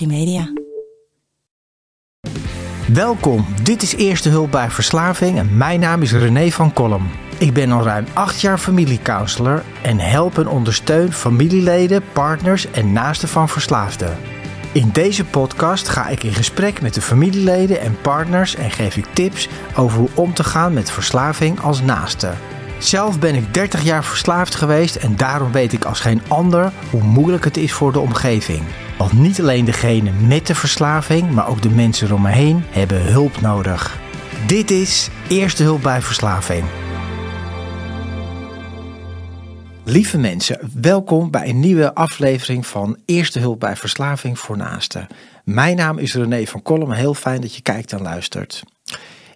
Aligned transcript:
Media. 0.00 0.52
Welkom, 2.92 3.46
dit 3.62 3.82
is 3.82 3.94
Eerste 3.94 4.28
Hulp 4.28 4.50
bij 4.50 4.70
Verslaving 4.70 5.38
en 5.38 5.56
mijn 5.56 5.80
naam 5.80 6.02
is 6.02 6.12
René 6.12 6.50
van 6.50 6.72
Kolm. 6.72 7.10
Ik 7.38 7.52
ben 7.52 7.72
al 7.72 7.82
ruim 7.82 8.06
acht 8.12 8.40
jaar 8.40 8.58
familiecounselor 8.58 9.62
en 9.82 9.98
help 9.98 10.38
en 10.38 10.48
ondersteun 10.48 11.12
familieleden, 11.12 12.02
partners 12.12 12.70
en 12.70 12.92
naasten 12.92 13.28
van 13.28 13.48
verslaafden. 13.48 14.16
In 14.72 14.90
deze 14.92 15.24
podcast 15.24 15.88
ga 15.88 16.08
ik 16.08 16.22
in 16.22 16.34
gesprek 16.34 16.80
met 16.80 16.94
de 16.94 17.00
familieleden 17.00 17.80
en 17.80 18.00
partners 18.00 18.54
en 18.54 18.70
geef 18.70 18.96
ik 18.96 19.06
tips 19.12 19.48
over 19.76 19.98
hoe 19.98 20.10
om 20.14 20.34
te 20.34 20.44
gaan 20.44 20.72
met 20.72 20.90
verslaving 20.90 21.60
als 21.60 21.80
naaste. 21.80 22.32
Zelf 22.78 23.18
ben 23.18 23.34
ik 23.34 23.54
30 23.54 23.82
jaar 23.82 24.04
verslaafd 24.04 24.54
geweest 24.54 24.96
en 24.96 25.16
daarom 25.16 25.52
weet 25.52 25.72
ik 25.72 25.84
als 25.84 26.00
geen 26.00 26.22
ander 26.28 26.72
hoe 26.90 27.02
moeilijk 27.02 27.44
het 27.44 27.56
is 27.56 27.72
voor 27.72 27.92
de 27.92 27.98
omgeving. 27.98 28.62
Want 28.98 29.12
niet 29.12 29.40
alleen 29.40 29.64
degene 29.64 30.10
met 30.10 30.46
de 30.46 30.54
verslaving, 30.54 31.30
maar 31.30 31.48
ook 31.48 31.62
de 31.62 31.70
mensen 31.70 32.12
om 32.12 32.22
me 32.22 32.30
heen 32.30 32.64
hebben 32.68 33.02
hulp 33.02 33.40
nodig. 33.40 33.98
Dit 34.46 34.70
is 34.70 35.10
Eerste 35.28 35.62
Hulp 35.62 35.82
bij 35.82 36.02
Verslaving. 36.02 36.64
Lieve 39.84 40.18
mensen, 40.18 40.70
welkom 40.80 41.30
bij 41.30 41.48
een 41.48 41.60
nieuwe 41.60 41.94
aflevering 41.94 42.66
van 42.66 42.96
Eerste 43.04 43.38
Hulp 43.38 43.60
bij 43.60 43.76
Verslaving 43.76 44.38
voor 44.38 44.56
Naasten. 44.56 45.06
Mijn 45.44 45.76
naam 45.76 45.98
is 45.98 46.14
René 46.14 46.46
van 46.46 46.62
Kolm, 46.62 46.92
heel 46.92 47.14
fijn 47.14 47.40
dat 47.40 47.54
je 47.54 47.62
kijkt 47.62 47.92
en 47.92 48.02
luistert. 48.02 48.62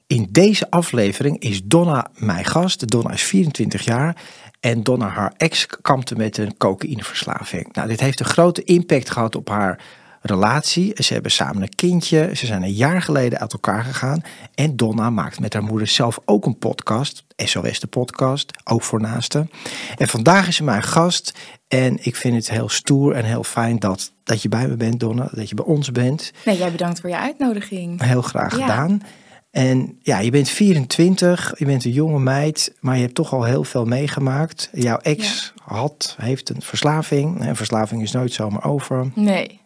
In 0.09 0.29
deze 0.31 0.71
aflevering 0.71 1.39
is 1.39 1.65
Donna 1.65 2.11
mijn 2.17 2.45
gast. 2.45 2.89
Donna 2.91 3.13
is 3.13 3.23
24 3.23 3.85
jaar 3.85 4.17
en 4.61 4.83
Donna, 4.83 5.09
haar 5.09 5.33
ex, 5.37 5.67
kampte 5.83 6.15
met 6.15 6.39
een 6.39 6.57
cocaïneverslaving. 6.57 7.73
Nou, 7.73 7.89
dit 7.89 8.01
heeft 8.01 8.21
een 8.21 8.27
grote 8.27 8.65
impact 8.65 9.11
gehad 9.11 9.37
op 9.37 9.49
haar 9.49 9.81
relatie. 10.21 11.03
Ze 11.03 11.13
hebben 11.13 11.31
samen 11.31 11.63
een 11.63 11.75
kindje. 11.75 12.31
Ze 12.35 12.47
zijn 12.47 12.63
een 12.63 12.73
jaar 12.73 13.03
geleden 13.03 13.39
uit 13.39 13.53
elkaar 13.53 13.85
gegaan. 13.85 14.21
En 14.55 14.77
Donna 14.77 15.11
maakt 15.11 15.41
met 15.41 15.53
haar 15.53 15.63
moeder 15.63 15.87
zelf 15.87 16.19
ook 16.25 16.47
een 16.47 16.59
podcast. 16.59 17.25
SOS 17.37 17.81
de 17.81 17.87
podcast, 17.87 18.53
ook 18.65 18.83
voor 18.83 19.01
naasten. 19.01 19.51
En 19.97 20.09
vandaag 20.09 20.49
is 20.49 20.57
ze 20.57 20.65
mijn 20.65 20.83
gast. 20.83 21.39
En 21.69 22.05
ik 22.05 22.17
vind 22.17 22.35
het 22.35 22.51
heel 22.51 22.69
stoer 22.69 23.15
en 23.15 23.25
heel 23.25 23.45
fijn 23.45 23.79
dat, 23.79 24.13
dat 24.25 24.43
je 24.43 24.49
bij 24.49 24.69
me 24.69 24.77
bent, 24.77 25.01
Donna. 25.01 25.29
Dat 25.33 25.49
je 25.49 25.55
bij 25.55 25.65
ons 25.65 25.93
bent. 25.93 26.33
Nee, 26.45 26.57
jij 26.57 26.71
bedankt 26.71 27.01
voor 27.01 27.11
je 27.11 27.19
uitnodiging. 27.19 28.03
Heel 28.03 28.23
graag 28.23 28.53
gedaan. 28.53 29.03
En 29.51 29.99
ja, 30.03 30.19
je 30.19 30.31
bent 30.31 30.49
24, 30.49 31.55
je 31.59 31.65
bent 31.65 31.85
een 31.85 31.93
jonge 31.93 32.19
meid, 32.19 32.75
maar 32.81 32.95
je 32.95 33.03
hebt 33.03 33.15
toch 33.15 33.33
al 33.33 33.45
heel 33.45 33.65
veel 33.65 33.85
meegemaakt. 33.85 34.69
Jouw 34.73 34.99
ex 34.99 35.53
had, 35.63 36.15
heeft 36.21 36.49
een 36.49 36.63
verslaving. 36.63 37.41
En 37.41 37.57
verslaving 37.57 38.03
is 38.03 38.13
nooit 38.13 38.33
zomaar 38.33 38.65
over. 38.65 39.11
Nee. 39.15 39.61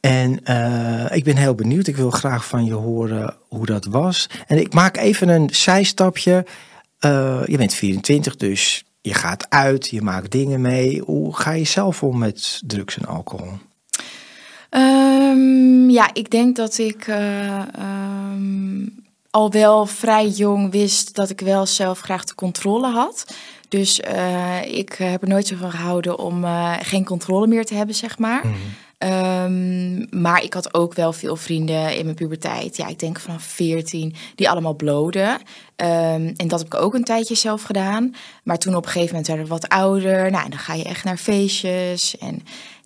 En 0.00 0.40
uh, 0.44 1.16
ik 1.16 1.24
ben 1.24 1.36
heel 1.36 1.54
benieuwd. 1.54 1.86
Ik 1.86 1.96
wil 1.96 2.10
graag 2.10 2.46
van 2.46 2.64
je 2.64 2.72
horen 2.72 3.36
hoe 3.48 3.66
dat 3.66 3.84
was. 3.84 4.28
En 4.46 4.58
ik 4.58 4.74
maak 4.74 4.96
even 4.96 5.28
een 5.28 5.48
zijstapje. 5.52 6.46
Uh, 7.00 7.40
je 7.44 7.56
bent 7.56 7.74
24, 7.74 8.36
dus 8.36 8.84
je 9.00 9.14
gaat 9.14 9.50
uit, 9.50 9.88
je 9.88 10.02
maakt 10.02 10.30
dingen 10.30 10.60
mee. 10.60 11.00
Hoe 11.00 11.36
ga 11.36 11.52
je 11.52 11.64
zelf 11.64 12.02
om 12.02 12.18
met 12.18 12.60
drugs 12.66 12.98
en 12.98 13.04
alcohol? 13.04 13.52
Um, 14.74 15.90
ja, 15.90 16.10
ik 16.12 16.30
denk 16.30 16.56
dat 16.56 16.78
ik 16.78 17.06
uh, 17.06 17.62
um, 17.78 19.04
al 19.30 19.50
wel 19.50 19.86
vrij 19.86 20.28
jong 20.28 20.70
wist 20.70 21.14
dat 21.14 21.30
ik 21.30 21.40
wel 21.40 21.66
zelf 21.66 22.00
graag 22.00 22.24
de 22.24 22.34
controle 22.34 22.86
had. 22.86 23.34
Dus 23.68 24.00
uh, 24.00 24.64
ik 24.64 24.92
heb 24.92 25.22
er 25.22 25.28
nooit 25.28 25.46
zo 25.46 25.56
van 25.56 25.70
gehouden 25.70 26.18
om 26.18 26.44
uh, 26.44 26.74
geen 26.80 27.04
controle 27.04 27.46
meer 27.46 27.64
te 27.64 27.74
hebben, 27.74 27.94
zeg 27.94 28.18
maar. 28.18 28.46
Mm. 28.46 28.54
Um, 29.02 30.06
maar 30.10 30.42
ik 30.42 30.54
had 30.54 30.74
ook 30.74 30.94
wel 30.94 31.12
veel 31.12 31.36
vrienden 31.36 31.96
in 31.96 32.04
mijn 32.04 32.16
puberteit. 32.16 32.76
Ja, 32.76 32.86
ik 32.86 32.98
denk 32.98 33.20
vanaf 33.20 33.42
14, 33.42 34.14
die 34.34 34.50
allemaal 34.50 34.74
bloden. 34.74 35.30
Um, 35.30 36.32
en 36.36 36.48
dat 36.48 36.58
heb 36.58 36.74
ik 36.74 36.80
ook 36.80 36.94
een 36.94 37.04
tijdje 37.04 37.34
zelf 37.34 37.62
gedaan. 37.62 38.14
Maar 38.44 38.58
toen 38.58 38.74
op 38.76 38.84
een 38.84 38.90
gegeven 38.90 39.08
moment 39.08 39.26
werden 39.26 39.46
we 39.46 39.52
wat 39.52 39.68
ouder. 39.68 40.30
Nou, 40.30 40.44
en 40.44 40.50
dan 40.50 40.58
ga 40.58 40.74
je 40.74 40.84
echt 40.84 41.04
naar 41.04 41.16
feestjes. 41.16 42.18
En 42.18 42.42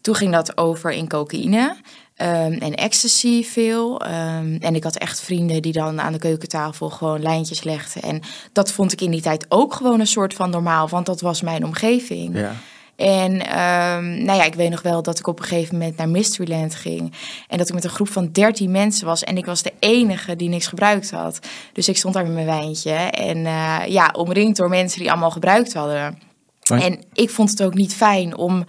toen 0.06 0.14
ging 0.14 0.32
dat 0.32 0.56
over 0.56 0.90
in 0.90 1.08
cocaïne. 1.08 1.76
Um, 2.16 2.52
en 2.52 2.74
ecstasy 2.74 3.44
veel. 3.44 4.02
Um, 4.02 4.56
en 4.60 4.74
ik 4.74 4.84
had 4.84 4.96
echt 4.96 5.20
vrienden 5.20 5.62
die 5.62 5.72
dan 5.72 6.00
aan 6.00 6.12
de 6.12 6.18
keukentafel 6.18 6.90
gewoon 6.90 7.22
lijntjes 7.22 7.62
legden. 7.62 8.02
En 8.02 8.20
dat 8.52 8.72
vond 8.72 8.92
ik 8.92 9.00
in 9.00 9.10
die 9.10 9.20
tijd 9.20 9.46
ook 9.48 9.74
gewoon 9.74 10.00
een 10.00 10.06
soort 10.06 10.34
van 10.34 10.50
normaal, 10.50 10.88
want 10.88 11.06
dat 11.06 11.20
was 11.20 11.42
mijn 11.42 11.64
omgeving. 11.64 12.38
Ja. 12.38 12.52
En 12.96 13.32
um, 13.32 14.24
nou 14.24 14.38
ja, 14.38 14.44
ik 14.44 14.54
weet 14.54 14.70
nog 14.70 14.82
wel 14.82 15.02
dat 15.02 15.18
ik 15.18 15.26
op 15.26 15.38
een 15.38 15.44
gegeven 15.44 15.78
moment 15.78 15.96
naar 15.96 16.08
Mysteryland 16.08 16.74
ging. 16.74 17.12
En 17.48 17.58
dat 17.58 17.68
ik 17.68 17.74
met 17.74 17.84
een 17.84 17.90
groep 17.90 18.08
van 18.08 18.32
13 18.32 18.70
mensen 18.70 19.06
was. 19.06 19.24
En 19.24 19.36
ik 19.36 19.46
was 19.46 19.62
de 19.62 19.72
enige 19.78 20.36
die 20.36 20.48
niks 20.48 20.66
gebruikt 20.66 21.10
had. 21.10 21.38
Dus 21.72 21.88
ik 21.88 21.96
stond 21.96 22.14
daar 22.14 22.24
met 22.24 22.34
mijn 22.34 22.46
wijntje. 22.46 22.92
En 22.94 23.36
uh, 23.36 23.78
ja, 23.86 24.12
omringd 24.16 24.56
door 24.56 24.68
mensen 24.68 25.00
die 25.00 25.10
allemaal 25.10 25.30
gebruikt 25.30 25.74
hadden. 25.74 26.18
Maar... 26.68 26.80
En 26.80 27.02
ik 27.12 27.30
vond 27.30 27.50
het 27.50 27.62
ook 27.62 27.74
niet 27.74 27.94
fijn 27.94 28.36
om 28.36 28.64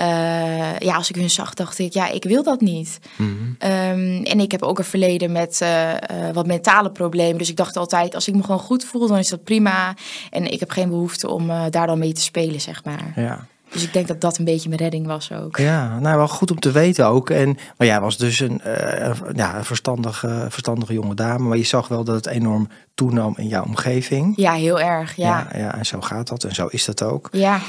uh, 0.00 0.78
ja, 0.78 0.94
als 0.94 1.08
ik 1.08 1.16
hun 1.16 1.30
zag, 1.30 1.54
dacht 1.54 1.78
ik, 1.78 1.92
ja, 1.92 2.10
ik 2.10 2.24
wil 2.24 2.42
dat 2.42 2.60
niet. 2.60 2.98
Mm 3.16 3.36
-hmm. 3.58 3.70
um, 3.70 4.24
en 4.24 4.40
ik 4.40 4.52
heb 4.52 4.62
ook 4.62 4.78
een 4.78 4.84
verleden 4.84 5.32
met 5.32 5.60
uh, 5.62 5.90
uh, 5.90 5.96
wat 6.32 6.46
mentale 6.46 6.90
problemen. 6.90 7.38
Dus 7.38 7.50
ik 7.50 7.56
dacht 7.56 7.76
altijd, 7.76 8.14
als 8.14 8.28
ik 8.28 8.34
me 8.34 8.42
gewoon 8.42 8.60
goed 8.60 8.84
voel, 8.84 9.08
dan 9.08 9.18
is 9.18 9.28
dat 9.28 9.44
prima. 9.44 9.94
En 10.30 10.52
ik 10.52 10.60
heb 10.60 10.70
geen 10.70 10.88
behoefte 10.88 11.28
om 11.28 11.46
daar 11.70 11.86
dan 11.86 11.98
mee 11.98 12.12
te 12.12 12.20
spelen, 12.20 12.60
zeg 12.60 12.84
maar. 12.84 13.12
Ja. 13.16 13.46
Dus 13.70 13.82
ik 13.82 13.92
denk 13.92 14.08
dat 14.08 14.20
dat 14.20 14.38
een 14.38 14.44
beetje 14.44 14.68
mijn 14.68 14.80
redding 14.80 15.06
was 15.06 15.32
ook. 15.32 15.56
Ja, 15.56 15.98
nou 15.98 16.16
wel 16.16 16.28
goed 16.28 16.50
om 16.50 16.60
te 16.60 16.70
weten 16.70 17.06
ook. 17.06 17.30
En, 17.30 17.58
maar 17.76 17.86
jij 17.86 18.00
was 18.00 18.16
dus 18.16 18.40
een, 18.40 18.60
ja, 19.34 19.56
een 19.56 19.64
verstandige, 19.64 20.46
verstandige 20.48 20.92
jonge 20.92 21.14
dame. 21.14 21.44
Maar 21.48 21.56
je 21.56 21.64
zag 21.64 21.88
wel 21.88 22.04
dat 22.04 22.14
het 22.14 22.26
enorm 22.26 22.68
toenam 22.94 23.34
in 23.36 23.48
jouw 23.48 23.64
omgeving. 23.64 24.32
Ja, 24.36 24.52
heel 24.52 24.80
erg, 24.80 25.16
ja. 25.16 25.48
Ja, 25.52 25.58
ja 25.58 25.74
en 25.74 25.86
zo 25.86 26.00
gaat 26.00 26.28
dat. 26.28 26.44
En 26.44 26.54
zo 26.54 26.66
is 26.66 26.84
dat 26.84 27.02
ook. 27.02 27.28
Ja. 27.30 27.60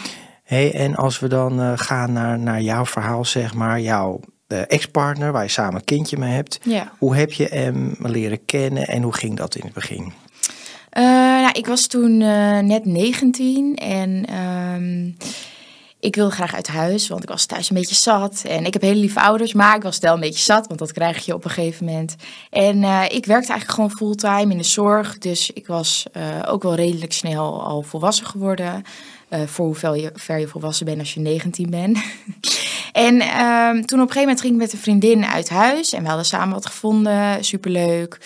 Hey, 0.44 0.74
en 0.74 0.96
als 0.96 1.20
we 1.20 1.28
dan 1.28 1.60
uh, 1.60 1.72
gaan 1.76 2.14
naar, 2.14 2.40
naar 2.40 2.62
jouw 2.62 2.86
verhaal, 2.86 3.26
zeg 3.26 3.54
maar, 3.54 3.82
jouw 3.82 4.20
uh, 4.48 4.60
ex-partner, 4.68 5.32
waar 5.32 5.44
je 5.44 5.50
samen 5.50 5.76
een 5.76 5.84
kindje 5.84 6.18
mee 6.18 6.34
hebt. 6.34 6.60
Ja. 6.64 6.92
Hoe 6.98 7.16
heb 7.16 7.32
je 7.32 7.46
hem 7.46 7.96
leren 8.00 8.46
kennen 8.46 8.88
en 8.88 9.02
hoe 9.02 9.14
ging 9.14 9.38
dat 9.38 9.56
in 9.56 9.64
het 9.64 9.74
begin? 9.74 10.14
Uh, 10.98 11.04
nou, 11.42 11.52
ik 11.52 11.68
was 11.68 11.88
toen 11.88 12.18
net 12.68 12.86
19 12.86 13.76
en 13.76 14.36
um, 14.36 15.18
ik 16.00 16.16
wilde 16.16 16.32
graag 16.32 16.56
uit 16.56 16.68
huis, 16.68 17.08
want 17.08 17.24
ik 17.24 17.30
was 17.30 17.46
thuis 17.46 17.70
een 17.70 17.76
beetje 17.76 17.96
zat. 17.96 18.44
En 18.48 18.66
ik 18.66 18.74
heb 18.74 18.82
hele 18.82 19.00
lieve 19.00 19.22
ouders, 19.22 19.54
maar 19.54 19.76
ik 19.76 19.84
was 19.84 20.00
wel 20.00 20.14
een 20.14 20.20
beetje 20.20 20.44
zat, 20.44 20.68
want 20.68 20.80
dat 20.80 20.92
krijg 20.92 21.26
je 21.26 21.34
op 21.34 21.44
een 21.44 21.52
gegeven 21.52 21.86
moment. 21.86 22.16
En 22.50 22.84
ik 23.12 23.26
werkte 23.26 23.52
eigenlijk 23.52 23.70
gewoon 23.70 23.92
fulltime 23.92 24.52
in 24.52 24.58
de 24.58 24.64
zorg, 24.64 25.18
dus 25.18 25.52
ik 25.52 25.68
was 25.68 26.06
ook 26.48 26.64
wel 26.64 26.76
redelijk 26.76 27.14
snel 27.14 27.64
al 27.64 27.82
volwassen 27.82 28.26
geworden. 28.26 28.84
Uh, 29.34 29.42
voor 29.46 29.66
hoeveel 29.66 29.94
je, 29.94 30.12
ver 30.14 30.40
je 30.40 30.48
volwassen 30.48 30.86
bent 30.86 31.00
als 31.00 31.14
je 31.14 31.20
19 31.20 31.70
bent. 31.70 31.98
en 32.92 33.16
uh, 33.16 33.70
toen 33.70 34.02
op 34.02 34.08
een 34.08 34.14
gegeven 34.14 34.22
moment 34.22 34.42
ging 34.42 34.54
ik 34.54 34.60
met 34.60 34.74
een 34.74 34.80
vriendin 34.80 35.26
uit 35.26 35.50
huis. 35.50 35.94
En 35.94 36.02
we 36.02 36.08
hadden 36.08 36.26
samen 36.26 36.54
wat 36.54 36.66
gevonden. 36.66 37.44
Superleuk. 37.44 38.18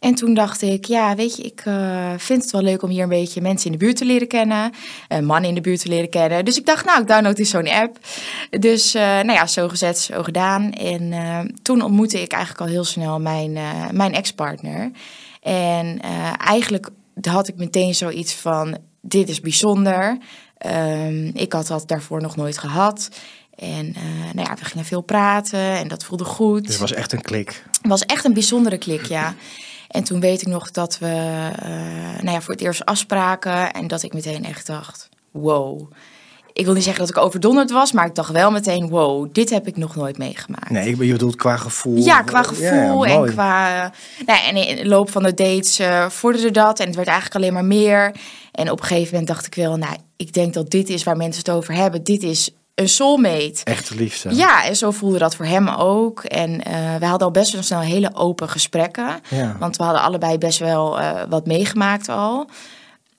En 0.00 0.14
toen 0.14 0.34
dacht 0.34 0.62
ik, 0.62 0.84
ja, 0.84 1.14
weet 1.14 1.36
je, 1.36 1.42
ik 1.42 1.64
uh, 1.64 2.12
vind 2.16 2.42
het 2.42 2.50
wel 2.50 2.62
leuk 2.62 2.82
om 2.82 2.90
hier 2.90 3.02
een 3.02 3.08
beetje 3.08 3.40
mensen 3.40 3.66
in 3.66 3.78
de 3.78 3.84
buurt 3.84 3.96
te 3.96 4.04
leren 4.04 4.28
kennen. 4.28 4.72
Uh, 5.08 5.18
mannen 5.18 5.48
in 5.48 5.54
de 5.54 5.60
buurt 5.60 5.80
te 5.80 5.88
leren 5.88 6.10
kennen. 6.10 6.44
Dus 6.44 6.58
ik 6.58 6.66
dacht, 6.66 6.84
nou, 6.84 7.00
ik 7.00 7.08
download 7.08 7.38
eens 7.38 7.50
zo'n 7.50 7.68
app. 7.68 7.98
Dus, 8.50 8.92
nou 8.92 9.32
ja, 9.32 9.46
zo 9.46 9.68
gezet, 9.68 9.98
zo 9.98 10.22
gedaan. 10.22 10.72
En 10.72 11.12
toen 11.62 11.82
ontmoette 11.82 12.22
ik 12.22 12.32
eigenlijk 12.32 12.62
al 12.62 12.68
heel 12.68 12.84
snel 12.84 13.20
mijn, 13.20 13.58
mijn 13.92 14.14
ex-partner. 14.14 14.90
En 15.42 16.00
eigenlijk 16.38 16.88
had 17.20 17.48
ik 17.48 17.56
meteen 17.56 17.94
zoiets 17.94 18.34
van, 18.34 18.78
dit 19.00 19.28
is 19.28 19.40
bijzonder. 19.40 20.18
Um, 20.66 21.30
ik 21.34 21.52
had 21.52 21.66
dat 21.66 21.88
daarvoor 21.88 22.20
nog 22.20 22.36
nooit 22.36 22.58
gehad. 22.58 23.08
En 23.56 23.86
uh, 23.86 24.32
nou 24.34 24.48
ja, 24.48 24.54
we 24.54 24.64
gingen 24.64 24.84
veel 24.84 25.00
praten 25.00 25.58
en 25.58 25.88
dat 25.88 26.04
voelde 26.04 26.24
goed. 26.24 26.62
Dus 26.62 26.70
het 26.70 26.80
was 26.80 26.92
echt 26.92 27.12
een 27.12 27.22
klik. 27.22 27.64
Het 27.82 27.90
was 27.90 28.04
echt 28.04 28.24
een 28.24 28.32
bijzondere 28.32 28.78
klik, 28.78 29.04
ja. 29.04 29.34
En 29.88 30.04
toen 30.04 30.20
weet 30.20 30.40
ik 30.40 30.48
nog 30.48 30.70
dat 30.70 30.98
we 30.98 31.06
uh, 31.62 32.22
nou 32.22 32.30
ja, 32.30 32.40
voor 32.40 32.54
het 32.54 32.62
eerst 32.62 32.84
afspraken 32.84 33.72
en 33.72 33.86
dat 33.86 34.02
ik 34.02 34.12
meteen 34.12 34.44
echt 34.44 34.66
dacht, 34.66 35.08
wow. 35.30 35.92
Ik 36.60 36.66
wil 36.66 36.74
niet 36.74 36.84
zeggen 36.84 37.06
dat 37.06 37.16
ik 37.16 37.22
overdonderd 37.22 37.70
was, 37.70 37.92
maar 37.92 38.06
ik 38.06 38.14
dacht 38.14 38.32
wel 38.32 38.50
meteen, 38.50 38.88
wow, 38.88 39.28
dit 39.32 39.50
heb 39.50 39.66
ik 39.66 39.76
nog 39.76 39.96
nooit 39.96 40.18
meegemaakt. 40.18 40.70
Nee, 40.70 40.96
je 41.06 41.12
bedoelt 41.12 41.36
qua 41.36 41.56
gevoel. 41.56 41.96
Ja, 41.96 42.22
qua 42.22 42.42
gevoel 42.42 43.06
ja, 43.06 43.14
en 43.14 43.26
qua... 43.26 43.80
Nou, 44.26 44.40
en 44.46 44.56
in 44.56 44.76
de 44.76 44.86
loop 44.86 45.10
van 45.10 45.22
de 45.22 45.34
dates 45.34 45.80
uh, 45.80 46.08
vorderde 46.08 46.50
dat 46.50 46.78
en 46.80 46.86
het 46.86 46.94
werd 46.94 47.08
eigenlijk 47.08 47.36
alleen 47.36 47.52
maar 47.52 47.64
meer. 47.64 48.14
En 48.52 48.70
op 48.70 48.80
een 48.80 48.86
gegeven 48.86 49.10
moment 49.10 49.26
dacht 49.26 49.46
ik 49.46 49.54
wel, 49.54 49.76
nou, 49.76 49.96
ik 50.16 50.32
denk 50.32 50.54
dat 50.54 50.70
dit 50.70 50.88
is 50.88 51.04
waar 51.04 51.16
mensen 51.16 51.42
het 51.44 51.54
over 51.54 51.74
hebben. 51.74 52.04
Dit 52.04 52.22
is 52.22 52.50
een 52.74 52.88
soulmate. 52.88 53.60
Echte 53.64 53.94
liefde. 53.94 54.34
Ja, 54.34 54.64
en 54.64 54.76
zo 54.76 54.90
voelde 54.90 55.18
dat 55.18 55.36
voor 55.36 55.46
hem 55.46 55.68
ook. 55.68 56.24
En 56.24 56.50
uh, 56.50 56.96
we 56.98 57.06
hadden 57.06 57.26
al 57.26 57.32
best 57.32 57.52
wel 57.52 57.62
snel 57.62 57.80
hele 57.80 58.10
open 58.14 58.48
gesprekken. 58.48 59.20
Ja. 59.28 59.56
Want 59.58 59.76
we 59.76 59.82
hadden 59.82 60.02
allebei 60.02 60.38
best 60.38 60.58
wel 60.58 61.00
uh, 61.00 61.10
wat 61.28 61.46
meegemaakt 61.46 62.08
al. 62.08 62.48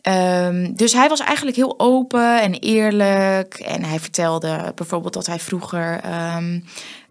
Ehm, 0.02 0.74
dus 0.74 0.94
hij 0.94 1.10
was 1.10 1.20
eigenlijk 1.20 1.58
heel 1.58 1.80
open 1.80 2.42
en 2.42 2.54
eerlijk. 2.54 3.54
En 3.54 3.84
hij 3.84 4.00
vertelde 4.00 4.72
bijvoorbeeld 4.76 5.14
dat 5.14 5.28
hij 5.28 5.40
vroeger 5.40 6.00
ehm, 6.04 6.60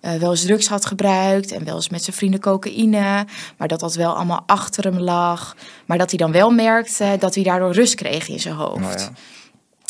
eh, 0.01 0.15
wel 0.15 0.31
eens 0.31 0.43
drugs 0.43 0.69
had 0.69 0.87
gebruikt 0.87 1.53
en 1.53 1.65
wel 1.65 1.75
eens 1.75 1.89
met 1.89 2.05
zijn 2.05 2.17
vrienden 2.17 2.41
cocaïne. 2.41 3.27
Maar 3.57 3.69
dat 3.69 3.81
dat 3.81 3.95
wel 3.95 4.15
allemaal 4.15 4.43
achter 4.47 4.85
hem 4.85 4.99
lag. 4.99 5.57
Maar 5.87 5.99
dat 5.99 6.11
hij 6.11 6.19
dan 6.19 6.33
wel 6.33 6.51
merkte 6.51 7.17
dat 7.19 7.35
hij 7.35 7.45
daardoor 7.45 7.73
rust 7.73 7.95
kreeg 7.95 8.29
in 8.29 8.41
zijn 8.41 8.55
hoofd. 8.55 8.81
Nou 8.81 8.99
ja. 8.99 9.13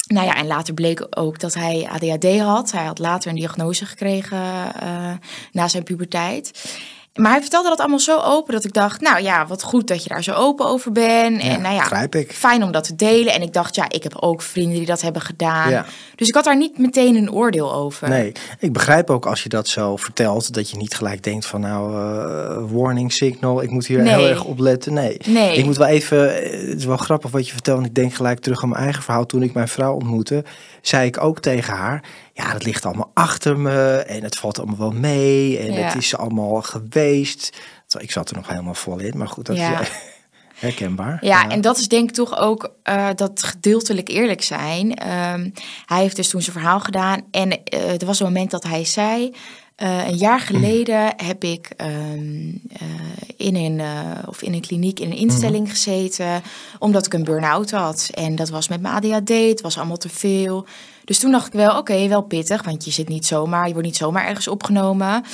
Nou 0.07 0.27
ja, 0.27 0.35
en 0.35 0.47
later 0.47 0.75
bleek 0.75 1.07
ook 1.11 1.39
dat 1.39 1.55
hij 1.55 1.89
ADHD 1.91 2.39
had. 2.39 2.73
Hij 2.73 2.85
had 2.85 2.99
later 2.99 3.31
een 3.31 3.37
diagnose 3.37 3.87
gekregen 3.87 4.39
uh, 4.83 5.13
na 5.53 5.69
zijn 5.69 5.83
puberteit. 5.83 6.79
Maar 7.15 7.31
hij 7.31 7.41
vertelde 7.41 7.69
dat 7.69 7.79
allemaal 7.79 7.99
zo 7.99 8.19
open 8.21 8.53
dat 8.53 8.65
ik 8.65 8.73
dacht, 8.73 9.01
nou 9.01 9.23
ja, 9.23 9.47
wat 9.47 9.63
goed 9.63 9.87
dat 9.89 10.03
je 10.03 10.09
daar 10.09 10.23
zo 10.23 10.33
open 10.33 10.67
over 10.67 10.93
bent. 10.93 11.41
En 11.43 11.61
nou 11.63 11.75
ja, 11.75 11.81
begrijp 11.81 12.15
ik. 12.15 12.33
fijn 12.33 12.63
om 12.63 12.73
dat 12.73 12.85
te 12.85 12.95
delen. 12.97 13.33
En 13.33 13.43
ik 13.43 13.53
dacht, 13.53 13.75
ja, 13.75 13.85
ik 13.89 14.03
heb 14.03 14.17
ook 14.17 14.43
vrienden 14.43 14.77
die 14.77 14.87
dat 14.87 15.01
hebben 15.01 15.23
gedaan. 15.23 15.71
Ja. 15.71 15.85
Dus 16.17 16.29
ik 16.29 16.35
had 16.35 16.45
daar 16.45 16.57
niet 16.57 16.79
meteen 16.79 17.15
een 17.17 17.33
oordeel 17.33 17.75
over. 17.75 18.09
Nee, 18.09 18.33
ik 18.59 18.73
begrijp 18.73 19.11
ook 19.11 19.27
als 19.27 19.43
je 19.43 19.49
dat 19.49 19.69
zo 19.69 19.97
vertelt, 19.97 20.55
dat 20.55 20.71
je 20.71 20.77
niet 20.77 20.95
gelijk 20.95 21.23
denkt 21.23 21.47
van 21.47 21.61
nou, 21.61 21.95
eh, 21.95 22.65
warning 22.73 23.13
signal, 23.13 23.63
ik 23.63 23.71
moet 23.71 23.87
hier 23.87 24.03
Nee. 24.03 24.15
heel 24.15 24.29
erg 24.29 24.45
op 24.45 24.59
letten. 24.59 24.93
Nee. 24.95 25.17
Nee. 25.27 25.57
ik 25.57 25.65
moet 25.65 25.77
wel 25.77 25.87
even, 25.87 26.35
het 26.69 26.79
is 26.79 26.85
wel 26.85 26.97
grappig 26.97 27.31
wat 27.31 27.47
je 27.47 27.53
vertelt, 27.53 27.77
want 27.77 27.89
ik 27.89 27.95
denk 27.95 28.15
gelijk 28.15 28.41
terug 28.41 28.63
aan 28.63 28.69
mijn 28.69 28.83
eigen 28.83 29.03
verhaal. 29.03 29.27
Toen 29.27 29.43
ik 29.43 29.53
mijn 29.55 29.69
vrouw 29.69 29.95
ontmoette, 29.95 30.45
zei 30.83 31.07
ik 31.07 31.23
ook 31.23 31.41
tegen 31.41 31.75
haar, 31.75 32.05
ja, 32.43 32.53
dat 32.53 32.65
ligt 32.65 32.85
allemaal 32.85 33.11
achter 33.15 33.59
me 33.59 33.97
en 33.97 34.23
het 34.23 34.37
valt 34.37 34.59
allemaal 34.59 34.79
wel 34.79 34.91
mee 35.01 35.59
en 35.59 35.73
Ja. 35.73 35.81
het 35.81 35.95
is 35.95 36.17
allemaal 36.17 36.63
geweest. 36.63 37.57
Ik 37.99 38.11
zat 38.11 38.31
er 38.31 38.37
nog 38.37 38.49
helemaal 38.49 38.75
vol 38.75 38.99
in, 38.99 39.17
maar 39.19 39.29
goed, 39.29 39.47
dat 39.47 39.57
Ja. 39.57 39.81
is 39.81 39.89
herkenbaar. 40.55 41.19
Ja, 41.21 41.49
en 41.49 41.61
dat 41.61 41.79
is 41.79 41.89
denk 41.89 42.09
ik 42.09 42.15
toch 42.15 42.39
ook 42.39 42.71
eh, 42.83 43.09
dat 43.15 43.43
gedeeltelijk 43.43 44.09
eerlijk 44.09 44.43
zijn. 44.43 44.95
Ehm, 44.95 45.51
hij 45.87 46.01
heeft 46.01 46.17
dus 46.17 46.29
toen 46.29 46.43
zijn 46.43 46.57
verhaal 46.57 46.81
gedaan. 46.81 47.21
En 47.31 47.65
eh, 47.65 48.01
er 48.01 48.07
was 48.07 48.21
een 48.21 48.27
moment 48.27 48.51
dat 48.51 48.63
hij 48.65 48.85
zei... 48.85 49.35
eh, 49.77 50.09
een 50.09 50.17
jaar 50.17 50.41
geleden 50.41 51.13
heb 51.17 51.45
ik 51.45 51.71
ehm, 51.77 52.49
eh, 52.73 52.89
in, 53.37 53.57
een, 53.57 53.81
eh, 53.81 54.01
of 54.27 54.43
in 54.43 54.53
een 54.55 54.61
kliniek 54.61 55.01
in 55.01 55.11
een 55.11 55.17
instelling 55.17 55.71
gezeten... 55.71 56.43
omdat 56.79 57.07
ik 57.07 57.13
een 57.15 57.25
burn-out 57.25 57.71
had. 57.71 58.11
En 58.15 58.37
dat 58.37 58.49
was 58.49 58.69
met 58.69 58.81
mijn 58.81 58.95
ADHD, 58.95 59.29
het 59.29 59.61
was 59.61 59.77
allemaal 59.79 59.97
te 59.97 60.09
veel. 60.09 60.67
Dus 61.11 61.19
toen 61.19 61.31
dacht 61.31 61.47
ik 61.47 61.53
wel, 61.53 61.77
oké, 61.77 62.09
wel 62.09 62.23
pittig... 62.23 62.63
want 62.65 62.85
je 62.85 62.91
zit 62.91 63.09
niet 63.09 63.27
zomaar, 63.27 63.67
je 63.67 63.73
wordt 63.73 63.87
niet 63.89 63.97
zomaar 63.97 64.27
ergens 64.27 64.49
opgenomen... 64.49 65.25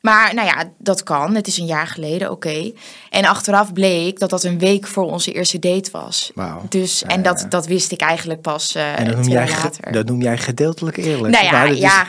Maar 0.00 0.34
nou 0.34 0.46
ja, 0.46 0.64
dat 0.78 1.02
kan. 1.02 1.34
Het 1.34 1.46
is 1.46 1.58
een 1.58 1.66
jaar 1.66 1.86
geleden, 1.86 2.30
oké. 2.30 2.72
En 3.10 3.24
achteraf 3.24 3.72
bleek 3.72 4.18
dat 4.18 4.30
dat 4.30 4.44
een 4.44 4.58
week 4.58 4.86
voor 4.86 5.04
onze 5.04 5.32
eerste 5.32 5.58
date 5.58 5.90
was. 5.90 6.30
Wauw. 6.34 6.62
Dus, 6.68 7.02
en 7.02 7.22
dat, 7.22 7.40
ja. 7.40 7.46
dat 7.48 7.66
wist 7.66 7.92
ik 7.92 8.00
eigenlijk 8.00 8.40
pas 8.40 8.74
eh 8.74 8.98
En 8.98 9.04
dat 9.04 9.14
noem, 9.14 9.22
twee 9.22 9.34
jij, 9.34 9.48
later. 9.48 9.92
dat 9.92 10.06
noem 10.06 10.22
jij 10.22 10.38
gedeeltelijk 10.38 10.96
eerlijk. 10.96 11.32
nou 11.34 11.44
ja, 11.44 11.50
Maar 11.52 11.66
dat 11.66 11.76
is- 11.76 11.82
ja. 11.82 12.06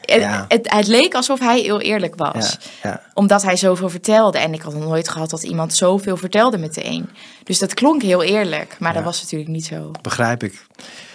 Het, 0.00 0.20
Ja. 0.20 0.44
Het, 0.48 0.72
het 0.72 0.86
leek 0.86 1.14
alsof 1.14 1.38
hij 1.40 1.60
heel 1.60 1.80
eerlijk 1.80 2.14
was. 2.16 2.58
Ja. 2.82 3.00
Omdat 3.14 3.42
hij 3.42 3.56
zoveel 3.56 3.88
vertelde. 3.90 4.38
En 4.38 4.54
ik 4.54 4.62
had 4.62 4.74
nog 4.74 4.84
nooit 4.84 5.08
gehad 5.08 5.30
dat 5.30 5.42
iemand 5.42 5.74
zoveel 5.74 6.16
vertelde 6.16 6.58
meteen. 6.58 7.08
Dus 7.44 7.58
dat 7.58 7.74
klonk 7.74 8.02
heel 8.02 8.22
eerlijk. 8.22 8.76
Maar 8.78 8.92
dat 8.92 9.04
was 9.04 9.22
natuurlijk 9.22 9.50
niet 9.50 9.64
zo. 9.66 9.90
Begrijp 10.02 10.42
ik. 10.42 10.66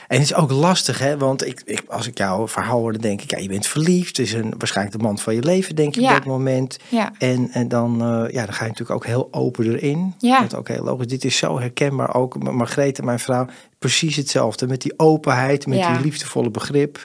En 0.09 0.15
het 0.19 0.25
is 0.25 0.33
ook 0.33 0.51
lastig, 0.51 0.99
hè? 0.99 1.17
Want 1.17 1.45
ik, 1.45 1.61
ik, 1.65 1.83
als 1.87 2.07
ik 2.07 2.17
jouw 2.17 2.47
verhaal 2.47 2.79
hoorde, 2.79 2.97
denk 2.99 3.21
ik, 3.21 3.31
ja, 3.31 3.37
je 3.37 3.47
bent 3.47 3.67
verliefd. 3.67 4.17
Het 4.17 4.25
is 4.25 4.33
een, 4.33 4.53
waarschijnlijk 4.57 4.97
de 4.97 5.03
man 5.03 5.17
van 5.17 5.35
je 5.35 5.43
leven, 5.43 5.75
denk 5.75 5.95
je, 5.95 6.01
Ja. 6.01 6.09
op 6.09 6.15
dat 6.15 6.25
moment. 6.25 6.77
Ja. 6.87 7.11
En, 7.17 7.49
en 7.51 7.67
dan, 7.67 8.01
eh, 8.01 8.31
ja, 8.33 8.45
dan 8.45 8.53
ga 8.53 8.63
je 8.63 8.69
natuurlijk 8.69 8.89
ook 8.91 9.05
heel 9.05 9.27
open 9.31 9.65
erin. 9.65 10.13
Ja. 10.17 10.39
Dat 10.41 10.51
is 10.51 10.57
ook 10.57 10.67
heel 10.67 10.83
logisch. 10.83 11.07
Dit 11.07 11.23
is 11.25 11.37
zo 11.37 11.59
herkenbaar. 11.59 12.15
Ook 12.15 12.43
Mar- 12.43 12.55
Margrethe, 12.55 13.03
mijn 13.03 13.19
vrouw, 13.19 13.45
precies 13.79 14.15
hetzelfde. 14.15 14.67
Met 14.67 14.81
die 14.81 14.93
openheid, 14.99 15.67
met 15.67 15.77
Ja. 15.77 15.93
die 15.93 16.01
liefdevolle 16.03 16.49
begrip. 16.51 17.03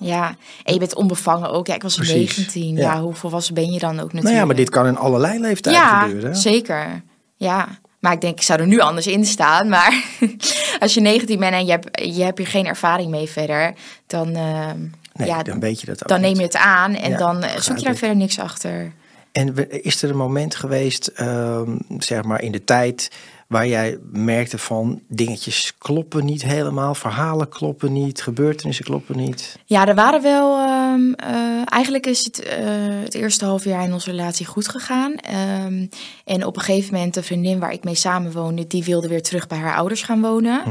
Ja, 0.00 0.36
en 0.64 0.72
je 0.72 0.78
bent 0.78 0.94
onbevangen 0.94 1.50
ook. 1.50 1.66
Ja, 1.66 1.74
ik 1.74 1.82
was 1.82 1.94
Precies. 1.96 2.36
19. 2.36 2.74
Ja. 2.76 2.80
Ja. 2.92 3.00
hoe 3.00 3.14
volwassen 3.14 3.54
ben 3.54 3.72
je 3.72 3.78
dan 3.78 3.90
ook 3.90 3.96
natuurlijk? 3.96 4.24
Nou 4.24 4.36
ja, 4.36 4.44
maar 4.44 4.56
dit 4.56 4.70
kan 4.70 4.86
in 4.86 4.96
allerlei 4.98 5.38
leeftijden 5.40 5.82
ja, 5.82 6.02
gebeuren. 6.02 6.36
zeker. 6.36 7.02
Ja, 7.36 7.68
maar 7.98 8.12
ik 8.12 8.20
denk, 8.20 8.36
ik 8.36 8.42
zou 8.42 8.60
er 8.60 8.66
nu 8.66 8.80
anders 8.80 9.06
in 9.06 9.24
staan. 9.24 9.68
Maar 9.68 10.04
als 10.80 10.94
je 10.94 11.00
19 11.00 11.38
bent 11.38 11.52
en 11.52 11.64
je 11.64 11.70
hebt, 11.70 12.00
je 12.16 12.22
hebt 12.22 12.38
hier 12.38 12.46
geen 12.46 12.66
ervaring 12.66 13.10
mee 13.10 13.28
verder, 13.28 13.74
dan, 14.06 14.36
eh, 14.36 14.70
Nee, 15.18 15.28
ja, 15.28 15.42
dan 15.42 15.60
weet 15.60 15.80
je 15.80 15.86
dat 15.86 16.02
ook 16.02 16.08
dan 16.08 16.20
neem 16.20 16.36
je 16.36 16.42
het 16.42 16.56
aan 16.56 16.94
en 16.94 17.10
Ja, 17.10 17.16
dan 17.16 17.42
eh, 17.42 17.60
zoek 17.60 17.78
je 17.78 17.84
daar 17.84 17.96
verder 17.96 18.16
niks 18.16 18.38
achter. 18.38 18.92
En 19.32 19.70
is 19.82 20.02
er 20.02 20.10
een 20.10 20.16
moment 20.16 20.54
geweest, 20.54 21.06
ehm, 21.06 21.76
zeg 21.98 22.22
maar 22.22 22.42
in 22.42 22.52
de 22.52 22.64
tijd, 22.64 23.10
waar 23.46 23.66
jij 23.66 23.98
merkte 24.12 24.58
van 24.58 25.00
dingetjes 25.08 25.74
kloppen 25.78 26.24
niet 26.24 26.42
helemaal, 26.42 26.94
verhalen 26.94 27.48
kloppen 27.48 27.92
niet, 27.92 28.22
gebeurtenissen 28.22 28.84
kloppen 28.84 29.16
niet? 29.16 29.58
Ja, 29.64 29.86
er 29.86 29.94
waren 29.94 30.22
wel. 30.22 30.58
Ehm, 30.98 31.12
eh, 31.12 31.62
eigenlijk 31.64 32.06
is 32.06 32.24
het 32.24 32.42
eh, 32.42 32.56
het 33.02 33.14
eerste 33.14 33.44
half 33.44 33.64
jaar 33.64 33.84
in 33.84 33.92
onze 33.92 34.10
relatie 34.10 34.46
goed 34.46 34.68
gegaan. 34.68 35.14
Ehm, 35.14 35.86
en 36.24 36.44
op 36.44 36.56
een 36.56 36.62
gegeven 36.62 36.94
moment, 36.94 37.14
de 37.14 37.22
vriendin 37.22 37.58
waar 37.58 37.72
ik 37.72 37.84
mee 37.84 37.94
samenwoonde, 37.94 38.66
die 38.66 38.84
wilde 38.84 39.08
weer 39.08 39.22
terug 39.22 39.46
bij 39.46 39.58
haar 39.58 39.76
ouders 39.76 40.02
gaan 40.02 40.20
wonen. 40.20 40.62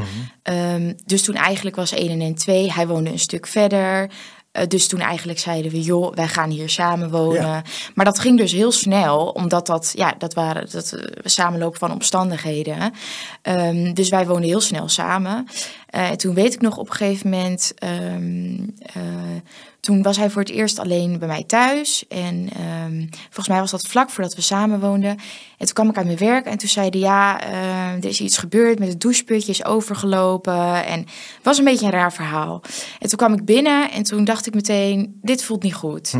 Ehm, 0.42 0.92
dus 1.06 1.22
toen 1.22 1.34
eigenlijk 1.34 1.76
was 1.76 1.92
1 1.92 2.20
en 2.20 2.34
2. 2.34 2.72
Hij 2.72 2.86
woonde 2.86 3.10
een 3.10 3.18
stuk 3.18 3.46
verder. 3.46 4.10
Eh, 4.52 4.66
dus 4.66 4.86
toen 4.86 5.00
eigenlijk 5.00 5.38
zeiden 5.38 5.70
we, 5.70 5.80
joh, 5.80 6.14
wij 6.14 6.28
gaan 6.28 6.50
hier 6.50 6.68
samen 6.68 7.10
wonen. 7.10 7.42
Ja. 7.42 7.62
Maar 7.94 8.04
dat 8.04 8.18
ging 8.18 8.38
dus 8.38 8.52
heel 8.52 8.72
snel, 8.72 9.28
omdat 9.28 9.66
dat, 9.66 9.92
ja, 9.94 10.14
dat 10.18 10.34
waren 10.34 10.70
dat 10.70 10.98
samenloop 11.24 11.76
van 11.76 11.92
omstandigheden. 11.92 12.92
Dus 13.94 14.08
wij 14.08 14.26
woonden 14.26 14.48
heel 14.48 14.60
snel 14.60 14.88
samen. 14.88 15.46
En 15.90 16.16
toen 16.16 16.34
weet 16.34 16.54
ik 16.54 16.60
nog 16.60 16.76
op 16.76 16.88
een 16.88 16.96
gegeven 16.96 17.30
moment, 17.30 17.72
ehm, 17.74 18.56
eh, 18.80 19.02
toen 19.80 20.02
was 20.02 20.16
hij 20.16 20.30
voor 20.30 20.42
het 20.42 20.50
eerst 20.50 20.78
alleen 20.78 21.18
bij 21.18 21.28
mij 21.28 21.44
thuis. 21.46 22.04
En 22.08 22.48
ehm, 22.56 23.06
volgens 23.24 23.48
mij 23.48 23.60
was 23.60 23.70
dat 23.70 23.86
vlak 23.86 24.10
voordat 24.10 24.34
we 24.34 24.40
samen 24.40 24.80
woonden. 24.80 25.10
En 25.58 25.66
toen 25.66 25.72
kwam 25.74 25.88
ik 25.88 25.96
uit 25.96 26.06
mijn 26.06 26.18
werk 26.18 26.46
en 26.46 26.58
toen 26.58 26.68
zei 26.68 26.88
hij, 26.88 27.00
ja, 27.00 27.40
eh, 27.40 27.92
er 27.92 28.04
is 28.04 28.20
iets 28.20 28.38
gebeurd 28.38 28.78
met 28.78 28.88
het 28.88 29.00
doucheputje, 29.00 29.50
is 29.50 29.64
overgelopen. 29.64 30.84
En 30.86 30.98
het 31.00 31.08
was 31.42 31.58
een 31.58 31.64
beetje 31.64 31.86
een 31.86 31.92
raar 31.92 32.12
verhaal. 32.12 32.62
En 32.98 33.08
toen 33.08 33.18
kwam 33.18 33.32
ik 33.32 33.44
binnen 33.44 33.90
en 33.90 34.02
toen 34.02 34.24
dacht 34.24 34.46
ik 34.46 34.54
meteen, 34.54 35.18
dit 35.22 35.44
voelt 35.44 35.62
niet 35.62 35.74
goed. 35.74 36.14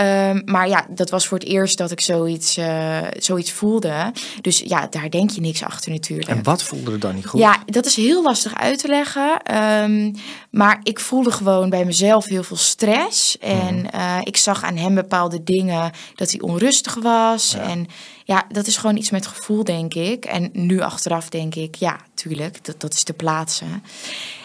Ehm, 0.00 0.40
maar 0.44 0.68
ja, 0.68 0.86
dat 0.88 1.10
was 1.10 1.26
voor 1.26 1.38
het 1.38 1.46
eerst 1.46 1.78
dat 1.78 1.90
ik 1.90 2.00
zoiets, 2.00 2.56
eh, 2.56 2.98
zoiets 3.18 3.52
voelde. 3.52 4.12
Dus 4.40 4.58
ja, 4.58 4.86
daar 4.90 5.10
denk 5.10 5.30
je 5.30 5.40
niks 5.40 5.62
achter 5.64 5.90
natuurlijk. 5.90 6.28
En 6.28 6.42
wat 6.42 6.62
voelde 6.62 6.92
er 6.92 6.98
dan 6.98 7.14
niet 7.14 7.26
goed? 7.26 7.40
Ja, 7.40 7.56
dat 7.66 7.86
is 7.86 7.96
heel 7.96 8.22
lastig 8.22 8.54
uit 8.54 8.78
te 8.78 8.88
leggen. 8.88 9.42
Ehm, 9.42 10.12
maar 10.50 10.80
ik 10.82 11.00
voelde 11.00 11.30
gewoon 11.30 11.70
bij 11.70 11.84
mezelf 11.84 12.24
heel 12.24 12.42
veel 12.42 12.56
stress. 12.56 13.38
En 13.38 13.76
Mhm. 13.76 13.86
eh, 13.86 14.16
ik 14.24 14.36
zag 14.36 14.62
aan 14.64 14.76
hem 14.76 14.94
bepaalde 14.94 15.42
dingen 15.42 15.90
dat 16.14 16.30
hij 16.30 16.40
onrustig 16.40 16.94
was. 16.94 17.54
En 17.54 17.86
ja, 18.24 18.44
dat 18.48 18.66
is 18.66 18.76
gewoon 18.76 18.96
iets 18.96 19.10
met 19.10 19.26
gevoel, 19.26 19.64
denk 19.64 19.94
ik. 19.94 20.24
En 20.24 20.50
nu 20.52 20.80
achteraf 20.80 21.28
denk 21.28 21.54
ik, 21.54 21.74
ja, 21.74 21.96
tuurlijk, 22.14 22.64
dat, 22.64 22.80
dat 22.80 22.92
is 22.94 23.02
te 23.02 23.12
plaatsen. 23.12 23.82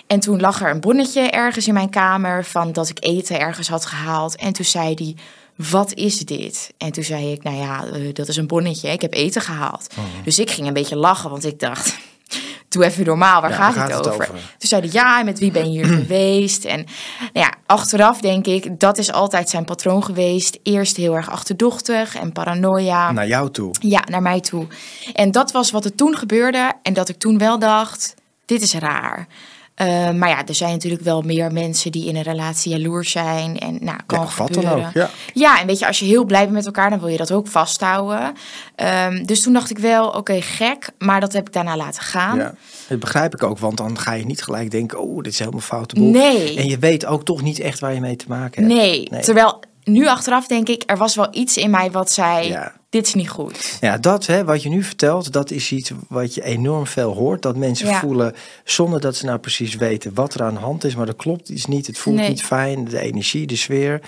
En 0.07 0.19
toen 0.19 0.39
lag 0.39 0.62
er 0.62 0.69
een 0.69 0.79
bonnetje 0.79 1.21
ergens 1.21 1.67
in 1.67 1.74
mijn 1.74 1.89
kamer 1.89 2.45
van 2.45 2.71
dat 2.71 2.89
ik 2.89 2.97
eten 3.03 3.39
ergens 3.39 3.67
had 3.67 3.85
gehaald. 3.85 4.35
En 4.35 4.53
toen 4.53 4.65
zei 4.65 4.93
hij, 4.93 5.15
wat 5.55 5.93
is 5.93 6.19
dit? 6.19 6.74
En 6.77 6.91
toen 6.91 7.03
zei 7.03 7.31
ik, 7.31 7.43
nou 7.43 7.57
ja, 7.57 7.85
eh, 7.85 8.13
dat 8.13 8.27
is 8.27 8.38
een 8.38 8.47
bonnetje. 8.47 8.89
Ik 8.89 9.01
heb 9.01 9.13
eten 9.13 9.41
gehaald. 9.41 9.88
Mhm. 9.95 10.24
Dus 10.24 10.39
ik 10.39 10.51
ging 10.51 10.67
een 10.67 10.74
beetje 10.74 10.95
lachen, 10.95 11.29
want 11.29 11.45
ik 11.45 11.59
dacht, 11.59 11.97
doe 12.69 12.85
even 12.85 13.05
normaal, 13.05 13.41
waar 13.41 13.50
Ja, 13.50 13.71
gaat, 13.71 13.89
het, 13.89 14.07
over? 14.07 14.12
over? 14.12 14.27
Toen 14.27 14.69
zei 14.69 14.81
hij, 14.81 14.89
ja, 14.91 15.19
en 15.19 15.25
met 15.25 15.39
wie 15.39 15.51
ben 15.51 15.71
je 15.71 15.85
hier 15.85 15.97
geweest? 16.01 16.65
En 16.65 16.85
nou 17.19 17.45
ja, 17.45 17.53
achteraf 17.65 18.19
denk 18.21 18.45
ik, 18.47 18.79
dat 18.79 18.97
is 18.97 19.12
altijd 19.12 19.50
zijn 19.50 19.65
patroon 19.65 20.03
geweest. 20.03 20.59
Eerst 20.63 20.97
heel 20.97 21.15
erg 21.15 21.29
achterdochtig 21.29 22.15
en 22.15 22.31
paranoia. 22.31 23.12
Naar 23.12 23.27
jou 23.27 23.51
toe. 23.51 23.74
Ja, 23.79 24.03
naar 24.09 24.21
mij 24.21 24.39
toe. 24.39 24.67
En 25.13 25.31
dat 25.31 25.51
was 25.51 25.71
wat 25.71 25.85
er 25.85 25.95
toen 25.95 26.17
gebeurde. 26.17 26.74
En 26.81 26.93
dat 26.93 27.09
ik 27.09 27.17
toen 27.17 27.38
wel 27.38 27.59
dacht, 27.59 28.13
dit 28.45 28.62
is 28.62 28.74
raar. 28.74 29.27
Eh, 29.75 30.12
maar 30.12 30.29
ja, 30.29 30.46
er 30.46 30.55
zijn 30.55 30.72
natuurlijk 30.72 31.03
wel 31.03 31.22
meer 31.22 31.51
mensen 31.51 31.91
die 31.91 32.08
in 32.08 32.15
een 32.15 32.22
relatie 32.22 32.72
jaloers 32.77 33.12
zijn. 33.12 33.60
En 33.60 33.77
nou, 33.82 33.98
kan 34.05 34.20
Ja, 34.20 34.25
gebeuren. 34.25 34.86
ook, 34.88 34.94
ja. 34.94 35.10
ja, 35.34 35.60
en 35.60 35.67
weet 35.67 35.79
je, 35.79 35.88
als 35.88 36.00
je 36.00 36.05
heel 36.05 36.25
blij 36.25 36.41
bent 36.41 36.53
met 36.53 36.65
elkaar, 36.65 36.89
dan 36.89 37.00
wil 37.00 37.08
je 37.08 37.17
dat 37.17 37.32
ook 37.32 37.48
vasthouden. 37.48 38.34
Ehm, 38.75 39.24
dus 39.24 39.41
toen 39.41 39.53
dacht 39.53 39.70
ik 39.70 39.77
wel, 39.77 40.08
oké, 40.10 40.41
gek. 40.41 40.89
Maar 40.98 41.20
dat 41.20 41.34
heb 41.34 41.48
ik 41.48 41.53
daarna 41.53 41.77
laten 41.77 42.01
gaan. 42.03 42.38
Ja. 42.38 42.53
Dat 42.88 43.00
begrijp 43.00 43.34
ik 43.34 43.44
ook, 43.44 43.60
want 43.60 43.77
dan 43.77 43.98
ga 44.00 44.13
je 44.13 44.25
niet 44.25 44.44
gelijk 44.44 44.72
denken, 44.72 45.00
oh, 45.00 45.22
dit 45.22 45.32
is 45.34 45.39
helemaal 45.39 45.60
foute 45.60 45.96
boel. 45.96 46.10
Nee. 46.12 46.58
En 46.58 46.67
je 46.67 46.77
weet 46.79 47.05
ook 47.05 47.25
toch 47.25 47.41
niet 47.41 47.60
echt 47.60 47.79
waar 47.79 47.94
je 47.94 48.00
mee 48.00 48.15
te 48.15 48.25
maken 48.27 48.63
hebt. 48.63 48.75
Nee. 48.75 49.08
Nee. 49.12 49.22
terwijl 49.22 49.60
nu 49.84 50.08
achteraf 50.08 50.48
denk 50.48 50.67
ik, 50.70 50.84
er 50.86 50.98
was 50.98 51.15
wel 51.15 51.27
iets 51.32 51.58
in 51.58 51.70
mij 51.70 51.91
wat 51.91 52.12
zei, 52.12 52.48
Ja. 52.48 52.74
Dit 52.95 53.07
is 53.07 53.13
niet 53.13 53.29
goed. 53.29 53.77
Ja, 53.81 53.97
dat 53.97 54.25
hè, 54.25 54.43
wat 54.43 54.63
je 54.63 54.69
nu 54.69 54.83
vertelt, 54.83 55.31
dat 55.31 55.51
is 55.51 55.71
iets 55.71 55.91
wat 56.09 56.33
je 56.33 56.43
enorm 56.43 56.87
veel 56.87 57.13
hoort. 57.13 57.41
Dat 57.41 57.55
mensen 57.55 57.87
Ja. 57.87 57.99
voelen, 57.99 58.33
zonder 58.63 58.99
dat 59.01 59.15
ze 59.15 59.25
nou 59.25 59.39
precies 59.39 59.75
weten 59.75 60.13
wat 60.13 60.33
er 60.33 60.43
aan 60.43 60.53
de 60.53 60.59
hand 60.59 60.83
is. 60.83 60.95
Maar 60.95 61.05
dat 61.05 61.15
klopt 61.15 61.49
iets 61.49 61.65
niet, 61.65 61.87
het 61.87 61.97
voelt 61.97 62.15
Nee. 62.15 62.29
niet 62.29 62.43
fijn, 62.43 62.85
de 62.85 62.99
energie, 62.99 63.47
de 63.47 63.55
sfeer. 63.55 64.01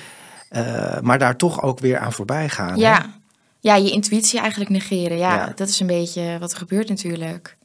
eh, 0.49 0.99
maar 1.01 1.19
daar 1.19 1.35
toch 1.37 1.61
ook 1.61 1.79
weer 1.79 1.97
aan 1.97 2.13
voorbij 2.13 2.49
gaan. 2.49 2.69
hè? 2.73 2.75
Ja. 2.75 3.15
ja, 3.59 3.75
je 3.75 3.91
intuïtie 3.91 4.39
eigenlijk 4.39 4.69
negeren. 4.69 5.17
Ja, 5.17 5.35
Ja. 5.35 5.51
dat 5.55 5.67
is 5.69 5.79
een 5.79 5.87
beetje 5.87 6.37
wat 6.39 6.51
er 6.51 6.57
gebeurt 6.57 6.89
natuurlijk. 6.89 7.56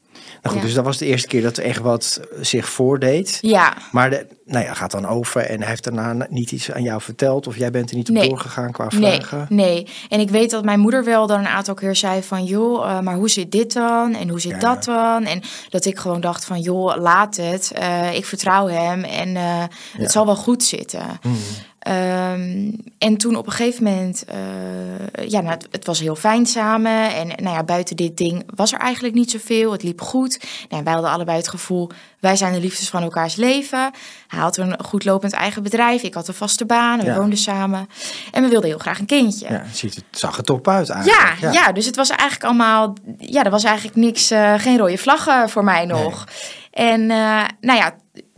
Nou 0.42 0.54
goed, 0.54 0.62
Ja. 0.62 0.68
dus 0.68 0.75
dat 0.76 0.84
was 0.84 0.99
de 0.99 1.06
eerste 1.06 1.28
keer 1.28 1.42
dat 1.42 1.56
er 1.56 1.64
echt 1.64 1.80
wat 1.80 2.20
zich 2.40 2.68
voordeed. 2.68 3.38
Ja, 3.40 3.76
Maar 3.92 4.11
de, 4.11 4.26
nou 4.44 4.64
ja, 4.64 4.75
gaat 4.75 4.90
dan 4.90 5.06
over 5.06 5.40
en 5.40 5.58
hij 5.61 5.68
heeft 5.68 5.84
daarna 5.84 6.26
niet 6.30 6.52
iets 6.52 6.72
aan 6.72 6.82
jou 6.82 7.00
verteld 7.00 7.46
of 7.46 7.56
jij 7.56 7.70
bent 7.70 7.90
er 7.90 7.96
niet 7.96 8.08
op 8.08 8.14
Nee. 8.14 8.28
doorgegaan 8.28 8.72
qua 8.72 8.88
nee, 8.90 9.20
vragen. 9.20 9.46
nee. 9.50 9.87
En 10.08 10.20
ik 10.20 10.30
weet 10.30 10.50
dat 10.50 10.64
mijn 10.64 10.80
moeder 10.80 11.04
wel 11.04 11.26
dan 11.26 11.38
een 11.38 11.46
aantal 11.49 11.75
keer 11.75 11.96
zei 11.96 12.22
van... 12.22 12.44
joh, 12.44 12.90
eh, 12.90 13.00
maar 13.00 13.14
hoe 13.14 13.30
zit 13.30 13.52
dit 13.52 13.72
dan? 13.72 14.14
En 14.14 14.28
hoe 14.28 14.40
zit 14.40 14.50
Ja. 14.52 14.58
dat 14.58 14.84
dan? 14.84 15.25
En 15.25 15.42
dat 15.68 15.84
ik 15.84 15.99
gewoon 15.99 16.20
dacht 16.20 16.44
van, 16.44 16.61
joh, 16.61 16.96
laat 16.96 17.37
het. 17.37 17.70
Eh, 17.75 18.14
ik 18.14 18.25
vertrouw 18.25 18.66
hem 18.68 19.04
en 19.04 19.28
eh, 19.28 19.34
Ja. 19.34 19.68
het 19.92 20.12
zal 20.12 20.26
wel 20.26 20.37
goed 20.37 20.62
zitten. 20.64 21.06
Mhm. 21.22 21.34
Ehm, 21.82 22.70
en 22.98 23.16
toen 23.16 23.36
op 23.36 23.46
een 23.46 23.52
gegeven 23.52 23.84
moment, 23.84 24.24
eh, 24.24 25.28
ja, 25.28 25.40
nou, 25.40 25.52
het, 25.54 25.66
het 25.70 25.86
was 25.86 26.00
heel 26.00 26.14
fijn 26.16 26.46
samen. 26.46 27.14
En 27.14 27.26
nou 27.26 27.56
ja, 27.56 27.62
buiten 27.64 27.96
dit 27.96 28.16
ding 28.16 28.42
was 28.54 28.72
er 28.72 28.78
eigenlijk 28.78 29.14
niet 29.14 29.30
zoveel. 29.30 29.72
Het 29.72 29.82
liep 29.82 30.00
goed. 30.00 30.40
Nou, 30.68 30.84
wij 30.84 30.92
hadden 30.92 31.10
allebei 31.10 31.36
het 31.36 31.48
gevoel, 31.48 31.90
wij 32.20 32.36
zijn 32.36 32.52
de 32.52 32.60
liefdes 32.60 32.88
van 32.88 33.02
elkaars 33.02 33.36
leven. 33.36 33.90
Hij 34.28 34.40
had 34.40 34.56
een 34.56 34.84
goed 34.84 35.04
lopend 35.04 35.32
eigen 35.32 35.62
bedrijf. 35.62 36.02
Ik 36.02 36.14
had 36.14 36.28
een 36.28 36.34
vaste 36.34 36.66
baan. 36.66 36.98
We 37.00 37.04
Ja. 37.06 37.16
woonden 37.16 37.38
samen. 37.38 37.88
En 38.32 38.42
we 38.42 38.48
wilden 38.48 38.68
heel 38.70 38.78
graag 38.78 38.98
een 38.98 39.06
kindje. 39.06 39.46
Ja, 39.50 39.64
ziet, 39.72 39.94
het 39.94 40.04
zag 40.10 40.36
er 40.36 40.44
top 40.44 40.68
uit 40.68 40.86
Ja, 40.86 40.94
eigenlijk. 40.94 41.54
ja. 41.54 41.72
dus 41.72 41.86
het 41.86 41.96
was 41.96 42.08
eigenlijk 42.10 42.44
allemaal, 42.44 42.94
ja, 43.18 43.44
er 43.44 43.50
was 43.50 43.64
eigenlijk 43.64 43.96
niks, 43.96 44.30
eh, 44.30 44.54
geen 44.56 44.78
rode 44.78 44.98
vlaggen 44.98 45.48
voor 45.48 45.64
mij 45.64 45.84
nog. 45.84 46.26
En 46.70 47.00
eh, 47.10 47.44
nou 47.60 47.78
ja, 47.78 47.94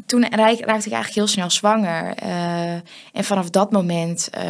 toen 0.06 0.20
raak- 0.22 0.36
raakte 0.40 0.64
ik 0.64 0.92
eigenlijk 0.92 1.14
heel 1.14 1.26
snel 1.26 1.50
zwanger. 1.50 2.14
Eh, 2.14 2.72
en 3.12 3.24
vanaf 3.24 3.50
dat 3.50 3.72
moment 3.72 4.28
eh, 4.30 4.42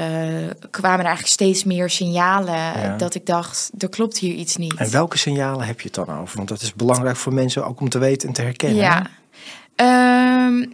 kwamen 0.70 0.99
er 0.99 1.04
eigenlijk 1.04 1.26
steeds 1.26 1.64
meer 1.64 1.90
signalen 1.90 2.54
Ja. 2.54 2.96
dat 2.96 3.14
ik 3.14 3.26
dacht, 3.26 3.70
er 3.78 3.88
klopt 3.88 4.18
hier 4.18 4.34
iets 4.34 4.56
niet. 4.56 4.75
En 4.75 4.90
welke 4.90 5.18
signalen 5.18 5.66
heb 5.66 5.80
je 5.80 5.87
het 5.87 6.06
dan 6.06 6.18
over? 6.20 6.37
Want 6.37 6.49
dat 6.49 6.61
is 6.62 6.75
belangrijk 6.75 7.16
voor 7.16 7.34
mensen 7.34 7.66
ook 7.66 7.80
om 7.80 7.88
te 7.88 7.99
weten 7.99 8.28
en 8.28 8.34
te 8.34 8.42
herkennen. 8.42 8.78
Ja. 8.82 9.06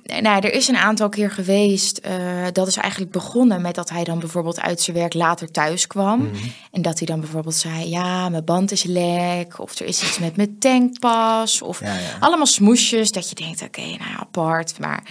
Ehm, 0.04 0.23
nou, 0.23 0.40
er 0.40 0.52
is 0.52 0.68
een 0.68 0.76
aantal 0.76 1.09
keer 1.09 1.30
geweest. 1.30 1.99
eh, 1.99 2.12
dat 2.52 2.66
is 2.66 2.76
eigenlijk 2.76 3.12
begonnen 3.12 3.61
met 3.62 3.75
dat 3.75 3.90
hij 3.90 4.04
dan 4.04 4.18
bijvoorbeeld 4.18 4.61
uit 4.61 4.80
zijn 4.80 4.97
werk 4.97 5.14
later 5.14 5.50
thuis 5.50 5.87
kwam. 5.87 6.18
Mhm. 6.23 6.35
En 6.73 6.82
dat 6.82 6.99
hij 6.99 7.06
dan 7.06 7.20
bijvoorbeeld 7.20 7.54
zei: 7.54 7.88
Ja, 7.88 8.28
mijn 8.28 8.44
band 8.44 8.73
is 8.73 8.82
lek. 8.82 9.59
Of 9.59 9.78
er 9.78 9.87
is 9.87 10.02
iets 10.02 10.18
met 10.18 10.37
mijn 10.37 10.59
tankpas. 10.59 11.62
Of 11.62 11.80
Ja, 11.80 11.94
ja. 11.94 12.00
allemaal 12.20 12.47
smoesjes. 12.47 13.12
Dat 13.12 13.28
je 13.28 13.35
denkt: 13.35 13.62
Oké, 13.62 13.80
nou 13.80 14.18
apart. 14.18 14.78
Maar 14.78 15.02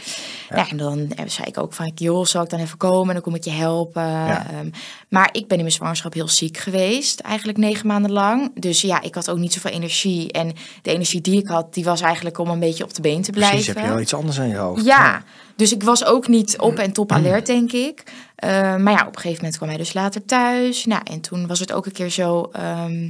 ja. 0.49 0.69
en 0.69 0.77
dan 0.77 1.11
eh, 1.15 1.25
zei 1.27 1.47
ik 1.47 1.57
ook 1.57 1.73
van: 1.73 1.91
Joh, 1.95 2.25
zal 2.25 2.43
ik 2.43 2.49
dan 2.49 2.59
even 2.59 2.77
komen? 2.77 3.13
Dan 3.13 3.23
kom 3.23 3.35
ik 3.35 3.43
je 3.43 3.49
helpen. 3.51 4.27
Ehm, 4.27 4.69
maar 5.09 5.29
ik 5.31 5.47
ben 5.47 5.57
in 5.57 5.63
mijn 5.63 5.75
zwangerschap 5.75 6.13
heel 6.13 6.27
ziek 6.27 6.57
geweest. 6.57 7.19
Eigenlijk 7.19 7.57
negen 7.57 7.87
maanden 7.87 8.11
lang. 8.11 8.51
Dus 8.59 8.81
ja, 8.81 9.01
ik 9.01 9.15
had 9.15 9.29
ook 9.29 9.37
niet 9.37 9.53
zoveel 9.53 9.71
energie. 9.71 10.31
En 10.31 10.53
de 10.81 10.91
energie 10.91 11.21
die 11.21 11.39
ik 11.39 11.47
had, 11.47 11.73
die 11.73 11.83
was 11.83 12.01
eigenlijk 12.01 12.37
om 12.37 12.49
een 12.49 12.59
beetje 12.59 12.83
op 12.83 12.93
de 12.93 13.01
been 13.01 13.21
te 13.21 13.31
blijven. 13.31 13.55
Precies, 13.57 13.73
heb 13.73 13.83
je 13.83 13.89
wel 13.91 13.99
iets 14.01 14.13
anders 14.13 14.39
aan 14.39 14.47
je 14.47 14.57
hoofd. 14.69 14.85
Ja, 14.85 15.23
dus 15.55 15.71
ik 15.73 15.83
was 15.83 16.05
ook 16.05 16.27
niet 16.27 16.59
op 16.59 16.77
en 16.77 16.91
top 16.91 17.11
alert, 17.11 17.45
denk 17.45 17.71
ik. 17.71 18.03
Eh, 18.35 18.49
maar 18.75 18.93
ja, 18.93 18.99
op 19.01 19.15
een 19.15 19.21
gegeven 19.21 19.35
moment 19.35 19.55
kwam 19.57 19.69
hij 19.69 19.77
dus 19.77 19.93
later 19.93 20.25
thuis. 20.25 20.85
Nou, 20.85 21.01
en 21.11 21.21
toen 21.21 21.47
was 21.47 21.59
het 21.59 21.71
ook 21.73 21.85
een 21.85 21.91
keer 21.91 22.09
zo 22.09 22.49
ehm, 22.51 23.09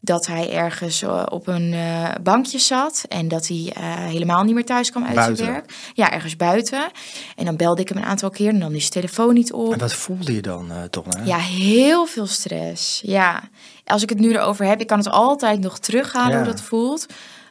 dat 0.00 0.26
hij 0.26 0.52
ergens 0.52 1.02
eh, 1.02 1.22
op 1.30 1.46
een 1.46 1.72
eh, 1.72 2.08
bankje 2.22 2.58
zat. 2.58 3.04
En 3.08 3.28
dat 3.28 3.46
hij 3.48 3.72
helemaal 4.08 4.42
niet 4.44 4.54
meer 4.54 4.64
thuis 4.64 4.90
kwam 4.90 5.04
uit 5.04 5.14
Buiten? 5.14 5.36
zijn 5.36 5.50
werk. 5.52 5.72
Ja, 5.94 6.12
ergens 6.12 6.36
buiten. 6.36 6.90
En 7.36 7.44
dan 7.44 7.56
belde 7.56 7.80
ik 7.80 7.88
hem 7.88 7.98
een 7.98 8.04
aantal 8.04 8.30
keer 8.30 8.48
en 8.48 8.60
dan 8.60 8.72
is 8.72 8.80
zijn 8.80 8.92
telefoon 8.92 9.34
niet 9.34 9.52
op. 9.52 9.72
En 9.72 9.78
wat 9.78 9.94
voelde 9.94 10.34
je 10.34 10.42
dan, 10.42 10.72
toch? 10.90 11.04
Hè? 11.08 11.24
Ja, 11.24 11.38
heel 11.38 12.06
veel 12.06 12.26
stress. 12.26 13.00
Ja, 13.04 13.42
als 13.84 14.02
ik 14.02 14.08
het 14.08 14.18
nu 14.18 14.32
erover 14.32 14.64
heb, 14.66 14.80
ik 14.80 14.86
kan 14.86 14.98
het 14.98 15.10
altijd 15.10 15.60
nog 15.60 15.78
terughalen 15.78 16.30
Ja. 16.30 16.36
hoe 16.36 16.46
dat 16.46 16.60
voelt. 16.62 17.06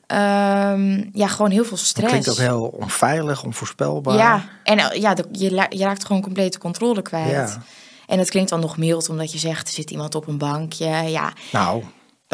Ehm, 0.09 1.03
ja, 1.13 1.27
gewoon 1.27 1.51
heel 1.51 1.63
veel 1.63 1.77
Het 1.77 1.85
stress. 1.85 2.09
klinkt 2.09 2.29
ook 2.29 2.37
heel 2.37 2.61
onveilig, 2.79 3.43
onvoorspelbaar. 3.43 4.17
Ja, 4.17 4.43
en 4.63 4.79
eh, 4.79 5.01
ja, 5.01 5.15
je, 5.31 5.65
je 5.69 5.83
raakt 5.83 6.05
gewoon 6.05 6.21
complete 6.21 6.57
controle 6.57 7.01
kwijt. 7.01 7.31
Ja. 7.31 7.61
En 8.07 8.19
het 8.19 8.29
klinkt 8.29 8.49
dan 8.49 8.59
nog 8.59 8.77
mild, 8.77 9.09
omdat 9.09 9.31
je 9.31 9.37
zegt, 9.37 9.67
er 9.67 9.73
zit 9.73 9.91
iemand 9.91 10.15
op 10.15 10.27
een 10.27 10.37
bankje. 10.37 10.85
Ja, 10.87 11.33
Nou, 11.51 11.83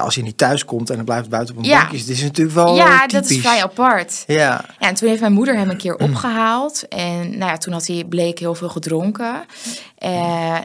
als 0.04 0.16
je 0.16 0.22
niet 0.24 0.38
thuis 0.38 0.66
komt 0.66 0.90
en 0.90 0.96
dan 0.96 1.06
blijft 1.06 1.30
buiten 1.30 1.56
op 1.56 1.64
een 1.64 1.68
Ja. 1.70 1.80
bankje, 1.80 1.98
dit 1.98 2.10
is 2.10 2.22
natuurlijk 2.22 2.56
wel 2.56 2.75
ja 2.75 3.00
typisch. 3.00 3.12
dat 3.14 3.30
is 3.30 3.40
vrij 3.40 3.64
apart. 3.64 4.24
Ja, 4.28 4.36
Ja, 4.80 4.88
en 4.88 4.96
toen 4.96 5.08
heeft 5.10 5.22
mijn 5.22 5.34
moeder 5.34 5.56
hem 5.58 5.70
een 5.70 5.78
keer 5.78 5.96
opgehaald. 5.98 6.88
En 6.88 7.38
nou 7.38 7.52
ja, 7.52 7.58
toen 7.58 7.74
had 7.74 7.88
hij, 7.88 8.04
bleek 8.10 8.40
heel 8.40 8.56
veel 8.56 8.70
gedronken. 8.70 9.46
Eh, 9.98 10.12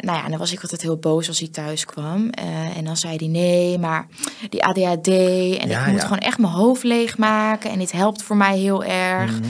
nou 0.01 0.19
ja, 0.19 0.25
en 0.25 0.31
dan 0.31 0.39
was 0.39 0.53
ik 0.53 0.63
altijd 0.63 0.83
heel 0.83 0.97
boos 0.97 1.29
als 1.29 1.39
hij 1.39 1.49
thuis 1.49 1.85
kwam. 1.85 2.31
Eh, 2.31 2.77
en 2.77 2.85
dan 2.85 2.97
zei 2.97 3.17
hij, 3.17 3.27
nee, 3.29 3.79
maar 3.79 4.07
die 4.49 4.65
ADHD... 4.65 5.09
en 5.09 5.69
Ja, 5.69 5.85
ik 5.85 5.93
moet 5.93 6.03
gewoon 6.03 6.19
echt 6.19 6.39
mijn 6.39 6.53
hoofd 6.53 6.83
leegmaken... 6.83 7.71
en 7.71 7.79
dit 7.79 7.93
helpt 7.93 8.23
voor 8.23 8.37
mij 8.37 8.59
heel 8.59 8.85
erg. 8.85 9.31
Mhm. 9.41 9.49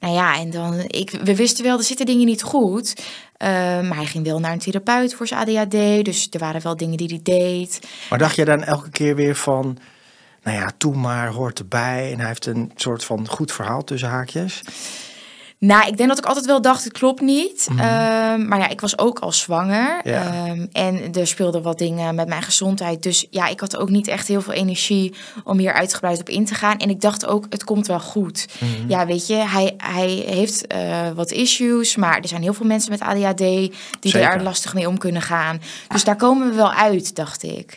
Nou 0.00 0.14
ja, 0.14 0.38
en 0.38 0.50
dan... 0.50 0.84
Ik, 0.86 1.10
we 1.10 1.36
wisten 1.36 1.64
wel, 1.64 1.78
er 1.78 1.84
zitten 1.84 2.06
dingen 2.06 2.26
niet 2.26 2.42
goed... 2.42 2.94
Eh, 3.36 3.48
maar 3.80 3.96
hij 3.96 4.06
ging 4.06 4.24
wel 4.24 4.40
naar 4.40 4.52
een 4.52 4.58
therapeut 4.58 5.14
voor 5.14 5.26
zijn 5.26 5.40
ADHD. 5.40 6.04
Dus 6.04 6.28
er 6.30 6.38
waren 6.38 6.62
wel 6.62 6.76
dingen 6.76 6.96
die 6.96 7.08
hij 7.08 7.20
deed. 7.22 7.80
maar 8.10 8.18
dacht 8.18 8.36
je 8.36 8.44
dan 8.44 8.62
elke 8.62 8.90
keer 8.90 9.14
weer 9.14 9.36
van, 9.36 9.78
nou 10.42 10.56
ja, 10.56 10.70
toe 10.78 10.96
maar, 10.96 11.28
hoort 11.28 11.58
erbij. 11.58 12.12
En 12.12 12.18
hij 12.18 12.28
heeft 12.28 12.46
een 12.46 12.72
soort 12.74 13.04
van 13.04 13.28
goed 13.28 13.52
verhaal 13.52 13.84
tussen 13.84 14.08
haakjes. 14.08 14.62
Nou, 15.60 15.86
ik 15.86 15.96
denk 15.96 16.08
dat 16.08 16.18
ik 16.18 16.24
altijd 16.24 16.46
wel 16.46 16.60
dacht, 16.62 16.84
het 16.84 16.92
klopt 16.92 17.20
niet. 17.20 17.68
Ehm, 17.70 18.48
maar 18.48 18.58
ja, 18.58 18.68
ik 18.68 18.80
was 18.80 18.98
ook 18.98 19.18
al 19.18 19.32
zwanger. 19.32 20.00
Ja. 20.04 20.22
Ehm, 20.22 20.66
en 20.72 21.12
er 21.12 21.26
speelden 21.26 21.62
wat 21.62 21.78
dingen 21.78 22.14
met 22.14 22.28
mijn 22.28 22.42
gezondheid. 22.42 23.02
Dus 23.02 23.26
ja, 23.30 23.46
ik 23.46 23.60
had 23.60 23.76
ook 23.76 23.88
niet 23.88 24.08
echt 24.08 24.28
heel 24.28 24.40
veel 24.40 24.52
energie 24.52 25.14
om 25.44 25.58
hier 25.58 25.72
uitgebreid 25.72 26.20
op 26.20 26.28
in 26.28 26.44
te 26.44 26.54
gaan. 26.54 26.78
En 26.78 26.90
ik 26.90 27.00
dacht 27.00 27.26
ook, 27.26 27.46
het 27.50 27.64
komt 27.64 27.86
wel 27.86 28.00
goed. 28.00 28.48
Ja, 28.88 29.06
weet 29.06 29.26
je, 29.26 29.34
hij, 29.34 29.74
hij 29.76 30.08
heeft 30.08 30.66
eh, 30.66 31.10
wat 31.14 31.30
issues. 31.30 31.96
Maar 31.96 32.18
er 32.20 32.28
zijn 32.28 32.42
heel 32.42 32.54
veel 32.54 32.66
mensen 32.66 32.90
met 32.90 33.00
ADHD 33.00 33.38
die 33.38 33.72
Zeker. 34.00 34.20
daar 34.20 34.42
lastig 34.42 34.74
mee 34.74 34.88
om 34.88 34.98
kunnen 34.98 35.22
gaan. 35.22 35.60
Dus 35.88 36.04
daar 36.04 36.16
komen 36.16 36.48
we 36.48 36.54
wel 36.54 36.72
uit, 36.72 37.14
dacht 37.14 37.42
ik. 37.42 37.74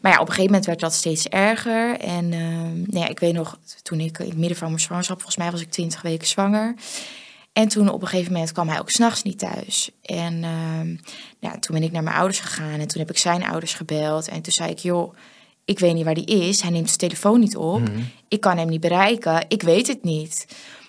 Maar 0.00 0.12
ja, 0.12 0.18
op 0.18 0.26
een 0.28 0.34
gegeven 0.34 0.50
moment 0.50 0.66
werd 0.66 0.80
dat 0.80 0.94
steeds 0.94 1.28
erger. 1.28 1.98
En 1.98 2.32
ehm, 2.32 2.76
nou 2.76 3.04
ja, 3.04 3.08
ik 3.08 3.18
weet 3.20 3.34
nog, 3.34 3.58
toen 3.82 4.00
ik 4.00 4.18
in 4.18 4.28
het 4.28 4.38
midden 4.38 4.58
van 4.58 4.68
mijn 4.68 4.80
zwangerschap, 4.80 5.16
volgens 5.16 5.36
mij 5.36 5.50
was 5.50 5.60
ik 5.60 5.70
20 5.70 6.02
weken 6.02 6.26
zwanger. 6.26 6.74
En 7.54 7.68
toen 7.68 7.88
op 7.88 8.02
een 8.02 8.08
gegeven 8.08 8.32
moment 8.32 8.52
kwam 8.52 8.68
hij 8.68 8.78
ook 8.78 8.90
s'nachts 8.90 9.22
niet 9.22 9.38
thuis. 9.38 9.90
En 10.02 10.44
ehm, 10.44 10.96
ja, 11.38 11.58
toen 11.58 11.74
ben 11.74 11.82
ik 11.82 11.92
naar 11.92 12.02
mijn 12.02 12.16
ouders 12.16 12.40
gegaan 12.40 12.80
en 12.80 12.88
toen 12.88 13.00
heb 13.00 13.10
ik 13.10 13.18
zijn 13.18 13.44
ouders 13.44 13.74
gebeld. 13.74 14.28
En 14.28 14.42
toen 14.42 14.52
zei 14.52 14.70
ik, 14.70 14.78
joh, 14.78 15.14
ik 15.64 15.78
weet 15.78 15.94
niet 15.94 16.04
waar 16.04 16.14
die 16.14 16.24
is. 16.24 16.60
Hij 16.60 16.70
neemt 16.70 16.86
zijn 16.86 16.98
telefoon 16.98 17.40
niet 17.40 17.56
op. 17.56 17.82
Ik 18.28 18.40
kan 18.40 18.58
hem 18.58 18.68
niet 18.68 18.80
bereiken. 18.80 19.44
Ik 19.48 19.62
weet 19.62 19.86
het 19.86 20.04
niet. 20.04 20.46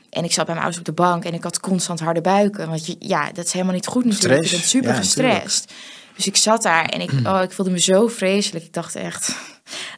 En 0.10 0.24
ik 0.24 0.32
zat 0.32 0.46
bij 0.46 0.56
mijn 0.56 0.66
ouders 0.66 0.78
op 0.78 0.96
de 0.96 1.02
bank 1.02 1.26
en 1.26 1.34
ik 1.34 1.44
had 1.44 1.60
constant 1.60 2.00
harde 2.00 2.22
buiken. 2.22 2.70
Want 2.70 2.86
je, 2.86 2.96
ja, 3.00 3.32
dat 3.32 3.46
is 3.46 3.52
helemaal 3.52 3.74
niet 3.74 3.88
goed 3.88 4.06
natuurlijk. 4.06 4.46
Stress. 4.46 4.52
Je 4.52 4.58
bent 4.58 4.70
super 4.70 4.92
Ja, 4.92 4.96
gestrest. 4.98 5.74
Dus 6.16 6.28
ik 6.28 6.36
zat 6.36 6.64
daar 6.64 6.86
en 6.86 7.02
ik, 7.02 7.12
oh, 7.24 7.42
ik 7.44 7.52
voelde 7.52 7.72
me 7.72 7.80
zo 7.80 8.08
vreselijk. 8.08 8.66
Ik 8.66 8.74
dacht 8.74 8.96
echt, 8.96 9.36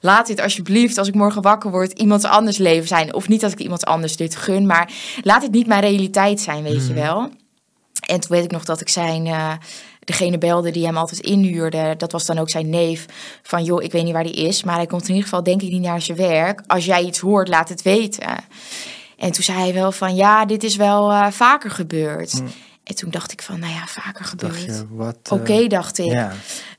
laat 0.01 0.27
dit 0.27 0.41
alsjeblieft, 0.41 0.97
als 0.97 1.07
ik 1.07 1.13
morgen 1.13 1.41
wakker 1.41 1.71
word, 1.71 1.99
iemand 1.99 2.25
anders 2.25 2.57
leven 2.57 2.87
zijn. 2.87 3.13
Of 3.13 3.27
niet 3.27 3.41
dat 3.41 3.51
ik 3.51 3.59
iemand 3.59 3.85
anders 3.85 4.15
dit 4.15 4.35
gun, 4.35 4.65
maar 4.65 4.91
laat 5.23 5.41
dit 5.41 5.51
niet 5.51 5.67
mijn 5.67 5.81
realiteit 5.81 6.39
zijn, 6.39 6.63
weet 6.63 6.87
je 6.87 6.93
wel. 6.93 7.31
En 8.07 8.19
toen 8.19 8.35
weet 8.35 8.43
ik 8.43 8.51
nog 8.51 8.65
dat 8.65 8.81
ik 8.81 8.89
zijn, 8.89 9.25
eh, 9.25 9.51
degene 9.99 10.37
belde 10.37 10.71
die 10.71 10.85
hem 10.85 10.97
altijd 10.97 11.19
inhuurde. 11.19 11.93
Dat 11.97 12.11
was 12.11 12.25
dan 12.25 12.37
ook 12.37 12.49
zijn 12.49 12.69
neef. 12.69 13.05
Van 13.43 13.63
joh, 13.63 13.83
ik 13.83 13.91
weet 13.91 14.03
niet 14.03 14.13
waar 14.13 14.23
die 14.23 14.33
is, 14.33 14.63
maar 14.63 14.75
hij 14.75 14.85
komt 14.85 15.01
in 15.01 15.07
ieder 15.07 15.23
geval 15.23 15.43
denk 15.43 15.61
ik 15.61 15.71
niet 15.71 15.81
naar 15.81 16.01
zijn 16.01 16.17
werk. 16.17 16.61
Als 16.67 16.85
jij 16.85 17.03
iets 17.03 17.19
hoort, 17.19 17.47
laat 17.47 17.69
het 17.69 17.81
weten. 17.81 18.35
En 19.17 19.31
toen 19.31 19.43
zei 19.43 19.59
hij 19.59 19.73
wel 19.73 19.91
van 19.91 20.15
ja, 20.15 20.45
dit 20.45 20.63
is 20.63 20.75
wel 20.75 21.11
eh, 21.11 21.27
vaker 21.31 21.71
gebeurd. 21.71 22.41
En 22.87 22.95
toen 22.95 23.09
dacht 23.09 23.31
ik 23.31 23.41
van, 23.41 23.59
nou 23.59 23.73
ja, 23.73 23.85
vaker 23.87 24.85
wat... 24.89 25.17
Oké, 25.29 25.53
eh, 25.53 25.69
dacht 25.69 25.97
ik. 25.97 26.11
Ja, 26.11 26.33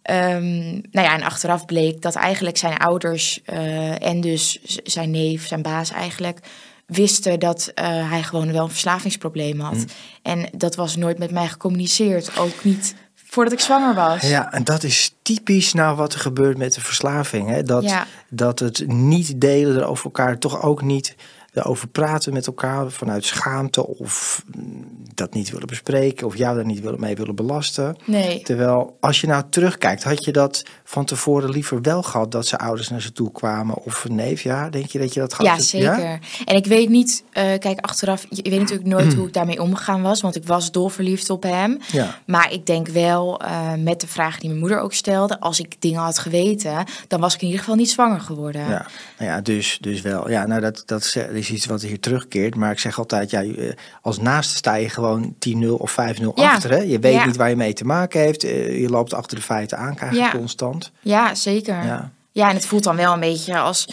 Ehm, 0.08 0.70
nou 0.70 1.06
ja, 1.06 1.14
en 1.14 1.22
achteraf 1.22 1.64
bleek 1.64 2.02
dat 2.02 2.14
eigenlijk 2.14 2.56
zijn 2.56 2.76
ouders 2.76 3.40
eh, 3.44 4.06
en 4.06 4.20
dus 4.20 4.58
zijn 4.84 5.10
neef, 5.10 5.46
zijn 5.46 5.62
baas 5.62 5.90
eigenlijk, 5.90 6.38
wisten 6.86 7.40
dat 7.40 7.70
eh, 7.74 8.10
hij 8.10 8.22
gewoon 8.22 8.52
wel 8.52 8.62
een 8.62 8.70
verslavingsprobleem 8.70 9.60
had. 9.60 9.84
En 10.22 10.48
dat 10.52 10.76
was 10.76 10.96
nooit 10.96 11.18
met 11.18 11.30
mij 11.30 11.48
gecommuniceerd, 11.48 12.38
ook 12.38 12.64
niet 12.64 12.94
voordat 13.14 13.52
ik 13.52 13.60
zwanger 13.60 13.94
was. 13.94 14.20
ja, 14.20 14.52
en 14.52 14.64
dat 14.64 14.82
is 14.82 15.14
typisch 15.22 15.72
nou 15.72 15.96
wat 15.96 16.12
er 16.14 16.20
gebeurt 16.20 16.58
met 16.58 16.74
de 16.74 16.80
verslaving. 16.80 17.48
Hè? 17.48 17.62
Dat, 17.62 17.82
Ja. 17.82 18.06
dat 18.28 18.58
het 18.58 18.86
niet 18.86 19.40
delen 19.40 19.76
er 19.76 19.86
over 19.86 20.04
elkaar 20.04 20.38
toch 20.38 20.62
ook 20.62 20.82
niet 20.82 21.16
erover 21.58 21.88
praten 21.88 22.32
met 22.32 22.46
elkaar 22.46 22.90
vanuit 22.90 23.24
schaamte 23.24 23.86
of 23.86 24.44
mm, 24.56 24.86
dat 25.14 25.34
niet 25.34 25.50
willen 25.50 25.66
bespreken 25.66 26.26
of 26.26 26.36
jou 26.36 26.56
daar 26.56 26.64
niet 26.64 26.80
willen, 26.80 27.00
mee 27.00 27.16
willen 27.16 27.34
belasten. 27.34 27.96
Nee. 28.04 28.42
Terwijl 28.42 28.96
als 29.00 29.20
je 29.20 29.26
nou 29.26 29.42
terugkijkt, 29.50 30.04
had 30.04 30.24
je 30.24 30.32
dat 30.32 30.64
van 30.84 31.04
tevoren 31.04 31.50
liever 31.50 31.82
wel 31.82 32.02
gehad 32.02 32.32
dat 32.32 32.46
ze 32.46 32.58
ouders 32.58 32.88
naar 32.88 33.02
ze 33.02 33.12
toe 33.12 33.32
kwamen 33.32 33.76
of 33.84 34.04
een 34.04 34.14
neef? 34.14 34.42
Ja, 34.42 34.68
denk 34.68 34.86
je 34.86 34.98
dat 34.98 35.14
je 35.14 35.20
dat 35.20 35.34
gaat? 35.34 35.46
Ja, 35.46 35.58
zeker. 35.58 36.18
En 36.44 36.56
ik 36.56 36.66
weet 36.66 36.88
niet, 36.88 37.24
eh, 37.32 37.58
kijk 37.58 37.80
achteraf, 37.80 38.26
je 38.28 38.50
weet 38.50 38.60
natuurlijk 38.60 38.88
nooit 38.88 39.14
hoe 39.16 39.26
ik 39.26 39.32
daarmee 39.32 39.62
omgegaan 39.62 40.02
was, 40.02 40.20
want 40.20 40.36
ik 40.36 40.46
was 40.46 40.72
dolverliefd 40.72 41.30
op 41.30 41.42
hem. 41.42 41.78
Ja. 41.92 42.18
Maar 42.26 42.52
ik 42.52 42.66
denk 42.66 42.88
wel, 42.88 43.40
eh, 43.40 43.74
met 43.74 44.00
de 44.00 44.06
vraag 44.06 44.38
die 44.38 44.48
mijn 44.48 44.60
moeder 44.60 44.80
ook 44.80 44.94
stelde, 44.94 45.40
als 45.40 45.60
ik 45.60 45.80
dingen 45.80 46.00
had 46.00 46.18
geweten, 46.18 46.84
dan 47.08 47.20
was 47.20 47.34
ik 47.34 47.40
in 47.40 47.46
ieder 47.46 47.60
geval 47.60 47.76
niet 47.76 47.90
zwanger 47.90 48.20
geworden. 48.20 48.60
Ja, 48.60 48.86
nou 49.18 49.30
ja 49.30 49.40
dus, 49.40 49.78
dus 49.80 50.00
wel. 50.00 50.30
Ja, 50.30 50.46
nou 50.46 50.60
dat, 50.60 50.82
dat 50.86 51.02
is 51.02 51.16
iets 51.50 51.66
wat 51.66 51.82
hier 51.82 52.00
terugkeert. 52.00 52.54
Maar 52.54 52.70
ik 52.70 52.78
zeg 52.78 52.98
altijd, 52.98 53.30
ja, 53.30 53.40
je- 53.40 53.74
als 54.02 54.18
naaste 54.18 54.56
sta 54.56 54.74
je 54.74 54.88
gewoon 54.88 55.34
10-0 55.38 55.68
of 55.74 55.90
5-0 55.90 56.32
Ja. 56.34 56.50
achter. 56.52 56.70
Hè? 56.70 56.76
Je 56.76 56.98
weet 56.98 57.12
Ja. 57.14 57.26
niet 57.26 57.36
waar 57.36 57.48
je 57.48 57.56
mee 57.56 57.72
te 57.72 57.84
maken 57.84 58.20
heeft. 58.20 58.44
Eh, 58.44 58.80
Je 58.80 58.88
loopt 58.88 59.14
achter 59.14 59.36
de 59.36 59.42
feiten 59.42 59.78
aan, 59.78 59.94
krijg 59.94 60.12
je 60.12 60.18
Ja. 60.18 60.30
constant. 60.30 60.90
Ja, 61.00 61.34
zeker. 61.34 61.84
Ja. 61.84 62.10
Ja. 62.32 62.48
en 62.48 62.54
het 62.54 62.66
voelt 62.66 62.84
dan 62.84 62.96
wel 62.96 63.12
een 63.12 63.20
beetje 63.20 63.58
als, 63.58 63.88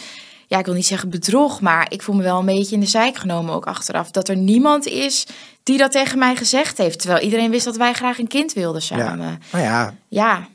ja, 0.46 0.58
ik 0.58 0.64
wil 0.64 0.74
niet 0.74 0.86
zeggen 0.86 1.10
bedrog, 1.10 1.60
maar 1.60 1.86
ik 1.92 2.02
voel 2.02 2.14
me 2.14 2.22
wel 2.22 2.38
een 2.38 2.44
beetje 2.46 2.74
in 2.74 2.80
de 2.80 2.86
zijk 2.86 3.16
genomen 3.16 3.54
ook 3.54 3.66
achteraf. 3.66 4.10
Dat 4.10 4.28
er 4.28 4.36
niemand 4.36 4.86
is 4.86 5.26
die 5.62 5.78
dat 5.78 5.92
tegen 5.92 6.18
mij 6.18 6.36
gezegd 6.36 6.78
heeft. 6.78 6.98
Terwijl 7.00 7.22
iedereen 7.24 7.50
wist 7.50 7.64
dat 7.64 7.76
wij 7.76 7.92
graag 7.92 8.18
een 8.18 8.26
kind 8.28 8.52
wilden 8.52 8.82
Ja. 8.88 8.96
samen. 8.98 9.40
Nou 9.52 9.64
ja, 9.64 9.94
Ja, 10.08 10.48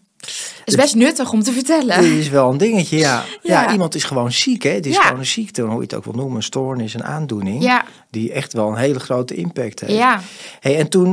is 0.66 0.76
best 0.76 0.96
nuttig 0.96 1.32
om 1.32 1.44
te 1.44 1.52
vertellen. 1.52 2.02
dit 2.02 2.12
is 2.12 2.30
wel 2.30 2.50
een 2.52 2.58
dingetje, 2.58 2.98
ja. 2.98 3.24
ja. 3.42 3.62
Ja. 3.64 3.72
iemand 3.72 3.96
is 3.96 4.04
gewoon 4.04 4.32
ziek, 4.32 4.64
hè. 4.64 4.70
Het 4.70 4.86
is 4.86 4.96
Ja. 4.96 5.02
gewoon 5.02 5.20
een 5.20 5.26
ziekte, 5.26 5.62
hoe 5.62 5.76
je 5.76 5.82
het 5.82 5.94
ook 5.94 6.04
wil 6.04 6.14
noemen. 6.14 6.36
Een 6.36 6.44
stoornis, 6.44 6.94
een 6.94 7.04
aandoening. 7.04 7.64
Ja, 7.64 7.86
Die 8.10 8.32
echt 8.32 8.54
wel 8.54 8.68
een 8.70 8.78
hele 8.78 9.00
grote 9.00 9.36
impact 9.36 9.80
heeft. 9.80 9.94
ja. 9.94 10.22
Hey, 10.60 10.78
en 10.80 10.90
toen, 10.90 11.12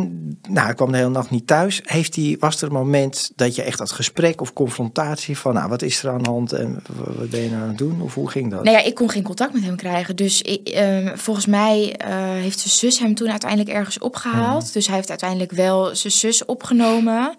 nou, 0.49 0.67
hij 0.67 0.75
kwam 0.75 0.91
de 0.93 0.97
hele 0.97 1.11
nacht 1.11 1.31
niet 1.31 1.47
thuis. 1.47 1.81
Heeft 1.85 2.17
hij, 2.17 2.37
was 2.41 2.61
er 2.61 2.67
een 2.69 2.73
moment 2.75 3.31
dat 3.37 3.55
je 3.55 3.63
echt 3.63 3.79
dat 3.79 3.91
gesprek 3.93 4.41
of 4.41 4.53
confrontatie 4.53 5.39
van, 5.39 5.55
nou, 5.55 5.69
wat 5.69 5.83
is 5.83 6.03
er 6.03 6.11
aan 6.11 6.23
de 6.23 6.31
hand 6.31 6.53
en 6.53 6.83
wat 7.17 7.31
ben 7.31 7.41
je 7.43 7.51
nou 7.51 7.63
aan 7.63 7.69
het 7.69 7.79
doen? 7.79 8.01
Of 8.03 8.15
hoe 8.15 8.31
ging 8.31 8.51
dat? 8.51 8.65
Nou 8.65 8.77
ja, 8.77 8.83
ik 8.83 8.95
kon 8.95 9.11
geen 9.11 9.23
contact 9.23 9.53
met 9.53 9.63
hem 9.65 9.77
krijgen. 9.77 10.17
Dus 10.17 10.43
ik, 10.43 10.69
ehm, 10.69 11.17
volgens 11.17 11.47
mij 11.47 11.95
eh, 11.97 12.09
heeft 12.19 12.59
zijn 12.59 12.75
zus 12.75 12.99
hem 12.99 13.15
toen 13.15 13.31
uiteindelijk 13.31 13.71
ergens 13.71 13.99
opgehaald. 13.99 14.63
Mhm. 14.65 14.73
Dus 14.73 14.87
hij 14.87 14.97
heeft 14.97 15.09
uiteindelijk 15.11 15.53
wel 15.53 15.95
zijn 15.97 16.13
zus 16.13 16.45
opgenomen. 16.45 17.35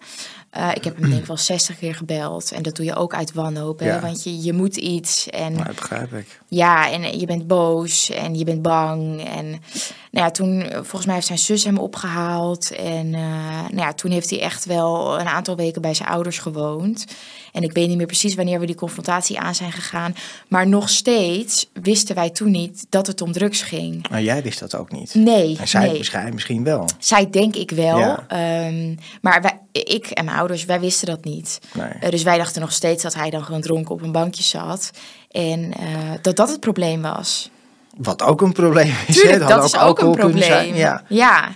Eh, 0.50 0.68
ik 0.74 0.84
heb 0.84 0.96
hem 0.96 1.10
denk 1.10 1.20
ik 1.20 1.26
wel 1.26 1.36
60 1.36 1.78
keer 1.78 1.94
gebeld. 1.94 2.52
En 2.52 2.62
dat 2.62 2.76
doe 2.76 2.84
je 2.84 2.94
ook 2.94 3.14
uit 3.14 3.32
wanhoop. 3.32 3.78
Hè? 3.78 4.00
Want 4.00 4.22
je, 4.22 4.42
je 4.42 4.52
moet 4.52 4.76
iets. 4.76 5.28
En 5.28 5.52
Nou, 5.52 5.64
dat 5.64 5.74
begrijp 5.74 6.12
ik. 6.12 6.40
ja, 6.48 6.90
en 6.90 7.18
je 7.18 7.26
bent 7.26 7.46
boos 7.46 8.10
en 8.10 8.34
je 8.34 8.44
bent 8.44 8.62
bang. 8.62 9.24
En 9.24 9.50
nou 10.10 10.26
ja, 10.26 10.30
toen, 10.30 10.62
eh, 10.62 10.74
volgens 10.74 11.04
mij 11.04 11.14
heeft 11.14 11.26
zijn 11.26 11.38
zus 11.38 11.64
hem 11.64 11.78
opgehaald. 11.78 12.70
En 12.70 13.14
eh, 13.14 13.20
nou 13.60 13.76
ja, 13.76 13.92
toen 13.92 14.10
heeft 14.10 14.30
hij 14.30 14.40
echt 14.40 14.64
wel 14.64 15.20
een 15.20 15.28
aantal 15.28 15.56
weken 15.56 15.82
bij 15.82 15.94
zijn 15.94 16.08
ouders 16.08 16.38
gewoond. 16.38 17.04
En 17.52 17.62
ik 17.62 17.72
weet 17.72 17.88
niet 17.88 17.96
meer 17.96 18.06
precies 18.06 18.34
wanneer 18.34 18.60
we 18.60 18.66
die 18.66 18.74
confrontatie 18.74 19.38
aan 19.38 19.54
zijn 19.54 19.72
gegaan. 19.72 20.14
Maar 20.48 20.68
nog 20.68 20.88
steeds 20.88 21.70
wisten 21.72 22.14
wij 22.14 22.30
toen 22.30 22.50
niet 22.50 22.86
dat 22.88 23.06
het 23.06 23.20
om 23.20 23.32
drugs 23.32 23.62
ging. 23.62 24.08
Maar 24.08 24.22
jij 24.22 24.42
wist 24.42 24.60
dat 24.60 24.74
ook 24.76 24.92
niet. 24.92 25.14
Nee, 25.14 25.58
En 25.60 25.68
zij 25.68 25.80
nee. 25.80 26.32
misschien, 26.32 26.64
wel. 26.64 26.88
Zij 26.98 27.30
denk 27.30 27.54
ik 27.54 27.70
wel. 27.70 27.98
Ja. 27.98 28.24
Ehm, 28.28 28.94
maar 29.20 29.42
wij, 29.42 29.58
ik 29.72 30.06
en 30.06 30.24
mijn 30.24 30.36
ouders, 30.36 30.64
wij 30.64 30.80
wisten 30.80 31.06
dat 31.06 31.24
niet. 31.24 31.58
Nee. 31.74 31.88
Eh, 32.00 32.10
dus 32.10 32.22
wij 32.22 32.36
dachten 32.38 32.60
nog 32.60 32.72
steeds 32.72 33.02
dat 33.02 33.14
hij 33.14 33.30
dan 33.30 33.44
gewoon 33.44 33.60
dronken 33.60 33.94
op 33.94 34.02
een 34.02 34.12
bankje 34.12 34.42
zat. 34.42 34.90
En 35.30 35.72
eh, 35.72 35.86
dat 36.22 36.36
dat 36.36 36.48
het 36.48 36.60
probleem 36.60 37.02
was. 37.02 37.50
Wat 37.96 38.22
ook 38.22 38.40
een 38.40 38.52
probleem 38.52 38.94
is. 39.06 39.16
Tuurlijk, 39.20 39.48
dat 39.48 39.64
is 39.64 39.76
ook 39.78 39.98
een 40.00 40.12
probleem. 40.14 40.42
zijn. 40.42 40.74
Ja, 40.74 41.02
Ja. 41.08 41.48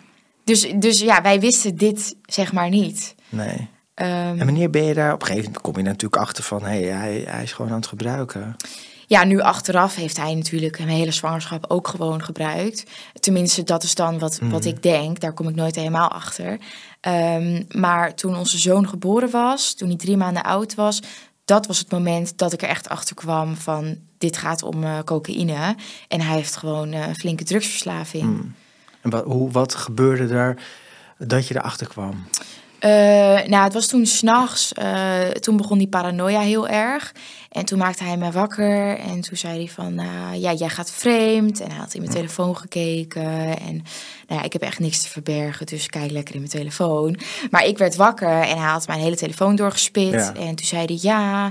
Dus, 0.45 0.73
dus 0.77 1.01
ja, 1.01 1.23
wij 1.23 1.41
wisten 1.41 1.77
dit 1.77 2.15
zeg 2.27 2.53
maar 2.53 2.69
niet. 2.69 3.15
nee. 3.29 3.69
Ehm, 3.95 4.11
En 4.11 4.45
wanneer 4.45 4.71
ben 4.71 4.85
je 4.85 4.95
daar? 4.95 5.13
Op 5.13 5.21
een 5.21 5.27
gegeven 5.27 5.47
moment 5.47 5.63
kom 5.65 5.77
je 5.77 5.83
natuurlijk 5.83 6.23
achter 6.23 6.45
van, 6.45 6.63
hé, 6.65 6.85
hij, 6.85 7.25
hij 7.29 7.43
is 7.43 7.53
gewoon 7.53 7.71
aan 7.71 7.77
het 7.77 7.87
gebruiken. 7.87 8.57
ja, 9.07 9.25
nu 9.25 9.41
achteraf 9.41 9.95
heeft 9.95 10.17
hij 10.17 10.35
natuurlijk 10.35 10.79
een 10.79 10.89
hele 10.89 11.11
zwangerschap 11.13 11.65
ook 11.69 11.89
gewoon 11.89 12.23
gebruikt. 12.25 12.85
Tenminste, 13.21 13.63
dat 13.63 13.83
is 13.83 13.95
dan 13.95 14.19
wat, 14.19 14.41
Mhm. 14.41 14.51
wat 14.51 14.65
ik 14.65 14.83
denk. 14.83 15.21
Daar 15.21 15.33
kom 15.33 15.49
ik 15.49 15.55
nooit 15.55 15.75
helemaal 15.77 16.09
achter. 16.11 16.59
Ehm, 17.05 17.63
maar 17.69 18.15
toen 18.15 18.37
onze 18.37 18.59
zoon 18.59 18.89
geboren 18.89 19.31
was, 19.31 19.75
toen 19.75 19.89
hij 19.89 19.97
drie 19.97 20.17
maanden 20.17 20.43
oud 20.43 20.75
was... 20.75 21.01
dat 21.45 21.67
was 21.67 21.79
het 21.79 21.91
moment 21.91 22.39
dat 22.39 22.53
ik 22.53 22.63
er 22.63 22.69
echt 22.69 22.89
achter 22.89 23.15
kwam 23.15 23.57
van... 23.57 23.97
dit 24.19 24.37
gaat 24.37 24.63
om 24.63 24.85
eh, 24.85 24.99
cocaïne. 25.05 25.77
En 26.09 26.21
hij 26.21 26.37
heeft 26.37 26.57
gewoon 26.57 26.93
eh, 26.93 27.07
een 27.07 27.15
flinke 27.15 27.45
drugsverslaving. 27.45 28.25
Mm. 28.25 28.55
En 29.01 29.11
wat, 29.11 29.25
hoe, 29.25 29.51
wat 29.51 29.75
gebeurde 29.75 30.35
er 30.35 30.63
dat 31.19 31.49
je 31.49 31.57
erachter 31.57 31.89
kwam? 31.89 32.25
Eh, 32.85 32.91
nou, 33.47 33.65
het 33.65 33.73
was 33.73 33.87
toen 33.87 34.07
s'nachts. 34.07 34.73
uh, 34.79 35.21
toen 35.29 35.57
begon 35.57 35.79
die 35.79 35.89
paranoia 35.89 36.41
heel 36.41 36.69
erg. 36.69 37.13
En 37.49 37.65
toen 37.65 37.79
maakte 37.79 38.05
hij 38.05 38.17
me 38.17 38.31
wakker. 38.31 38.99
En 38.99 39.21
toen 39.21 39.37
zei 39.37 39.57
hij 39.57 39.69
van, 39.69 39.95
nou, 39.95 40.37
ja, 40.37 40.53
jij 40.53 40.69
gaat 40.69 40.91
vreemd. 40.91 41.61
En 41.61 41.71
hij 41.71 41.79
had 41.79 41.95
in 41.95 42.01
mijn 42.01 42.13
telefoon 42.13 42.57
gekeken. 42.57 43.59
En 43.59 43.83
nou 44.27 44.41
ja, 44.41 44.43
ik 44.43 44.53
heb 44.53 44.63
echt 44.63 44.79
niks 44.79 45.03
te 45.03 45.09
verbergen. 45.09 45.67
Dus 45.67 45.87
kijk 45.87 46.11
lekker 46.11 46.35
in 46.35 46.41
mijn 46.41 46.53
telefoon. 46.53 47.19
Maar 47.51 47.65
ik 47.65 47.79
werd 47.79 47.97
wakker 47.97 48.29
en 48.41 48.59
hij 48.59 48.71
had 48.71 48.87
mijn 48.87 49.01
hele 49.01 49.17
telefoon 49.17 49.57
doorgespit. 49.57 50.13
Ja. 50.13 50.35
En 50.35 50.55
toen 50.55 50.67
zei 50.67 50.85
hij, 50.85 50.99
ja, 51.01 51.51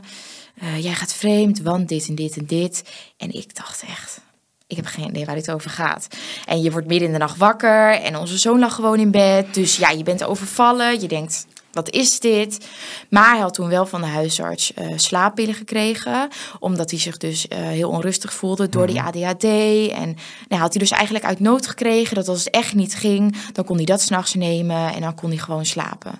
eh, 0.55 0.83
jij 0.83 0.93
gaat 0.93 1.13
vreemd, 1.13 1.61
want 1.61 1.89
dit 1.89 2.07
en 2.07 2.15
dit 2.15 2.37
en 2.37 2.45
dit. 2.45 2.83
En 3.17 3.31
ik 3.31 3.55
dacht 3.55 3.83
echt... 3.87 4.21
Ik 4.67 4.75
heb 4.75 4.85
geen 4.85 5.09
idee 5.09 5.25
waar 5.25 5.35
dit 5.35 5.51
over 5.51 5.69
gaat. 5.69 6.07
En 6.45 6.61
je 6.61 6.71
wordt 6.71 6.87
midden 6.87 7.07
in 7.07 7.13
de 7.13 7.19
nacht 7.19 7.37
wakker 7.37 7.89
en 7.89 8.17
onze 8.17 8.37
zoon 8.37 8.59
lag 8.59 8.75
gewoon 8.75 8.99
in 8.99 9.11
bed. 9.11 9.53
Dus 9.53 9.77
ja, 9.77 9.89
je 9.89 10.03
bent 10.03 10.23
overvallen. 10.23 11.01
Je 11.01 11.07
denkt, 11.07 11.45
wat 11.73 11.89
is 11.89 12.19
dit? 12.19 12.67
Maar 13.09 13.29
hij 13.29 13.39
had 13.39 13.53
toen 13.53 13.69
wel 13.69 13.85
van 13.85 14.01
de 14.01 14.07
huisarts 14.07 14.73
eh, 14.73 14.87
slaappillen 14.95 15.53
gekregen. 15.53 16.29
Omdat 16.59 16.89
hij 16.89 16.99
zich 16.99 17.17
dus 17.17 17.47
eh, 17.47 17.59
heel 17.59 17.89
onrustig 17.89 18.33
voelde 18.33 18.69
door 18.69 18.87
die 18.87 19.01
ADHD. 19.01 19.43
En 19.91 20.17
nou, 20.47 20.61
had 20.61 20.73
hij 20.73 20.81
dus 20.81 20.91
eigenlijk 20.91 21.25
uit 21.25 21.39
nood 21.39 21.67
gekregen 21.67 22.15
dat 22.15 22.27
als 22.27 22.43
het 22.43 22.53
echt 22.53 22.73
niet 22.73 22.95
ging... 22.95 23.35
dan 23.51 23.65
kon 23.65 23.75
hij 23.75 23.85
dat 23.85 24.01
s'nachts 24.01 24.33
nemen 24.33 24.93
en 24.93 25.01
dan 25.01 25.15
kon 25.15 25.29
hij 25.29 25.39
gewoon 25.39 25.65
slapen. 25.65 26.19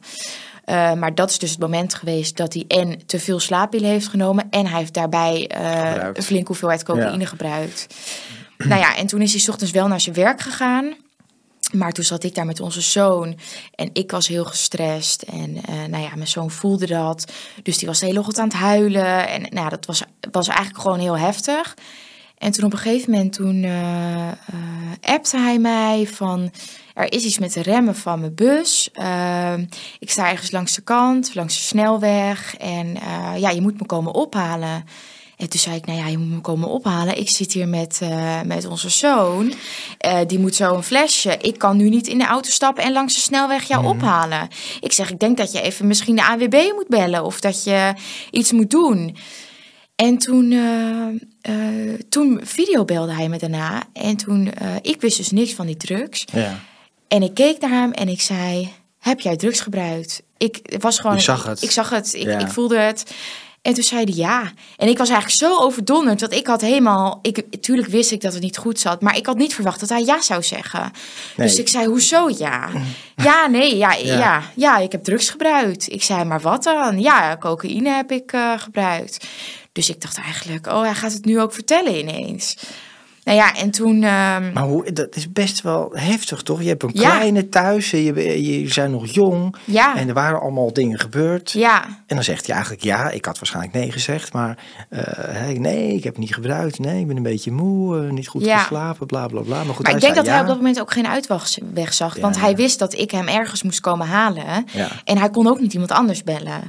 Uh, 0.66 0.94
maar 0.94 1.16
dat 1.16 1.30
is 1.30 1.40
dus 1.40 1.50
het 1.50 1.60
moment 1.60 1.94
geweest 1.94 2.38
dat 2.38 2.54
hij 2.54 2.66
en 2.68 3.06
te 3.06 3.20
veel 3.20 3.40
slaappillen 3.40 3.90
heeft 3.90 4.08
genomen... 4.08 4.48
en 4.50 4.68
hij 4.68 4.80
heeft 4.80 4.94
daarbij 4.94 5.52
uh, 5.58 6.08
een 6.14 6.24
flinke 6.24 6.48
hoeveelheid 6.48 6.84
cocaïne 6.84 7.20
ja. 7.20 7.26
gebruikt. 7.26 7.88
Nou 8.58 8.82
ja, 8.82 8.96
en 8.96 9.08
toen 9.08 9.22
is 9.22 9.32
hij 9.32 9.42
's 9.42 9.50
ochtends 9.50 9.74
wel 9.74 9.88
naar 9.88 10.02
zijn 10.02 10.16
werk 10.16 10.42
gegaan. 10.42 10.96
Maar 11.72 11.92
toen 11.92 12.04
zat 12.04 12.24
ik 12.24 12.36
daar 12.36 12.46
met 12.46 12.60
onze 12.60 12.82
zoon 12.82 13.40
en 13.76 13.90
ik 13.94 14.12
was 14.12 14.28
heel 14.28 14.46
gestrest. 14.46 15.22
En 15.22 15.50
uh, 15.50 15.86
nou 15.90 16.04
ja, 16.04 16.16
mijn 16.16 16.28
zoon 16.28 16.52
voelde 16.52 16.88
dat. 16.88 17.32
Dus 17.64 17.78
die 17.78 17.88
was 17.88 18.00
de 18.00 18.06
hele 18.06 18.20
ochtend 18.20 18.38
aan 18.38 18.48
het 18.48 18.58
huilen. 18.58 19.28
En 19.28 19.42
nou 19.42 19.56
ja, 19.56 19.70
dat 19.70 19.86
was, 19.86 20.04
was 20.32 20.48
eigenlijk 20.48 20.80
gewoon 20.82 21.00
heel 21.00 21.18
heftig. 21.18 21.74
En 22.38 22.52
toen 22.52 22.66
op 22.66 22.74
een 22.74 22.78
gegeven 22.78 23.12
moment, 23.12 23.34
toen 23.34 23.64
uh, 23.64 24.32
appte 25.02 25.38
hij 25.38 25.60
mij 25.60 26.08
van... 26.08 26.52
Er 26.94 27.12
is 27.12 27.24
iets 27.24 27.40
met 27.40 27.54
de 27.54 27.62
remmen 27.62 27.96
van 27.96 28.20
mijn 28.20 28.36
bus. 28.36 28.90
Uh, 29.00 29.54
ik 30.00 30.10
sta 30.10 30.30
ergens 30.30 30.52
langs 30.52 30.76
de 30.76 30.82
kant, 30.82 31.36
langs 31.36 31.56
de 31.56 31.62
snelweg. 31.62 32.56
En 32.58 32.98
ja, 33.38 33.50
je 33.50 33.62
moet 33.62 33.80
me 33.80 33.86
komen 33.86 34.14
ophalen. 34.14 34.84
En 35.38 35.50
toen 35.50 35.60
zei 35.60 35.76
ik, 35.76 35.86
nou 35.86 36.00
ja, 36.00 36.08
je 36.08 36.18
moet 36.18 36.30
me 36.30 36.42
komen 36.42 36.70
ophalen. 36.70 37.18
Ik 37.18 37.30
zit 37.30 37.54
hier 37.54 37.68
met, 37.68 38.00
uh, 38.04 38.42
met 38.42 38.66
onze 38.66 38.90
zoon. 38.90 39.54
Uh, 40.06 40.20
die 40.28 40.40
moet 40.40 40.56
zo 40.56 40.74
een 40.76 40.84
flesje. 40.84 41.38
Ik 41.38 41.58
kan 41.58 41.78
nu 41.78 41.90
niet 41.90 42.08
in 42.08 42.18
de 42.18 42.26
auto 42.26 42.50
stappen 42.50 42.84
en 42.84 42.92
langs 42.92 43.14
de 43.14 43.20
snelweg 43.20 43.64
jou 43.64 43.82
mm. 43.82 43.88
ophalen. 43.88 44.48
Ik 44.80 44.92
zeg, 44.92 45.12
ik 45.12 45.20
denk 45.20 45.38
dat 45.38 45.52
je 45.52 45.62
even 45.62 45.88
misschien 45.88 46.16
de 46.16 46.26
ANWB 46.26 46.72
moet 46.76 46.88
bellen. 46.88 47.24
Of 47.24 47.40
dat 47.40 47.64
je 47.64 47.94
iets 48.32 48.52
moet 48.52 48.70
doen. 48.70 49.18
En 49.96 50.18
toen, 50.18 50.52
uh, 50.52 51.94
toen 52.10 52.40
videobelde 52.44 53.14
hij 53.14 53.30
me 53.30 53.38
daarna. 53.38 53.84
En 53.94 54.16
toen, 54.18 54.52
ik 54.82 55.02
wist 55.02 55.18
dus 55.18 55.32
niks 55.32 55.54
van 55.54 55.66
die 55.66 55.78
drugs. 55.78 56.26
Ja. 56.34 56.60
En 57.08 57.24
ik 57.24 57.34
keek 57.34 57.62
naar 57.62 57.70
hem 57.70 57.92
en 57.92 58.08
ik 58.08 58.22
zei, 58.22 58.74
heb 59.00 59.20
jij 59.20 59.36
drugs 59.36 59.60
gebruikt? 59.60 60.24
Ik 60.38 60.76
was 60.80 61.00
gewoon. 61.00 61.16
Je 61.16 61.22
zag 61.22 61.44
het. 61.44 61.58
Ik, 61.58 61.64
ik 61.64 61.72
zag 61.72 61.90
het. 61.90 62.14
Ik, 62.14 62.24
ja. 62.24 62.40
ik 62.40 62.48
voelde 62.48 62.78
het. 62.78 63.04
En 63.64 63.74
toen 63.74 63.84
zei 63.84 64.04
hij 64.04 64.14
ja. 64.14 64.52
En 64.78 64.88
ik 64.88 64.98
was 64.98 65.10
eigenlijk 65.10 65.40
zo 65.40 65.64
overdonderd 65.64 66.20
dat 66.20 66.34
ik 66.34 66.48
had 66.48 66.62
helemaal... 66.62 67.20
Ik, 67.22 67.62
tuurlijk 67.62 67.88
wist 67.88 68.12
ik 68.12 68.22
dat 68.22 68.34
het 68.34 68.42
niet 68.42 68.58
goed 68.58 68.80
zat, 68.80 69.02
maar 69.02 69.18
ik 69.18 69.26
had 69.26 69.38
niet 69.38 69.54
verwacht 69.54 69.80
dat 69.80 69.90
hij 69.90 70.04
ja 70.04 70.22
zou 70.22 70.44
zeggen. 70.44 70.92
Nee. 71.36 71.48
Dus 71.48 71.60
ik 71.60 71.68
zei, 71.68 71.86
hoezo 71.86 72.30
ja? 72.38 72.70
ja, 73.16 73.48
nee, 73.48 73.78
ja, 73.78 73.94
ja. 73.94 74.18
ja, 74.18 74.44
ja, 74.56 74.78
ik 74.78 74.92
heb 74.92 75.04
drugs 75.04 75.30
gebruikt. 75.30 75.92
Ik 75.92 76.04
zei, 76.04 76.24
maar 76.24 76.42
wat 76.42 76.64
dan? 76.64 77.02
Ja, 77.02 77.38
cocaïne 77.38 77.90
heb 77.90 78.12
ik 78.12 78.34
uh, 78.34 78.60
gebruikt. 78.60 79.28
Dus 79.72 79.90
ik 79.90 80.02
dacht 80.02 80.18
eigenlijk, 80.18 80.68
oh, 80.68 80.82
hij 80.82 80.96
gaat 80.96 81.14
het 81.14 81.26
nu 81.26 81.40
ook 81.40 81.54
vertellen 81.54 81.98
ineens. 81.98 82.58
Nou 83.26 83.38
ja, 83.38 83.56
en 83.56 83.72
toen... 83.72 83.94
ehm, 84.04 84.52
Maar 84.54 84.64
hoe, 84.64 84.92
dat 84.92 85.16
is 85.16 85.32
best 85.32 85.62
wel 85.62 85.90
heftig, 85.94 86.42
toch? 86.42 86.62
Je 86.62 86.68
hebt 86.68 86.84
een 86.84 86.90
Ja. 86.94 87.10
kleine 87.16 87.50
thuis, 87.50 87.92
je, 87.92 88.04
je, 88.04 88.60
je 88.62 88.72
zijn 88.72 88.92
nog 88.92 89.08
jong. 89.14 89.56
ja, 89.66 89.96
En 89.98 90.08
er 90.08 90.14
waren 90.14 90.40
allemaal 90.42 90.74
dingen 90.74 91.00
gebeurd. 91.00 91.52
ja, 91.52 91.86
En 92.08 92.16
dan 92.16 92.24
zegt 92.24 92.46
hij 92.46 92.56
eigenlijk 92.56 92.84
ja. 92.86 93.10
Ik 93.10 93.26
had 93.26 93.38
waarschijnlijk 93.40 93.74
nee 93.74 93.92
gezegd. 93.92 94.34
Maar 94.34 94.58
eh, 94.90 95.02
hij, 95.16 95.54
nee, 95.54 95.88
ik 95.94 96.04
heb 96.04 96.14
het 96.14 96.22
niet 96.24 96.34
gebruikt. 96.34 96.80
Nee, 96.80 97.00
ik 97.00 97.08
ben 97.08 97.18
een 97.18 97.24
beetje 97.24 97.52
moe. 97.52 98.04
eh, 98.06 98.12
niet 98.12 98.28
goed 98.28 98.46
Ja. 98.46 98.58
geslapen, 98.58 99.08
bla 99.08 99.28
bla 99.28 99.42
bla. 99.42 99.64
Maar 99.64 99.76
goed, 99.76 99.86
maar 99.86 99.96
ik 99.96 100.02
denk 100.02 100.16
dat 100.16 100.28
hij 100.28 100.40
op 100.40 100.48
dat 100.48 100.56
moment 100.58 100.80
ook 100.82 100.92
geen 100.94 101.08
uitweg 101.08 101.94
zag. 101.94 102.18
Want 102.20 102.40
hij 102.40 102.56
wist 102.56 102.80
dat 102.80 102.94
ik 102.94 103.12
hem 103.12 103.28
ergens 103.28 103.64
moest 103.64 103.80
komen 103.80 104.08
halen. 104.08 104.44
Ja. 104.74 104.88
En 105.04 105.18
hij 105.18 105.30
kon 105.30 105.48
ook 105.48 105.60
niet 105.60 105.74
iemand 105.74 105.92
anders 105.92 106.24
bellen. 106.24 106.62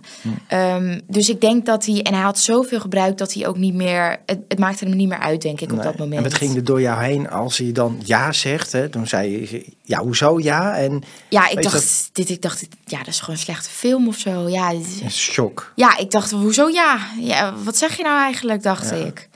Ehm, 0.49 1.01
dus 1.07 1.29
ik 1.29 1.41
denk 1.41 1.67
dat 1.67 1.87
hij... 1.87 2.03
En 2.03 2.15
hij 2.15 2.23
had 2.23 2.39
zoveel 2.39 2.81
gebruikt 2.81 3.19
dat 3.19 3.33
hij 3.35 3.47
ook 3.47 3.57
niet 3.57 3.75
meer... 3.75 4.17
Het, 4.27 4.39
het 4.49 4.59
maakte 4.59 4.85
hem 4.85 4.97
niet 4.97 5.09
meer 5.09 5.19
uit, 5.19 5.43
denk 5.43 5.61
ik, 5.61 5.71
op 5.71 5.77
Nee. 5.77 5.87
dat 5.87 5.99
moment. 5.99 6.23
Ging 6.45 6.57
er 6.57 6.65
door 6.65 6.81
jou 6.81 7.03
heen 7.05 7.31
als 7.31 7.59
hij 7.59 7.73
dan 7.73 8.01
ja 8.05 8.33
zegt? 8.33 8.73
Hè? 8.73 8.89
Toen 8.89 9.07
zei 9.07 9.31
je, 9.51 9.67
ja, 9.83 9.99
hoezo 9.99 10.39
ja? 10.41 10.77
En 10.77 11.03
Ja, 11.29 11.49
ik 11.49 11.63
dacht, 11.63 12.09
dit, 12.13 12.31
ik 12.31 12.43
dacht, 12.43 12.67
ja, 12.85 12.99
dat 12.99 13.07
is 13.07 13.21
gewoon 13.21 13.35
een 13.35 13.41
slechte 13.41 13.71
film 13.71 14.09
of 14.09 14.17
zo. 14.17 14.49
Ja, 14.49 14.71
dit 14.71 14.87
is- 14.87 15.01
een 15.01 15.11
shock. 15.11 15.73
Ja, 15.75 15.97
ik 15.97 16.11
dacht, 16.11 16.31
hoezo 16.31 16.69
ja? 16.69 16.99
ja? 17.21 17.55
Wat 17.65 17.77
zeg 17.77 17.97
je 17.97 18.03
nou 18.03 18.19
eigenlijk, 18.21 18.63
dacht 18.63 18.93
ik. 18.93 19.29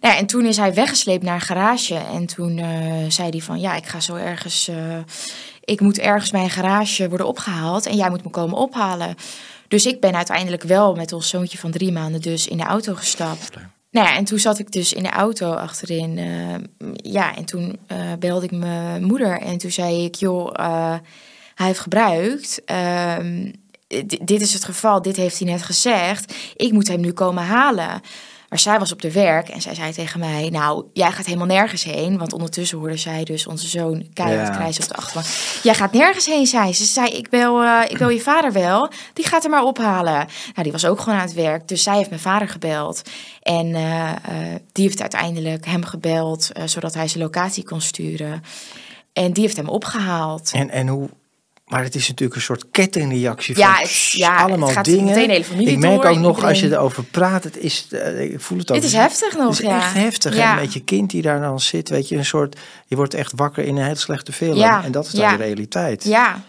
Nou 0.00 0.14
ja, 0.14 0.20
en 0.20 0.26
toen 0.26 0.46
is 0.46 0.56
hij 0.56 0.74
weggesleept 0.74 1.22
naar 1.22 1.34
een 1.34 1.40
garage. 1.40 1.94
En 1.94 2.26
toen 2.26 2.58
eh, 2.58 2.92
zei 3.08 3.28
hij 3.30 3.40
van, 3.40 3.60
ja, 3.60 3.74
ik 3.76 3.86
ga 3.86 4.00
zo 4.00 4.14
ergens... 4.14 4.68
eh, 4.68 4.76
ik 5.64 5.80
moet 5.80 5.98
ergens 5.98 6.30
bij 6.30 6.42
een 6.42 6.50
garage 6.50 7.08
worden 7.08 7.26
opgehaald 7.26 7.86
en 7.86 7.96
jij 7.96 8.10
moet 8.10 8.24
me 8.24 8.30
komen 8.30 8.56
ophalen. 8.56 9.14
Dus 9.68 9.86
ik 9.86 10.00
ben 10.00 10.14
uiteindelijk 10.14 10.62
wel 10.62 10.94
met 10.94 11.12
ons 11.12 11.28
zoontje 11.28 11.58
van 11.58 11.70
drie 11.70 11.92
maanden 11.92 12.20
dus 12.20 12.46
in 12.46 12.56
de 12.56 12.62
auto 12.64 12.94
gestapt. 12.94 13.50
Nou 13.94 14.06
ja, 14.06 14.16
en 14.16 14.24
toen 14.24 14.38
zat 14.38 14.58
ik 14.58 14.72
dus 14.72 14.92
in 14.92 15.02
de 15.02 15.10
auto 15.10 15.52
achterin. 15.52 16.18
eh, 16.18 16.54
ja, 17.12 17.36
en 17.36 17.44
toen 17.44 17.78
eh, 17.86 17.98
belde 18.18 18.44
ik 18.44 18.50
mijn 18.50 19.04
moeder 19.04 19.40
en 19.40 19.58
toen 19.58 19.70
zei 19.70 20.04
ik, 20.04 20.14
joh, 20.14 20.50
eh, 20.52 20.94
hij 21.54 21.66
heeft 21.66 21.78
gebruikt. 21.78 22.64
Ehm, 22.64 23.50
di- 23.86 24.18
dit 24.24 24.40
is 24.40 24.52
het 24.52 24.64
geval, 24.64 25.02
dit 25.02 25.16
heeft 25.16 25.38
hij 25.38 25.48
net 25.48 25.62
gezegd. 25.62 26.34
Ik 26.56 26.72
moet 26.72 26.88
hem 26.88 27.00
nu 27.00 27.12
komen 27.12 27.42
halen. 27.44 28.00
Maar 28.48 28.58
zij 28.58 28.78
was 28.78 28.92
op 28.92 29.02
de 29.02 29.12
werk 29.12 29.48
en 29.48 29.60
zij 29.62 29.74
zei 29.74 29.92
tegen 29.92 30.20
mij: 30.20 30.48
Nou, 30.50 30.84
jij 30.92 31.12
gaat 31.12 31.26
helemaal 31.26 31.46
nergens 31.46 31.84
heen. 31.84 32.18
Want 32.18 32.32
ondertussen 32.32 32.78
hoorde 32.78 32.96
zij 32.96 33.24
dus 33.24 33.46
onze 33.46 33.68
zoon 33.68 34.06
keihard 34.12 34.58
Ja. 34.58 34.66
op 34.66 34.88
de 34.88 34.94
achterbank. 34.94 35.26
Jij 35.62 35.74
gaat 35.74 35.92
nergens 35.92 36.26
heen, 36.26 36.46
zei 36.46 36.72
ze. 36.72 36.84
Ze 36.86 36.92
zei: 36.92 37.08
ik 37.08 37.28
bel, 37.28 37.62
eh, 37.62 37.80
ik 37.88 37.98
bel 37.98 38.08
je 38.08 38.20
vader 38.20 38.52
wel. 38.52 38.90
Die 39.12 39.26
gaat 39.26 39.44
er 39.44 39.50
maar 39.50 39.62
ophalen. 39.64 40.14
Nou, 40.14 40.62
die 40.62 40.72
was 40.72 40.86
ook 40.86 41.00
gewoon 41.00 41.18
aan 41.18 41.24
het 41.26 41.34
werk. 41.34 41.68
Dus 41.68 41.82
zij 41.82 41.96
heeft 41.96 42.08
mijn 42.08 42.20
vader 42.20 42.48
gebeld. 42.48 43.02
En 43.42 43.74
eh, 43.74 44.10
eh, 44.10 44.16
die 44.72 44.84
heeft 44.84 45.00
uiteindelijk 45.00 45.66
hem 45.66 45.84
gebeld, 45.84 46.50
zodat 46.64 46.94
hij 46.94 47.08
zijn 47.08 47.22
locatie 47.22 47.64
kon 47.64 47.80
sturen. 47.80 48.42
En 49.12 49.32
die 49.32 49.42
heeft 49.42 49.56
hem 49.56 49.68
opgehaald. 49.68 50.50
En, 50.52 50.70
en 50.70 50.88
hoe... 50.88 51.08
Maar 51.64 51.82
het 51.82 51.94
is 51.94 52.08
natuurlijk 52.08 52.36
een 52.36 52.42
soort 52.44 52.64
kettingreactie 52.70 53.58
Ja, 53.58 53.70
van 53.72 53.80
het- 53.80 53.88
pss, 53.88 54.12
ja, 54.12 54.32
het 54.32 54.40
allemaal 54.50 54.68
gaat 54.68 54.84
dingen. 54.84 55.04
meteen 55.04 55.30
hele 55.30 55.44
familie 55.44 55.72
ik 55.72 55.78
merk 55.78 56.02
door, 56.02 56.10
ook 56.10 56.18
nog 56.18 56.44
als 56.44 56.60
je 56.60 56.70
erover 56.70 57.04
praat, 57.04 57.44
het 57.44 57.56
is, 57.58 57.86
eh, 57.90 58.20
ik 58.20 58.40
voel 58.40 58.58
het 58.58 58.70
ook. 58.70 58.76
Dit 58.76 58.86
is 58.86 58.92
heftig 58.92 59.36
nog, 59.36 59.48
Het 59.50 59.60
is 59.60 59.66
ja. 59.66 59.76
echt 59.76 59.94
heftig. 59.94 60.36
Ja. 60.36 60.54
En 60.56 60.60
met 60.60 60.72
je 60.72 60.80
kind 60.84 61.10
die 61.10 61.22
daar 61.22 61.40
dan 61.40 61.60
zit, 61.60 61.88
weet 61.88 62.08
je, 62.08 62.16
een 62.16 62.24
soort, 62.24 62.60
je 62.86 62.96
wordt 62.96 63.14
echt 63.14 63.32
wakker 63.36 63.64
in 63.64 63.76
een 63.76 63.82
hele 63.84 63.94
slechte 63.96 64.32
film. 64.32 64.60
En 64.62 64.92
dat 64.92 65.06
is 65.06 65.12
dan 65.12 65.36
de 65.36 65.42
realiteit. 65.44 66.04
Ja, 66.04 66.42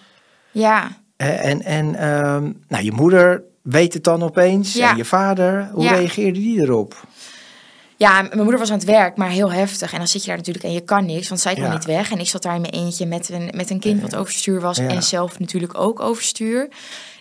ja. 0.52 0.88
En, 1.18 1.62
en 1.64 1.96
ehm, 1.96 2.52
nou, 2.68 2.84
je 2.84 2.92
moeder 2.92 3.44
weet 3.62 3.94
het 3.94 4.04
dan 4.04 4.24
opeens. 4.24 4.74
Ja. 4.74 4.90
En 4.92 4.98
je 4.98 5.06
vader, 5.06 5.70
hoe 5.74 5.88
reageerde 5.88 6.40
die 6.40 6.62
erop? 6.62 7.08
Ja, 7.98 8.22
mijn 8.22 8.38
moeder 8.38 8.58
was 8.60 8.70
aan 8.72 8.78
het 8.78 8.86
werk, 8.88 9.18
maar 9.18 9.30
heel 9.30 9.52
heftig. 9.52 9.92
En 9.92 9.98
dan 9.98 10.08
zit 10.08 10.22
je 10.22 10.28
daar 10.28 10.38
natuurlijk 10.38 10.66
en 10.66 10.72
je 10.74 10.82
kan 10.82 11.06
niks, 11.06 11.28
want 11.30 11.42
zij 11.42 11.56
Ja. 11.56 11.72
niet 11.74 11.86
weg. 11.86 12.12
En 12.12 12.20
ik 12.20 12.28
zat 12.28 12.42
daar 12.42 12.56
in 12.56 12.62
mijn 12.62 12.74
eentje 12.74 13.06
met 13.06 13.30
een, 13.30 13.52
met 13.56 13.70
een 13.70 13.80
kind 13.80 14.02
wat 14.02 14.16
overstuur 14.16 14.62
was 14.62 14.78
Ja. 14.78 14.88
en 14.88 15.04
zelf 15.04 15.40
natuurlijk 15.40 15.80
ook 15.80 16.00
overstuur. 16.00 16.70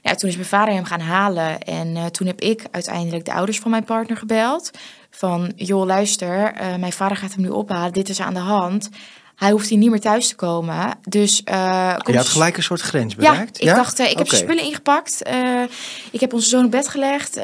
Ja, 0.02 0.14
toen 0.14 0.28
is 0.28 0.34
mijn 0.36 0.48
vader 0.48 0.74
hem 0.74 0.84
gaan 0.84 1.00
halen 1.00 1.60
en 1.60 1.96
eh, 1.96 2.04
toen 2.04 2.26
heb 2.26 2.40
ik 2.40 2.64
uiteindelijk 2.70 3.24
de 3.24 3.32
ouders 3.32 3.58
van 3.58 3.70
mijn 3.70 3.84
partner 3.84 4.16
gebeld. 4.16 4.70
Van, 5.10 5.52
joh, 5.56 5.84
luister, 5.86 6.52
eh, 6.52 6.74
mijn 6.76 6.92
vader 6.92 7.16
gaat 7.16 7.32
hem 7.32 7.42
nu 7.42 7.48
ophalen, 7.48 7.92
dit 7.92 8.08
is 8.08 8.20
aan 8.20 8.34
de 8.34 8.40
hand. 8.40 8.88
Hij 9.36 9.50
hoeft 9.50 9.68
hier 9.68 9.78
niet 9.78 9.90
meer 9.90 10.00
thuis 10.00 10.28
te 10.28 10.34
komen. 10.34 10.98
Dus 11.08 11.42
eh, 11.44 11.96
kom 11.96 12.12
je 12.12 12.18
had 12.18 12.28
gelijk 12.28 12.56
een 12.56 12.62
soort 12.62 12.80
grens 12.80 13.14
ja, 13.18 13.30
bereikt? 13.30 13.60
ik 13.60 13.66
dacht, 13.66 13.98
eh, 13.98 14.10
ik 14.10 14.18
heb 14.18 14.28
zijn 14.28 14.42
spullen 14.42 14.64
ingepakt. 14.64 15.22
Eh, 15.22 15.62
ik 16.10 16.20
heb 16.20 16.32
onze 16.32 16.48
zoon 16.48 16.64
op 16.64 16.70
bed 16.70 16.88
gelegd. 16.88 17.36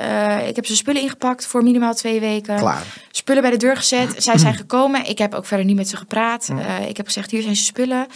Ik 0.47 0.57
heb 0.57 0.67
zijn 0.67 0.79
spullen 0.79 1.03
ingepakt 1.03 1.47
voor 1.47 1.63
minimaal 1.63 1.95
twee 1.95 2.21
weken. 2.21 2.57
Klaar. 2.57 2.83
Spullen 3.11 3.43
bij 3.43 3.51
de 3.51 3.57
deur 3.57 3.77
gezet. 3.77 4.23
Zij 4.23 4.39
zijn 4.39 4.55
gekomen. 4.65 5.07
Ik 5.07 5.19
heb 5.19 5.35
ook 5.35 5.47
verder 5.47 5.67
niet 5.67 5.77
met 5.77 5.89
ze 5.89 5.97
gepraat. 5.97 6.49
Eh, 6.49 6.89
ik 6.89 6.97
heb 6.97 7.07
gezegd, 7.07 7.31
hier 7.31 7.43
zijn 7.43 7.57
zijn 7.57 7.67
spullen. 7.67 8.07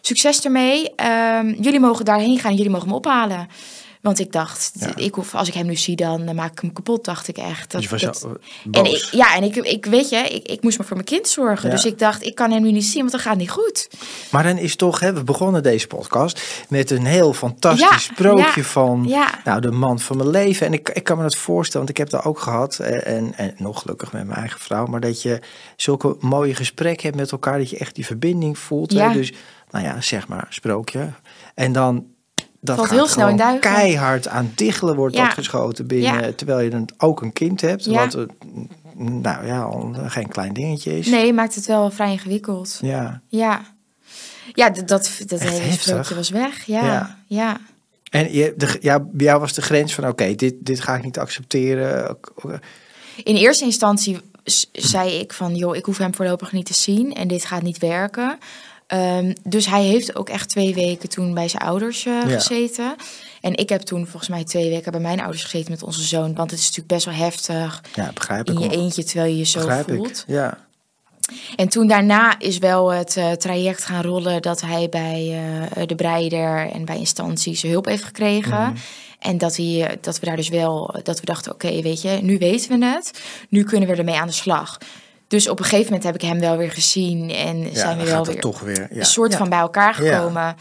Succes 0.00 0.44
ermee. 0.44 0.94
Ehm, 0.94 1.48
jullie 1.60 1.80
mogen 1.80 2.04
daarheen 2.04 2.38
gaan. 2.38 2.54
Jullie 2.54 2.70
mogen 2.70 2.88
hem 2.88 2.96
ophalen. 2.96 3.48
Want 4.04 4.18
ik 4.18 4.32
dacht, 4.32 4.70
Ja. 4.74 4.96
ik 4.96 5.14
hoef, 5.14 5.34
als 5.34 5.48
ik 5.48 5.54
hem 5.54 5.66
nu 5.66 5.76
zie, 5.76 5.96
dan 5.96 6.34
maak 6.34 6.52
ik 6.52 6.58
hem 6.60 6.72
kapot, 6.72 7.04
dacht 7.04 7.28
ik 7.28 7.36
echt. 7.38 7.70
Dat, 7.70 7.80
Dus 7.80 8.02
eh, 8.02 8.30
en 8.70 8.84
ik, 8.84 9.08
ja, 9.10 9.34
en 9.36 9.42
ik, 9.42 9.56
ik 9.56 9.86
weet 9.86 10.08
je, 10.08 10.16
ik, 10.16 10.46
ik 10.48 10.62
moest 10.62 10.78
maar 10.78 10.86
voor 10.86 10.96
mijn 10.96 11.08
kind 11.08 11.28
zorgen. 11.28 11.68
Ja. 11.68 11.74
Dus 11.74 11.84
ik 11.84 11.98
dacht, 11.98 12.22
ik 12.22 12.34
kan 12.34 12.50
hem 12.50 12.62
nu 12.62 12.72
niet 12.72 12.84
zien, 12.84 13.00
want 13.00 13.12
dat 13.12 13.20
gaat 13.20 13.36
niet 13.36 13.50
goed. 13.50 13.88
Maar 14.30 14.42
dan 14.42 14.58
is 14.58 14.76
toch, 14.76 15.00
hè, 15.00 15.12
we 15.12 15.24
begonnen 15.24 15.62
deze 15.62 15.86
podcast 15.86 16.64
met 16.68 16.90
een 16.90 17.04
heel 17.06 17.32
fantastisch 17.32 17.88
Ja, 17.90 17.98
sprookje 17.98 18.64
van 18.64 19.12
nou, 19.44 19.60
de 19.60 19.70
man 19.70 19.98
van 20.00 20.16
mijn 20.16 20.30
leven. 20.30 20.66
En 20.66 20.72
ik, 20.72 20.88
ik 20.88 21.04
kan 21.04 21.16
me 21.16 21.22
dat 21.22 21.36
voorstellen, 21.36 21.86
want 21.86 21.98
ik 21.98 22.04
heb 22.04 22.10
dat 22.10 22.24
ook 22.24 22.38
gehad. 22.40 22.78
eh, 22.78 23.16
En, 23.16 23.34
en 23.36 23.54
nog 23.56 23.80
gelukkig 23.80 24.12
met 24.12 24.26
mijn 24.26 24.38
eigen 24.38 24.60
vrouw. 24.60 24.86
Maar 24.86 25.00
dat 25.00 25.22
je 25.22 25.40
zulke 25.76 26.16
mooie 26.20 26.54
gesprekken 26.54 27.06
hebt 27.06 27.16
met 27.20 27.32
elkaar, 27.32 27.58
dat 27.58 27.70
je 27.70 27.78
echt 27.78 27.94
die 27.94 28.06
verbinding 28.06 28.58
voelt. 28.58 28.92
hè. 28.92 29.12
Dus, 29.12 29.32
nou 29.70 29.84
ja, 29.84 30.00
zeg 30.00 30.28
maar, 30.28 30.46
sprookje. 30.48 31.10
En 31.54 31.72
dan. 31.72 32.12
Dat 32.64 32.76
Valt 32.76 32.90
heel 32.90 33.06
snel 33.06 33.28
in 33.28 33.36
duigen. 33.36 33.60
keihard 33.60 34.28
aan 34.28 34.52
diggelen 34.54 34.96
wordt 34.96 35.14
Ja. 35.16 35.24
dat 35.24 35.34
geschoten 35.34 35.86
binnen. 35.86 36.20
Ja. 36.24 36.32
Terwijl 36.32 36.60
je 36.60 36.70
dan 36.70 36.88
ook 36.98 37.22
een 37.22 37.32
kind 37.32 37.60
hebt. 37.60 37.84
Ja. 37.84 37.92
Wat, 37.92 38.14
eh, 38.14 38.22
nou 38.96 39.46
ja, 39.46 39.68
geen 40.08 40.28
klein 40.28 40.52
dingetje 40.52 40.98
is. 40.98 41.06
Nee, 41.06 41.32
maakt 41.32 41.54
het 41.54 41.66
wel 41.66 41.90
vrij 41.90 42.10
ingewikkeld. 42.12 42.78
Ja. 42.82 43.20
Ja. 43.28 43.60
Ja, 44.52 44.70
dat, 44.70 44.88
dat 45.26 45.40
hele 45.40 45.50
heftig. 45.60 45.80
sprookje 45.82 46.14
was 46.14 46.28
weg. 46.30 46.64
Ja, 46.64 46.84
Ja. 46.84 47.16
ja. 47.26 47.60
En 48.10 48.32
je, 48.32 48.54
de, 48.56 48.76
ja, 48.80 49.00
bij 49.00 49.26
jou 49.26 49.40
was 49.40 49.52
de 49.52 49.62
grens 49.62 49.94
van, 49.94 50.08
oké, 50.08 50.34
dit, 50.34 50.54
dit 50.60 50.80
ga 50.80 50.94
ik 50.96 51.02
niet 51.04 51.18
accepteren. 51.18 52.16
In 53.24 53.36
eerste 53.36 53.64
instantie 53.64 54.18
zei 54.72 55.10
ik 55.10 55.32
van, 55.32 55.54
joh, 55.54 55.76
ik 55.76 55.84
hoef 55.84 55.98
hem 55.98 56.14
voorlopig 56.14 56.52
niet 56.52 56.66
te 56.66 56.74
zien 56.74 57.14
en 57.14 57.28
dit 57.28 57.44
gaat 57.44 57.62
niet 57.62 57.78
werken. 57.78 58.38
Ehm, 58.86 59.32
dus 59.42 59.66
hij 59.66 59.82
heeft 59.84 60.16
ook 60.16 60.28
echt 60.28 60.48
twee 60.48 60.74
weken 60.74 61.08
toen 61.08 61.34
bij 61.34 61.48
zijn 61.48 61.62
ouders 61.62 62.06
eh, 62.06 62.12
Ja. 62.12 62.28
gezeten. 62.28 62.94
En 63.40 63.56
ik 63.56 63.68
heb 63.68 63.80
toen 63.80 64.06
volgens 64.06 64.28
mij 64.30 64.44
twee 64.44 64.70
weken 64.70 64.92
bij 64.92 65.00
mijn 65.00 65.20
ouders 65.20 65.42
gezeten 65.44 65.70
met 65.70 65.82
onze 65.82 66.02
zoon. 66.02 66.34
Want 66.34 66.50
het 66.50 66.58
is 66.60 66.64
natuurlijk 66.64 66.94
best 66.94 67.04
wel 67.04 67.14
heftig 67.14 67.82
Ja, 67.94 68.10
begrijp 68.14 68.46
in 68.46 68.54
ik. 68.54 68.62
je 68.62 68.68
wel. 68.68 68.78
eentje 68.78 69.04
terwijl 69.04 69.30
je 69.30 69.38
je 69.38 69.44
zo 69.44 69.58
begrijp 69.58 69.88
voelt. 69.88 70.24
ik. 70.28 70.34
Ja. 70.34 70.58
En 71.56 71.68
toen 71.68 71.86
daarna 71.86 72.38
is 72.38 72.58
wel 72.58 72.92
het 72.92 73.16
eh, 73.16 73.30
traject 73.32 73.84
gaan 73.84 74.02
rollen 74.02 74.42
dat 74.42 74.60
hij 74.60 74.88
bij 74.88 75.42
eh, 75.74 75.86
de 75.86 75.94
breider 75.94 76.70
en 76.70 76.84
bij 76.84 76.98
instanties 76.98 77.62
hulp 77.62 77.84
heeft 77.86 78.04
gekregen. 78.04 78.60
Mhm. 78.62 78.74
En 79.18 79.38
dat, 79.38 79.56
hij, 79.56 79.98
dat 80.00 80.18
we 80.20 80.26
daar 80.26 80.36
dus 80.36 80.48
wel, 80.48 80.94
dat 81.02 81.20
we 81.20 81.26
dachten, 81.26 81.52
oké, 81.52 81.82
weet 81.82 82.02
je, 82.02 82.08
nu 82.22 82.38
weten 82.38 82.78
we 82.80 82.86
het. 82.86 83.20
Nu 83.48 83.62
kunnen 83.64 83.88
we 83.88 83.94
ermee 83.94 84.14
aan 84.18 84.26
de 84.26 84.32
slag. 84.32 84.78
Dus 85.28 85.48
op 85.48 85.58
een 85.58 85.64
gegeven 85.64 85.84
moment 85.84 86.04
heb 86.04 86.14
ik 86.14 86.20
hem 86.22 86.40
wel 86.40 86.56
weer 86.56 86.70
gezien 86.70 87.30
en 87.30 87.58
Ja, 87.70 87.74
zijn 87.74 87.98
we 87.98 88.04
wel 88.04 88.24
weer 88.24 88.40
toch 88.40 88.60
weer. 88.60 88.88
Ja. 88.90 88.98
een 88.98 89.04
soort 89.06 89.32
Ja. 89.32 89.38
van 89.38 89.48
bij 89.48 89.58
elkaar 89.58 90.04
Ja. 90.04 90.16
gekomen. 90.16 90.56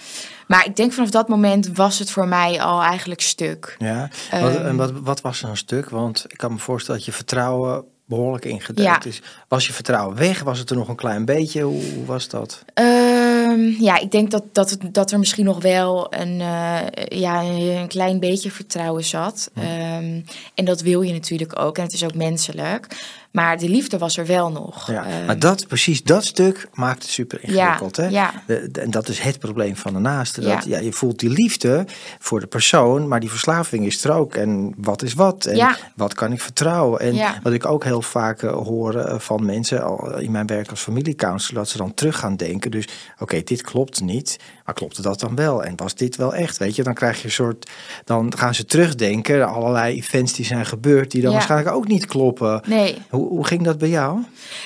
Maar 0.48 0.66
ik 0.66 0.76
denk 0.76 0.94
vanaf 0.94 1.10
dat 1.10 1.28
moment 1.28 1.70
was 1.78 2.00
het 2.00 2.12
voor 2.12 2.28
mij 2.28 2.62
al 2.62 2.82
eigenlijk 2.82 3.22
stuk. 3.22 3.76
Ja. 3.80 4.10
Wat, 4.32 4.56
Ehm. 4.56 4.66
en 4.66 4.76
wat, 4.76 4.92
wat 4.94 5.22
was 5.22 5.44
er 5.44 5.50
een 5.50 5.58
stuk? 5.58 5.90
Want 5.90 6.26
ik 6.28 6.38
kan 6.38 6.52
me 6.52 6.58
voorstellen 6.60 7.00
dat 7.00 7.10
je 7.10 7.16
vertrouwen 7.16 7.84
behoorlijk 8.06 8.46
ingedekt 8.46 9.04
Ja. 9.04 9.10
is. 9.10 9.22
Was 9.48 9.68
je 9.68 9.74
vertrouwen 9.74 10.16
weg? 10.18 10.44
Was 10.44 10.60
het 10.60 10.70
er 10.70 10.76
nog 10.76 10.88
een 10.88 10.96
klein 10.96 11.26
beetje? 11.26 11.62
Hoe, 11.62 11.84
hoe 11.96 12.06
was 12.06 12.28
dat? 12.28 12.64
Ehm, 12.74 13.60
ja, 13.80 14.00
ik 14.00 14.12
denk 14.12 14.32
dat, 14.32 14.44
dat, 14.52 14.70
het, 14.70 14.94
dat 14.94 15.12
er 15.12 15.20
misschien 15.20 15.46
nog 15.46 15.62
wel 15.62 16.14
een, 16.14 16.42
eh, 16.42 17.20
ja, 17.20 17.42
een 17.42 17.88
klein 17.88 18.20
beetje 18.20 18.52
vertrouwen 18.52 19.04
zat. 19.04 19.52
Ehm, 19.56 20.22
en 20.56 20.66
dat 20.66 20.82
wil 20.82 21.02
je 21.02 21.14
natuurlijk 21.14 21.60
ook. 21.60 21.78
En 21.78 21.84
het 21.84 21.94
is 21.94 22.04
ook 22.04 22.16
menselijk. 22.16 22.88
Maar 23.34 23.58
de 23.58 23.70
liefde 23.70 23.98
was 23.98 24.18
er 24.18 24.26
wel 24.26 24.52
nog. 24.52 24.88
Ja. 24.92 25.06
Ehm, 25.06 25.26
maar 25.26 25.40
dat, 25.40 25.68
precies 25.68 26.04
dat 26.04 26.26
stuk 26.26 26.68
maakt 26.74 27.02
het 27.02 27.12
super 27.12 27.40
ingewikkeld. 27.44 27.96
hè? 27.96 28.08
ja. 28.08 28.32
En 28.74 28.92
dat 28.92 29.08
is 29.08 29.20
het 29.20 29.40
probleem 29.40 29.76
van 29.76 29.94
de 29.94 30.00
naaste. 30.00 30.42
Dat, 30.42 30.50
Ja. 30.66 30.78
ja. 30.78 30.80
je 30.80 30.94
voelt 30.94 31.20
die 31.20 31.30
liefde 31.30 31.86
voor 32.20 32.40
de 32.40 32.48
persoon, 32.48 33.08
maar 33.08 33.20
die 33.20 33.30
verslaving 33.30 33.86
is 33.86 34.04
er 34.04 34.12
ook. 34.14 34.36
En 34.36 34.74
wat 34.78 35.02
is 35.02 35.14
wat? 35.14 35.46
En 35.46 35.56
Ja. 35.56 35.78
wat 35.96 36.14
kan 36.14 36.32
ik 36.32 36.42
vertrouwen? 36.42 37.00
En 37.00 37.16
Ja. 37.16 37.40
wat 37.44 37.54
ik 37.54 37.66
ook 37.66 37.84
heel 37.84 38.02
vaak 38.02 38.42
eh, 38.42 38.52
hoor 38.52 38.96
eh, 38.96 39.20
van 39.20 39.46
mensen 39.46 39.84
al 39.84 40.18
in 40.20 40.32
mijn 40.32 40.48
werk 40.48 40.70
als 40.70 40.82
familiecounselor, 40.82 41.60
dat 41.64 41.70
ze 41.72 41.78
dan 41.78 41.94
terug 41.94 42.18
gaan 42.20 42.36
denken. 42.36 42.72
Dus 42.72 42.88
oké, 43.20 43.42
dit 43.44 43.62
klopt 43.62 44.02
niet, 44.02 44.40
maar 44.66 44.76
klopte 44.76 45.02
dat 45.02 45.20
dan 45.20 45.36
wel? 45.36 45.64
En 45.64 45.76
was 45.76 45.96
dit 45.96 46.16
wel 46.16 46.36
echt? 46.36 46.58
Weet 46.58 46.76
je, 46.76 46.84
dan 46.84 46.94
krijg 46.94 47.18
je 47.18 47.24
een 47.26 47.32
soort, 47.32 47.70
dan 48.06 48.38
gaan 48.38 48.56
ze 48.56 48.66
terugdenken, 48.66 49.48
allerlei 49.48 49.96
events 49.96 50.34
die 50.34 50.46
zijn 50.46 50.66
gebeurd, 50.66 51.12
die 51.12 51.22
dan 51.22 51.30
Ja. 51.32 51.38
waarschijnlijk 51.38 51.76
ook 51.76 51.88
niet 51.88 52.06
kloppen. 52.06 52.62
Nee. 52.68 52.98
Hoe, 53.10 53.28
Hoe, 53.28 53.46
ging 53.48 53.64
dat 53.64 53.78
bij 53.78 53.90
jou? 53.90 54.24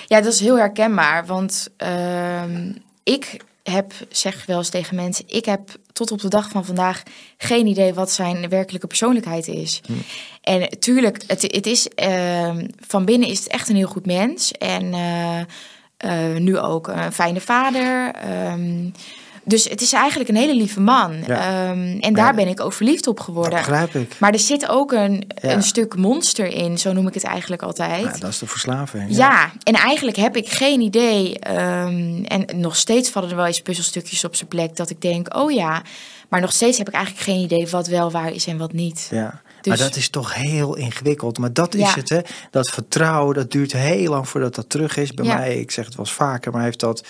Ja, 0.07 0.21
dat 0.21 0.33
is 0.33 0.39
heel 0.39 0.57
herkenbaar. 0.57 1.25
Want 1.25 1.67
ehm, 1.77 2.71
ik 3.03 3.37
heb, 3.63 3.93
zeg 4.09 4.45
wel 4.45 4.57
eens 4.57 4.69
tegen 4.69 4.95
mensen, 4.95 5.25
ik 5.27 5.45
heb 5.45 5.69
tot 5.93 6.11
op 6.11 6.21
de 6.21 6.27
dag 6.27 6.49
van 6.49 6.65
vandaag 6.65 7.03
geen 7.37 7.67
idee 7.67 7.93
wat 7.93 8.11
zijn 8.11 8.49
werkelijke 8.49 8.87
persoonlijkheid 8.87 9.47
is. 9.47 9.81
Hm. 9.85 9.93
En 10.41 10.79
tuurlijk, 10.79 11.23
het, 11.27 11.41
het 11.41 11.65
is 11.65 11.87
ehm, 11.87 12.67
van 12.87 13.05
binnen 13.05 13.29
is 13.29 13.39
het 13.39 13.47
echt 13.47 13.69
een 13.69 13.75
heel 13.75 13.87
goed 13.87 14.05
mens. 14.05 14.51
En 14.51 14.93
eh, 14.93 15.39
eh, 15.97 16.37
nu 16.37 16.57
ook 16.57 16.87
een 16.87 17.13
fijne 17.13 17.41
vader. 17.41 18.11
Ehm, 18.11 18.89
dus 19.47 19.63
het 19.69 19.81
is 19.81 19.93
eigenlijk 19.93 20.29
een 20.29 20.35
hele 20.35 20.55
lieve 20.55 20.79
man. 20.79 21.13
Ja. 21.27 21.69
Ehm, 21.69 21.97
en 21.99 22.13
daar 22.13 22.35
ben 22.35 22.47
ik 22.47 22.59
ook 22.61 22.73
verliefd 22.73 23.07
op 23.07 23.15
Dat 23.15 23.25
geworden. 23.25 23.57
begrijp 23.59 23.95
ik. 23.95 24.19
Maar 24.19 24.31
er 24.33 24.39
zit 24.39 24.67
ook 24.69 24.91
een, 24.91 25.23
Ja. 25.41 25.51
een 25.51 25.63
stuk 25.63 25.95
monster 25.95 26.45
in, 26.53 26.77
zo 26.77 26.93
noem 26.93 27.07
ik 27.07 27.13
het 27.13 27.23
eigenlijk 27.23 27.61
altijd. 27.61 28.03
Ja, 28.03 28.11
dat 28.19 28.29
is 28.29 28.37
de 28.39 28.47
verslaving. 28.47 29.05
Ja, 29.15 29.51
en 29.63 29.73
eigenlijk 29.73 30.17
heb 30.17 30.35
ik 30.35 30.49
geen 30.49 30.81
idee. 30.81 31.39
ehm, 31.39 32.23
en 32.23 32.45
nog 32.59 32.75
steeds 32.75 33.09
vallen 33.09 33.29
er 33.29 33.35
wel 33.35 33.45
eens 33.45 33.61
puzzelstukjes 33.61 34.23
op 34.23 34.35
zijn 34.35 34.49
plek 34.49 34.75
dat 34.75 34.89
ik 34.89 35.01
denk, 35.01 35.35
oh 35.35 35.51
ja. 35.51 35.81
Maar 36.29 36.41
nog 36.41 36.51
steeds 36.51 36.77
heb 36.77 36.87
ik 36.87 36.93
eigenlijk 36.93 37.23
geen 37.25 37.39
idee 37.39 37.67
wat 37.67 37.87
wel 37.87 38.11
waar 38.11 38.31
is 38.33 38.47
en 38.47 38.57
wat 38.57 38.73
niet. 38.73 39.07
Ja. 39.11 39.41
Dus- 39.61 39.77
Maar 39.79 39.87
dat 39.87 39.95
is 39.97 40.09
toch 40.09 40.33
heel 40.33 40.75
ingewikkeld. 40.75 41.37
Maar 41.37 41.53
dat 41.53 41.73
is 41.73 41.81
Ja. 41.81 41.93
het, 41.95 42.09
hè? 42.09 42.19
Dat 42.51 42.69
vertrouwen, 42.69 43.35
dat 43.35 43.51
duurt 43.51 43.73
heel 43.73 44.09
lang 44.09 44.29
voordat 44.29 44.55
dat 44.55 44.69
terug 44.69 44.97
is. 44.97 45.11
Bij 45.13 45.25
Ja. 45.25 45.35
mij, 45.35 45.59
ik 45.59 45.71
zeg 45.71 45.85
het 45.85 45.95
wel 45.95 46.05
eens 46.05 46.15
vaker, 46.15 46.51
maar 46.51 46.63
heeft 46.63 46.79
dat, 46.79 47.03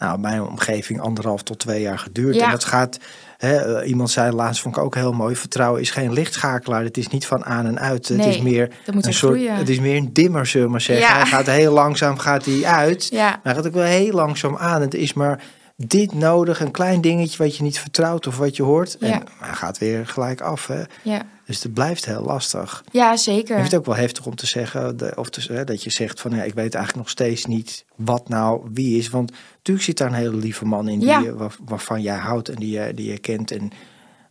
nou, 0.00 0.18
mijn 0.18 0.42
omgeving 0.42 1.00
anderhalf 1.00 1.42
tot 1.42 1.58
twee 1.58 1.80
jaar 1.80 1.98
geduurd. 1.98 2.34
Ja. 2.34 2.44
En 2.44 2.50
dat 2.50 2.64
gaat, 2.64 2.98
hè, 3.36 3.56
eh, 3.56 3.88
iemand 3.88 4.10
zei 4.10 4.32
laatst, 4.32 4.62
vond 4.62 4.76
ik 4.76 4.82
ook 4.82 4.94
heel 4.94 5.12
mooi, 5.12 5.36
vertrouwen 5.36 5.80
is 5.80 5.90
geen 5.90 6.12
lichtschakelaar. 6.12 6.82
Het 6.82 6.96
is 6.96 7.08
niet 7.08 7.26
van 7.26 7.44
aan 7.44 7.66
en 7.66 7.78
uit. 7.78 8.08
Het 8.08 8.26
is 8.26 8.40
meer 8.40 8.70
een 8.84 9.02
soort, 9.02 9.16
groeien. 9.16 9.54
het 9.54 9.68
is 9.68 9.80
meer 9.80 9.96
een 9.96 10.12
dimmer, 10.12 10.46
zullen 10.46 10.66
we 10.66 10.72
maar 10.72 10.80
zeggen. 10.80 11.06
Ja. 11.06 11.16
Hij 11.16 11.26
gaat 11.26 11.46
heel 11.46 11.72
langzaam, 11.72 12.18
gaat 12.18 12.44
hij 12.44 12.64
uit. 12.64 13.08
Ja, 13.10 13.28
Maar 13.28 13.40
hij 13.42 13.54
gaat 13.54 13.66
ook 13.66 13.72
wel 13.72 13.84
heel 13.84 14.12
langzaam 14.12 14.56
aan. 14.56 14.80
Het 14.80 14.94
is 14.94 15.12
maar 15.12 15.42
dit 15.86 16.12
nodig, 16.14 16.60
een 16.60 16.70
klein 16.70 17.00
dingetje 17.00 17.38
wat 17.38 17.56
je 17.56 17.62
niet 17.62 17.78
vertrouwt 17.78 18.26
of 18.26 18.36
wat 18.38 18.56
je 18.56 18.62
hoort. 18.62 18.96
Ja. 19.00 19.06
En 19.06 19.22
hij 19.38 19.54
gaat 19.54 19.78
weer 19.78 20.06
gelijk 20.06 20.40
af. 20.40 20.66
Hè? 20.66 20.82
ja. 21.02 21.22
Dus 21.46 21.62
het 21.62 21.72
blijft 21.74 22.04
heel 22.06 22.22
lastig. 22.22 22.84
ja 22.92 23.12
Ik 23.12 23.18
zeker. 23.18 23.54
vind 23.56 23.70
het 23.70 23.80
ook 23.80 23.86
wel 23.86 23.96
heftig 23.96 24.26
om 24.26 24.34
te 24.34 24.46
zeggen, 24.46 24.96
de, 24.96 25.12
of 25.16 25.30
te, 25.30 25.52
hè, 25.52 25.64
dat 25.64 25.82
je 25.82 25.90
zegt 25.90 26.20
van 26.20 26.30
ja, 26.30 26.42
ik 26.42 26.54
weet 26.54 26.74
eigenlijk 26.74 26.96
nog 26.96 27.08
steeds 27.10 27.44
niet 27.46 27.84
wat 27.96 28.28
nou 28.28 28.68
wie 28.72 28.98
is. 28.98 29.08
Want 29.08 29.32
natuurlijk 29.56 29.86
zit 29.86 29.98
daar 29.98 30.08
een 30.08 30.14
hele 30.14 30.36
lieve 30.36 30.64
man 30.64 30.88
in 30.88 30.98
die, 30.98 31.08
Ja. 31.08 31.18
je- 31.18 31.34
waar- 31.34 31.56
waarvan 31.64 32.02
jij 32.02 32.16
houdt 32.18 32.48
en 32.48 32.56
die 32.56 32.70
je, 32.80 32.94
die 32.94 33.10
je 33.10 33.18
kent 33.18 33.50
en 33.50 33.70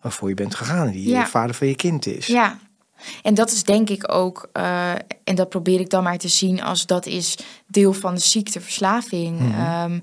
waarvoor 0.01 0.29
je 0.29 0.35
bent 0.35 0.55
gegaan. 0.55 0.85
En 0.87 0.91
die 0.91 1.13
de 1.15 1.25
vader 1.25 1.55
van 1.55 1.67
je 1.67 1.75
kind 1.75 2.05
is. 2.05 2.27
Ja, 2.27 2.59
en 3.23 3.33
dat 3.33 3.51
is 3.51 3.63
denk 3.63 3.89
ik 3.89 4.13
ook, 4.13 4.49
eh, 4.53 4.91
en 5.23 5.35
dat 5.35 5.49
probeer 5.49 5.79
ik 5.79 5.89
dan 5.89 6.03
maar 6.03 6.17
te 6.17 6.27
zien 6.27 6.63
als 6.63 6.85
dat 6.85 7.05
is 7.05 7.37
deel 7.67 7.93
van 7.93 8.13
de 8.15 8.21
ziekteverslaving. 8.21 9.39
Ehm, 9.55 9.99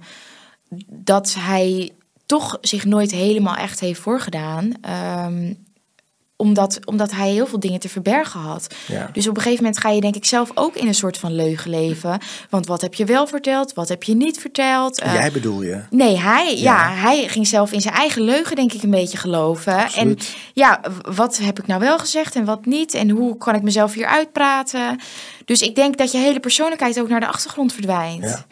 dat 0.87 1.35
hij 1.39 1.91
toch 2.27 2.59
zich 2.61 2.85
nooit 2.85 3.11
helemaal 3.11 3.57
echt 3.57 3.81
heeft 3.81 4.01
voorgedaan. 4.01 4.73
ehm, 4.81 5.53
omdat, 6.39 6.79
omdat 6.85 7.11
hij 7.11 7.31
heel 7.31 7.47
veel 7.47 7.61
dingen 7.61 7.81
te 7.81 7.89
verbergen 7.89 8.41
had. 8.41 8.75
Ja. 8.87 9.11
Dus 9.13 9.29
op 9.29 9.37
een 9.37 9.43
gegeven 9.43 9.65
moment 9.65 9.83
ga 9.83 9.91
je 9.91 10.01
denk 10.01 10.17
ik 10.17 10.25
zelf 10.25 10.51
ook 10.55 10.75
in 10.77 10.87
een 10.87 10.95
soort 10.95 11.19
van 11.19 11.35
leugen 11.35 11.71
leven. 11.71 12.19
Want 12.51 12.67
wat 12.67 12.81
heb 12.81 12.95
je 12.95 13.05
wel 13.05 13.27
verteld, 13.27 13.75
wat 13.75 13.89
heb 13.89 14.03
je 14.03 14.15
niet 14.15 14.39
verteld? 14.39 15.01
Eh, 15.01 15.13
Jij 15.15 15.33
bedoel 15.33 15.63
je? 15.63 15.83
Nee, 15.91 16.19
hij, 16.19 16.57
ja. 16.57 16.89
Ja. 16.89 16.95
hij 16.95 17.29
ging 17.29 17.47
zelf 17.47 17.73
in 17.73 17.81
zijn 17.81 17.95
eigen 17.95 18.23
leugen, 18.23 18.57
denk 18.57 18.73
ik, 18.73 18.83
een 18.83 18.91
beetje 18.91 19.19
geloven. 19.19 19.75
Absoluut. 19.77 20.19
En 20.19 20.51
ja, 20.53 20.81
wat 21.15 21.39
heb 21.39 21.59
ik 21.59 21.67
nou 21.67 21.81
wel 21.81 21.99
gezegd 21.99 22.35
en 22.35 22.45
wat 22.45 22.67
niet? 22.67 22.95
En 22.95 23.11
hoe 23.11 23.37
kan 23.37 23.55
ik 23.55 23.63
mezelf 23.63 23.95
hier 23.95 24.07
uitpraten? 24.07 25.01
Dus 25.47 25.61
ik 25.63 25.75
denk 25.75 25.97
dat 25.97 26.13
je 26.13 26.19
hele 26.19 26.41
persoonlijkheid 26.41 27.01
ook 27.01 27.09
naar 27.09 27.21
de 27.21 27.27
achtergrond 27.27 27.73
verdwijnt. 27.73 28.23
Ja. 28.23 28.45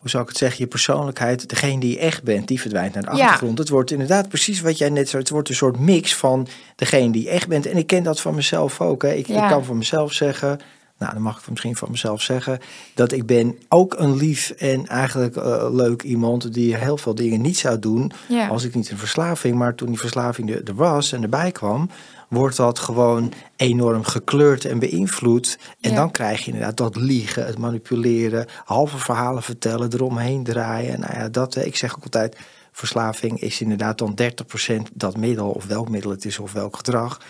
Hoe 0.00 0.10
zou 0.10 0.22
ik 0.22 0.28
het 0.28 0.38
zeggen? 0.38 0.58
Je 0.60 0.66
persoonlijkheid, 0.66 1.48
degene 1.48 1.80
die 1.80 1.90
je 1.92 1.98
echt 1.98 2.22
bent, 2.22 2.48
die 2.48 2.60
verdwijnt 2.60 2.94
naar 2.94 3.02
de 3.02 3.16
Ja. 3.16 3.24
achtergrond. 3.24 3.58
Het 3.58 3.68
wordt 3.68 3.90
inderdaad 3.90 4.28
precies 4.28 4.60
wat 4.60 4.78
jij 4.78 4.88
net 4.88 5.08
zei. 5.08 5.22
Het 5.22 5.30
wordt 5.30 5.48
een 5.48 5.54
soort 5.54 5.78
mix 5.78 6.14
van 6.16 6.46
degene 6.76 7.12
die 7.12 7.22
je 7.22 7.28
echt 7.30 7.48
bent. 7.48 7.66
En 7.66 7.76
ik 7.76 7.86
ken 7.86 8.02
dat 8.02 8.20
van 8.20 8.34
mezelf 8.34 8.80
ook. 8.80 9.02
Hè. 9.02 9.12
Ik, 9.12 9.26
Ja. 9.26 9.42
ik 9.42 9.50
kan 9.50 9.64
van 9.64 9.78
mezelf 9.78 10.12
zeggen, 10.12 10.60
nou 10.98 11.12
dan 11.12 11.22
mag 11.22 11.38
ik 11.40 11.48
misschien 11.50 11.76
van 11.76 11.90
mezelf 11.90 12.22
zeggen, 12.22 12.58
dat 12.94 13.12
ik 13.12 13.26
ben 13.26 13.56
ook 13.68 13.94
een 13.98 14.16
lief 14.16 14.50
en 14.50 14.86
eigenlijk 14.86 15.36
eh, 15.36 15.66
leuk 15.70 16.02
iemand 16.02 16.52
die 16.54 16.76
heel 16.76 16.96
veel 16.96 17.14
dingen 17.14 17.40
niet 17.40 17.58
zou 17.58 17.78
doen. 17.78 18.12
Ja. 18.28 18.46
Als 18.48 18.64
ik 18.64 18.74
niet 18.74 18.90
een 18.90 18.98
verslaving, 18.98 19.56
maar 19.56 19.74
toen 19.74 19.88
die 19.88 19.98
verslaving 19.98 20.50
er, 20.54 20.62
er 20.64 20.74
was 20.74 21.12
en 21.12 21.22
erbij 21.22 21.52
kwam, 21.52 21.90
wordt 22.32 22.56
dat 22.56 22.78
gewoon 22.78 23.32
enorm 23.56 24.04
gekleurd 24.04 24.64
en 24.64 24.78
beïnvloed. 24.78 25.58
En 25.80 25.90
Ja. 25.90 25.96
dan 25.96 26.10
krijg 26.10 26.40
je 26.40 26.46
inderdaad 26.46 26.76
dat 26.76 26.96
liegen, 26.96 27.46
het 27.46 27.58
manipuleren, 27.58 28.46
halve 28.64 28.98
verhalen 28.98 29.42
vertellen, 29.42 29.92
eromheen 29.92 30.44
draaien. 30.44 31.00
Nou 31.00 31.14
ja, 31.14 31.28
dat, 31.28 31.56
ik 31.56 31.76
zeg 31.76 31.96
ook 31.96 32.02
altijd, 32.04 32.36
verslaving 32.72 33.40
is 33.40 33.60
inderdaad 33.60 33.98
dan 33.98 34.14
30% 34.14 34.92
dat 34.94 35.16
middel, 35.16 35.50
of 35.50 35.66
welk 35.66 35.88
middel 35.88 36.10
het 36.10 36.24
is, 36.24 36.38
of 36.38 36.52
welk 36.52 36.76
gedrag. 36.76 37.20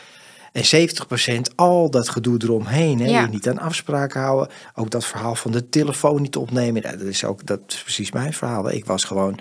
En 0.52 0.88
70% 0.88 1.54
al 1.54 1.90
dat 1.90 2.08
gedoe 2.08 2.36
eromheen. 2.42 3.00
Hè? 3.00 3.06
Ja. 3.08 3.20
Je 3.20 3.28
niet 3.28 3.48
aan 3.48 3.58
afspraken 3.58 4.20
houden. 4.20 4.48
Ook 4.74 4.90
dat 4.90 5.04
verhaal 5.04 5.34
van 5.34 5.52
de 5.52 5.68
telefoon 5.68 6.22
niet 6.22 6.36
opnemen. 6.36 6.82
Nou, 6.82 6.96
dat, 6.96 7.06
is 7.06 7.24
ook, 7.24 7.46
dat 7.46 7.60
is 7.66 7.82
precies 7.82 8.12
mijn 8.12 8.32
verhaal. 8.32 8.70
Ik 8.70 8.84
was 8.84 9.04
gewoon 9.04 9.38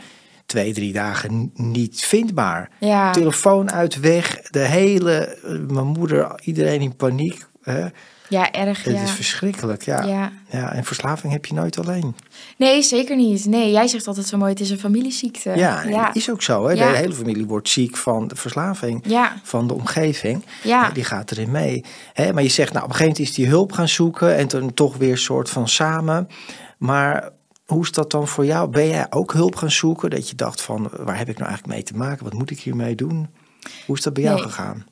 twee, 0.51 0.73
drie 0.73 0.93
dagen 0.93 1.51
niet 1.53 2.05
vindbaar. 2.05 2.69
Ja. 2.79 3.11
Telefoon 3.11 3.71
uit 3.71 3.99
weg. 3.99 4.41
De 4.41 4.59
hele, 4.59 5.13
eh, 5.13 5.51
mijn 5.67 5.87
moeder, 5.87 6.39
iedereen 6.43 6.81
in 6.81 6.95
paniek. 6.95 7.45
Hè? 7.61 7.87
Ja, 8.29 8.51
erg. 8.51 8.83
Het 8.83 8.93
ja. 8.93 9.01
is 9.01 9.11
verschrikkelijk. 9.11 9.81
Ja. 9.81 10.03
Ja. 10.03 10.31
ja. 10.49 10.73
en 10.73 10.83
verslaving 10.83 11.33
heb 11.33 11.45
je 11.45 11.53
nooit 11.53 11.79
alleen. 11.79 12.15
Nee, 12.57 12.81
zeker 12.81 13.15
niet. 13.15 13.45
Nee, 13.45 13.71
jij 13.71 13.87
zegt 13.87 14.07
altijd 14.07 14.27
zo 14.27 14.37
mooi, 14.37 14.51
het 14.51 14.59
is 14.59 14.69
een 14.69 14.79
familieziekte. 14.79 15.51
Ja, 15.55 15.83
ja. 15.83 16.13
is 16.13 16.29
ook 16.29 16.41
zo. 16.41 16.67
Hè? 16.67 16.75
De 16.75 16.83
hele 16.83 17.13
familie 17.13 17.45
wordt 17.45 17.69
ziek 17.69 17.97
van 17.97 18.27
de 18.27 18.35
verslaving. 18.35 19.03
Ja. 19.07 19.33
van 19.43 19.67
de 19.67 19.73
omgeving. 19.73 20.43
Ja. 20.63 20.89
Die 20.89 21.03
gaat 21.03 21.31
erin 21.31 21.51
mee. 21.51 21.85
Hè, 22.13 22.33
maar 22.33 22.43
je 22.43 22.49
zegt, 22.49 22.73
nou, 22.73 22.83
op 22.83 22.89
een 22.89 22.95
gegeven 22.95 23.17
moment 23.17 23.29
is 23.29 23.43
die 23.43 23.47
hulp 23.47 23.71
gaan 23.71 23.87
zoeken 23.87 24.37
en 24.37 24.47
toen 24.47 24.73
toch 24.73 24.97
weer 24.97 25.11
een 25.11 25.17
soort 25.17 25.49
van 25.49 25.67
samen. 25.67 26.27
Maar 26.77 27.29
hoe 27.71 27.83
is 27.83 27.91
dat 27.91 28.11
dan 28.11 28.27
voor 28.27 28.45
jou? 28.45 28.69
Ben 28.69 28.87
jij 28.87 29.05
ook 29.09 29.33
hulp 29.33 29.55
gaan 29.55 29.71
zoeken? 29.71 30.09
Dat 30.09 30.29
je 30.29 30.35
dacht 30.35 30.61
van, 30.61 30.89
waar 30.97 31.17
heb 31.17 31.29
ik 31.29 31.37
nou 31.37 31.49
eigenlijk 31.49 31.75
mee 31.77 31.83
te 31.83 31.97
maken? 31.97 32.23
Wat 32.23 32.33
moet 32.33 32.51
ik 32.51 32.59
hiermee 32.59 32.95
doen? 32.95 33.29
Hoe 33.85 33.97
is 33.97 34.03
dat 34.03 34.13
bij 34.13 34.23
jou 34.23 34.35
Nee. 34.35 34.43
gegaan? 34.43 34.85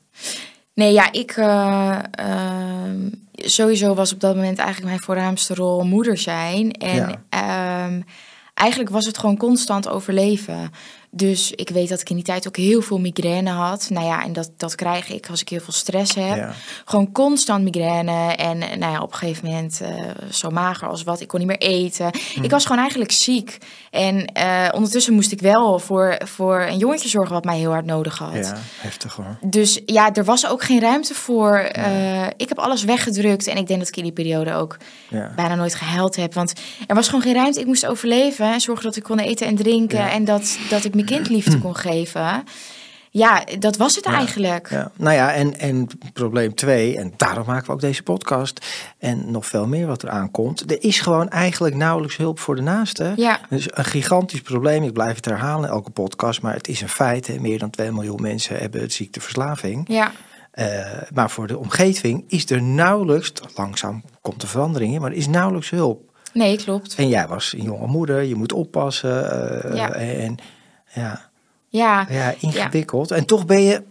Nee, 0.74 0.92
ja, 0.92 1.12
ik 1.12 1.30
eh, 1.30 1.98
ehm, 2.10 3.08
sowieso 3.34 3.94
was 3.94 4.12
op 4.12 4.20
dat 4.20 4.34
moment 4.34 4.58
eigenlijk 4.58 4.88
mijn 4.88 5.00
voornaamste 5.02 5.54
rol 5.54 5.84
moeder 5.84 6.18
zijn. 6.18 6.72
En 6.72 6.94
Ja. 6.96 7.22
ehm, 7.28 8.00
eigenlijk 8.54 8.90
was 8.90 9.06
het 9.06 9.18
gewoon 9.18 9.36
constant 9.36 9.88
overleven. 9.88 10.70
Dus 11.12 11.52
ik 11.52 11.68
weet 11.70 11.88
dat 11.88 12.00
ik 12.00 12.10
in 12.10 12.16
die 12.16 12.24
tijd 12.24 12.46
ook 12.48 12.56
heel 12.56 12.82
veel 12.82 12.98
migraine 12.98 13.50
had. 13.50 13.86
Nou 13.90 14.06
ja, 14.06 14.24
en 14.24 14.32
dat, 14.32 14.50
dat 14.56 14.74
krijg 14.74 15.08
ik 15.08 15.26
als 15.30 15.40
ik 15.40 15.48
heel 15.48 15.60
veel 15.60 15.72
stress 15.72 16.14
heb. 16.14 16.36
Ja. 16.36 16.52
Gewoon 16.84 17.12
constant 17.12 17.62
migraine. 17.64 18.34
En 18.34 18.58
nou 18.58 18.92
ja, 18.92 19.00
op 19.02 19.12
een 19.12 19.18
gegeven 19.18 19.48
moment 19.48 19.80
eh, 19.80 20.04
zo 20.30 20.50
mager 20.50 20.88
als 20.88 21.02
wat. 21.02 21.20
Ik 21.20 21.28
kon 21.28 21.38
niet 21.38 21.48
meer 21.48 21.58
eten. 21.58 22.10
Mm. 22.36 22.44
Ik 22.44 22.50
was 22.50 22.62
gewoon 22.62 22.80
eigenlijk 22.80 23.12
ziek. 23.12 23.58
En 23.90 24.26
eh, 24.26 24.68
ondertussen 24.72 25.12
moest 25.14 25.32
ik 25.32 25.40
wel 25.40 25.78
voor, 25.78 26.20
voor 26.24 26.60
een 26.60 26.78
jongetje 26.78 27.08
zorgen 27.08 27.34
wat 27.34 27.44
mij 27.44 27.58
heel 27.58 27.70
hard 27.70 27.84
nodig 27.84 28.18
had. 28.18 28.34
Ja, 28.46 28.56
heftig 28.80 29.14
hoor. 29.14 29.36
Dus 29.40 29.80
ja, 29.86 30.12
er 30.14 30.24
was 30.24 30.46
ook 30.48 30.62
geen 30.62 30.80
ruimte 30.80 31.14
voor. 31.14 31.56
Eh, 31.56 32.26
ik 32.36 32.48
heb 32.48 32.58
alles 32.58 32.84
weggedrukt. 32.84 33.46
En 33.46 33.56
ik 33.56 33.66
denk 33.66 33.78
dat 33.78 33.88
ik 33.88 33.96
in 33.96 34.02
die 34.02 34.12
periode 34.12 34.52
ook 34.54 34.76
Ja. 35.08 35.32
bijna 35.36 35.54
nooit 35.54 35.74
gehuild 35.74 36.16
heb. 36.16 36.34
Want 36.34 36.52
er 36.86 36.94
was 36.94 37.06
gewoon 37.06 37.22
geen 37.22 37.34
ruimte. 37.34 37.60
Ik 37.60 37.66
moest 37.66 37.86
overleven. 37.86 38.52
En 38.52 38.60
zorgen 38.60 38.84
dat 38.84 38.96
ik 38.96 39.02
kon 39.02 39.18
eten 39.18 39.46
en 39.46 39.56
drinken. 39.56 40.10
En 40.10 40.24
dat, 40.24 40.58
dat 40.68 40.84
ik 40.84 40.94
mijn 41.04 41.22
kind 41.22 41.28
liefde 41.28 41.58
kon 41.58 41.76
geven. 41.76 42.44
Ja, 43.12 43.44
dat 43.58 43.76
was 43.76 43.96
het 43.96 44.04
eigenlijk. 44.06 44.70
Ja, 44.70 44.90
nou 44.96 45.14
ja, 45.14 45.32
en, 45.32 45.58
en 45.58 45.88
probleem 46.12 46.54
twee, 46.54 46.96
en 46.96 47.12
daarom 47.16 47.46
maken 47.46 47.66
we 47.66 47.72
ook 47.72 47.80
deze 47.80 48.02
podcast, 48.02 48.66
en 48.98 49.30
nog 49.30 49.46
veel 49.46 49.66
meer 49.66 49.86
wat 49.86 50.02
er 50.02 50.08
aankomt. 50.10 50.70
Er 50.70 50.82
is 50.82 51.00
gewoon 51.00 51.28
eigenlijk 51.28 51.74
nauwelijks 51.74 52.16
hulp 52.16 52.38
voor 52.38 52.56
de 52.56 52.62
naaste. 52.62 53.12
Ja. 53.16 53.40
Dus 53.48 53.66
een 53.70 53.84
gigantisch 53.84 54.40
probleem, 54.40 54.82
ik 54.82 54.92
blijf 54.92 55.16
het 55.16 55.24
herhalen 55.24 55.64
in 55.68 55.74
elke 55.74 55.90
podcast, 55.90 56.42
maar 56.42 56.54
het 56.54 56.68
is 56.68 56.80
een 56.80 56.88
feit. 56.88 57.26
Hè. 57.26 57.38
Meer 57.38 57.58
dan 57.58 57.70
2 57.70 57.92
miljoen 57.92 58.20
mensen 58.22 58.56
hebben 58.58 58.80
het 58.80 58.92
ziekteverslaving. 58.92 59.84
Ja, 59.88 60.12
Eh, 60.50 60.66
maar 61.14 61.30
voor 61.30 61.46
de 61.46 61.58
omgeving 61.58 62.24
is 62.28 62.50
er 62.50 62.62
nauwelijks, 62.62 63.32
langzaam 63.56 64.02
komt 64.20 64.40
de 64.40 64.46
verandering 64.46 64.94
in, 64.94 65.00
maar 65.00 65.10
er 65.10 65.16
is 65.16 65.26
nauwelijks 65.28 65.70
hulp. 65.70 66.02
nee, 66.32 66.56
klopt. 66.56 66.94
En 66.94 67.08
jij 67.08 67.26
was 67.28 67.52
een 67.52 67.62
jonge 67.62 67.86
moeder, 67.86 68.22
je 68.22 68.34
moet 68.34 68.52
oppassen. 68.52 69.30
eh, 69.64 69.76
Ja. 69.76 69.92
En 69.92 70.36
ja, 70.92 71.30
Ja, 71.68 72.06
ja, 72.08 72.34
ingewikkeld. 72.40 73.10
En 73.10 73.26
toch 73.26 73.46
ben 73.46 73.62
je 73.62 73.82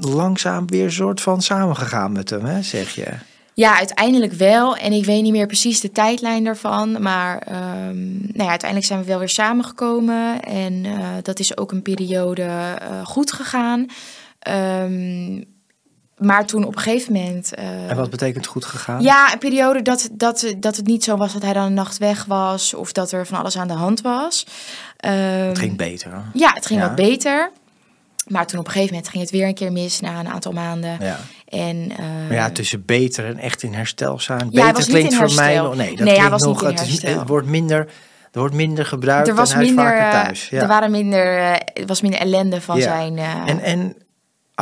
langzaam 0.00 0.66
weer 0.66 0.84
een 0.84 0.92
soort 0.92 1.20
van 1.20 1.42
samengegaan 1.42 2.12
met 2.12 2.30
hem, 2.30 2.44
hè, 2.44 2.62
zeg 2.62 2.94
je. 2.94 3.14
Ja, 3.54 3.76
uiteindelijk 3.76 4.32
wel. 4.32 4.76
En 4.76 4.92
ik 4.92 5.04
weet 5.04 5.22
niet 5.22 5.32
meer 5.32 5.46
precies 5.46 5.80
de 5.80 5.92
tijdlijn 5.92 6.44
daarvan. 6.44 7.02
Maar 7.02 7.38
ehm, 7.38 8.10
nou 8.10 8.42
ja, 8.42 8.48
uiteindelijk 8.48 8.84
zijn 8.84 9.00
we 9.00 9.06
wel 9.06 9.18
weer 9.18 9.28
samengekomen. 9.28 10.42
En 10.42 10.84
eh, 10.84 11.08
dat 11.22 11.38
is 11.38 11.56
ook 11.56 11.72
een 11.72 11.82
periode 11.82 12.42
eh, 12.42 13.06
goed 13.06 13.32
gegaan. 13.32 13.86
Ehm, 14.38 15.42
maar 16.18 16.46
toen 16.46 16.64
op 16.64 16.76
een 16.76 16.82
gegeven 16.82 17.12
moment. 17.12 17.54
en 17.54 17.96
wat 17.96 18.10
betekent 18.10 18.46
goed 18.46 18.64
gegaan? 18.64 19.02
Ja, 19.02 19.32
een 19.32 19.38
periode 19.38 19.82
dat, 19.82 20.08
dat, 20.12 20.54
dat 20.56 20.76
het 20.76 20.86
niet 20.86 21.04
zo 21.04 21.16
was 21.16 21.32
dat 21.32 21.42
hij 21.42 21.52
dan 21.52 21.64
een 21.64 21.74
nacht 21.74 21.98
weg 21.98 22.24
was 22.24 22.74
of 22.74 22.92
dat 22.92 23.12
er 23.12 23.26
van 23.26 23.38
alles 23.38 23.58
aan 23.58 23.68
de 23.68 23.74
hand 23.74 24.00
was. 24.00 24.46
het 24.96 25.58
ging 25.58 25.76
beter. 25.76 26.22
Ja, 26.32 26.50
het 26.54 26.66
ging 26.66 26.80
wat 26.80 26.94
beter. 26.94 27.50
Maar 28.28 28.46
toen 28.46 28.58
op 28.58 28.66
een 28.66 28.72
gegeven 28.72 28.94
moment 28.94 29.10
ging 29.10 29.22
het 29.22 29.32
weer 29.32 29.46
een 29.46 29.54
keer 29.54 29.72
mis 29.72 30.00
na 30.00 30.20
een 30.20 30.28
aantal 30.28 30.52
maanden. 30.52 30.96
Ja. 31.00 31.18
En, 31.48 31.76
uh, 31.90 31.98
maar 31.98 32.34
ja, 32.34 32.50
tussen 32.50 32.84
beter 32.84 33.24
en 33.24 33.38
echt 33.38 33.62
in 33.62 33.74
herstel 33.74 34.20
zijn. 34.20 34.50
Beter 34.50 34.84
klinkt 34.84 35.14
voor 35.14 35.34
mij. 35.34 35.60
Nee, 35.60 35.96
dat 35.96 36.06
nee, 36.06 36.20
hij 36.20 36.30
was 36.30 36.42
nog, 36.42 36.66
niet 36.66 36.80
in 36.80 36.86
het, 36.92 37.02
het 37.02 37.28
wordt 37.28 37.46
minder. 37.46 37.88
Er 38.32 38.38
wordt 38.40 38.54
minder 38.54 38.86
gebruikt 38.86 39.28
er 39.28 39.34
was 39.34 39.50
en 39.50 39.56
hij 39.56 39.66
minder, 39.66 39.84
is 39.84 39.90
vaker 39.90 40.10
thuis. 40.10 40.48
Ja. 40.48 40.60
Er 40.60 40.68
waren 40.68 40.90
minder, 40.90 41.38
uh, 41.38 41.86
was 41.86 42.00
minder 42.00 42.20
ellende 42.20 42.60
van 42.60 42.80
zijn. 42.80 43.16
Uh, 43.16 43.34
en, 43.46 43.60
en 43.60 43.96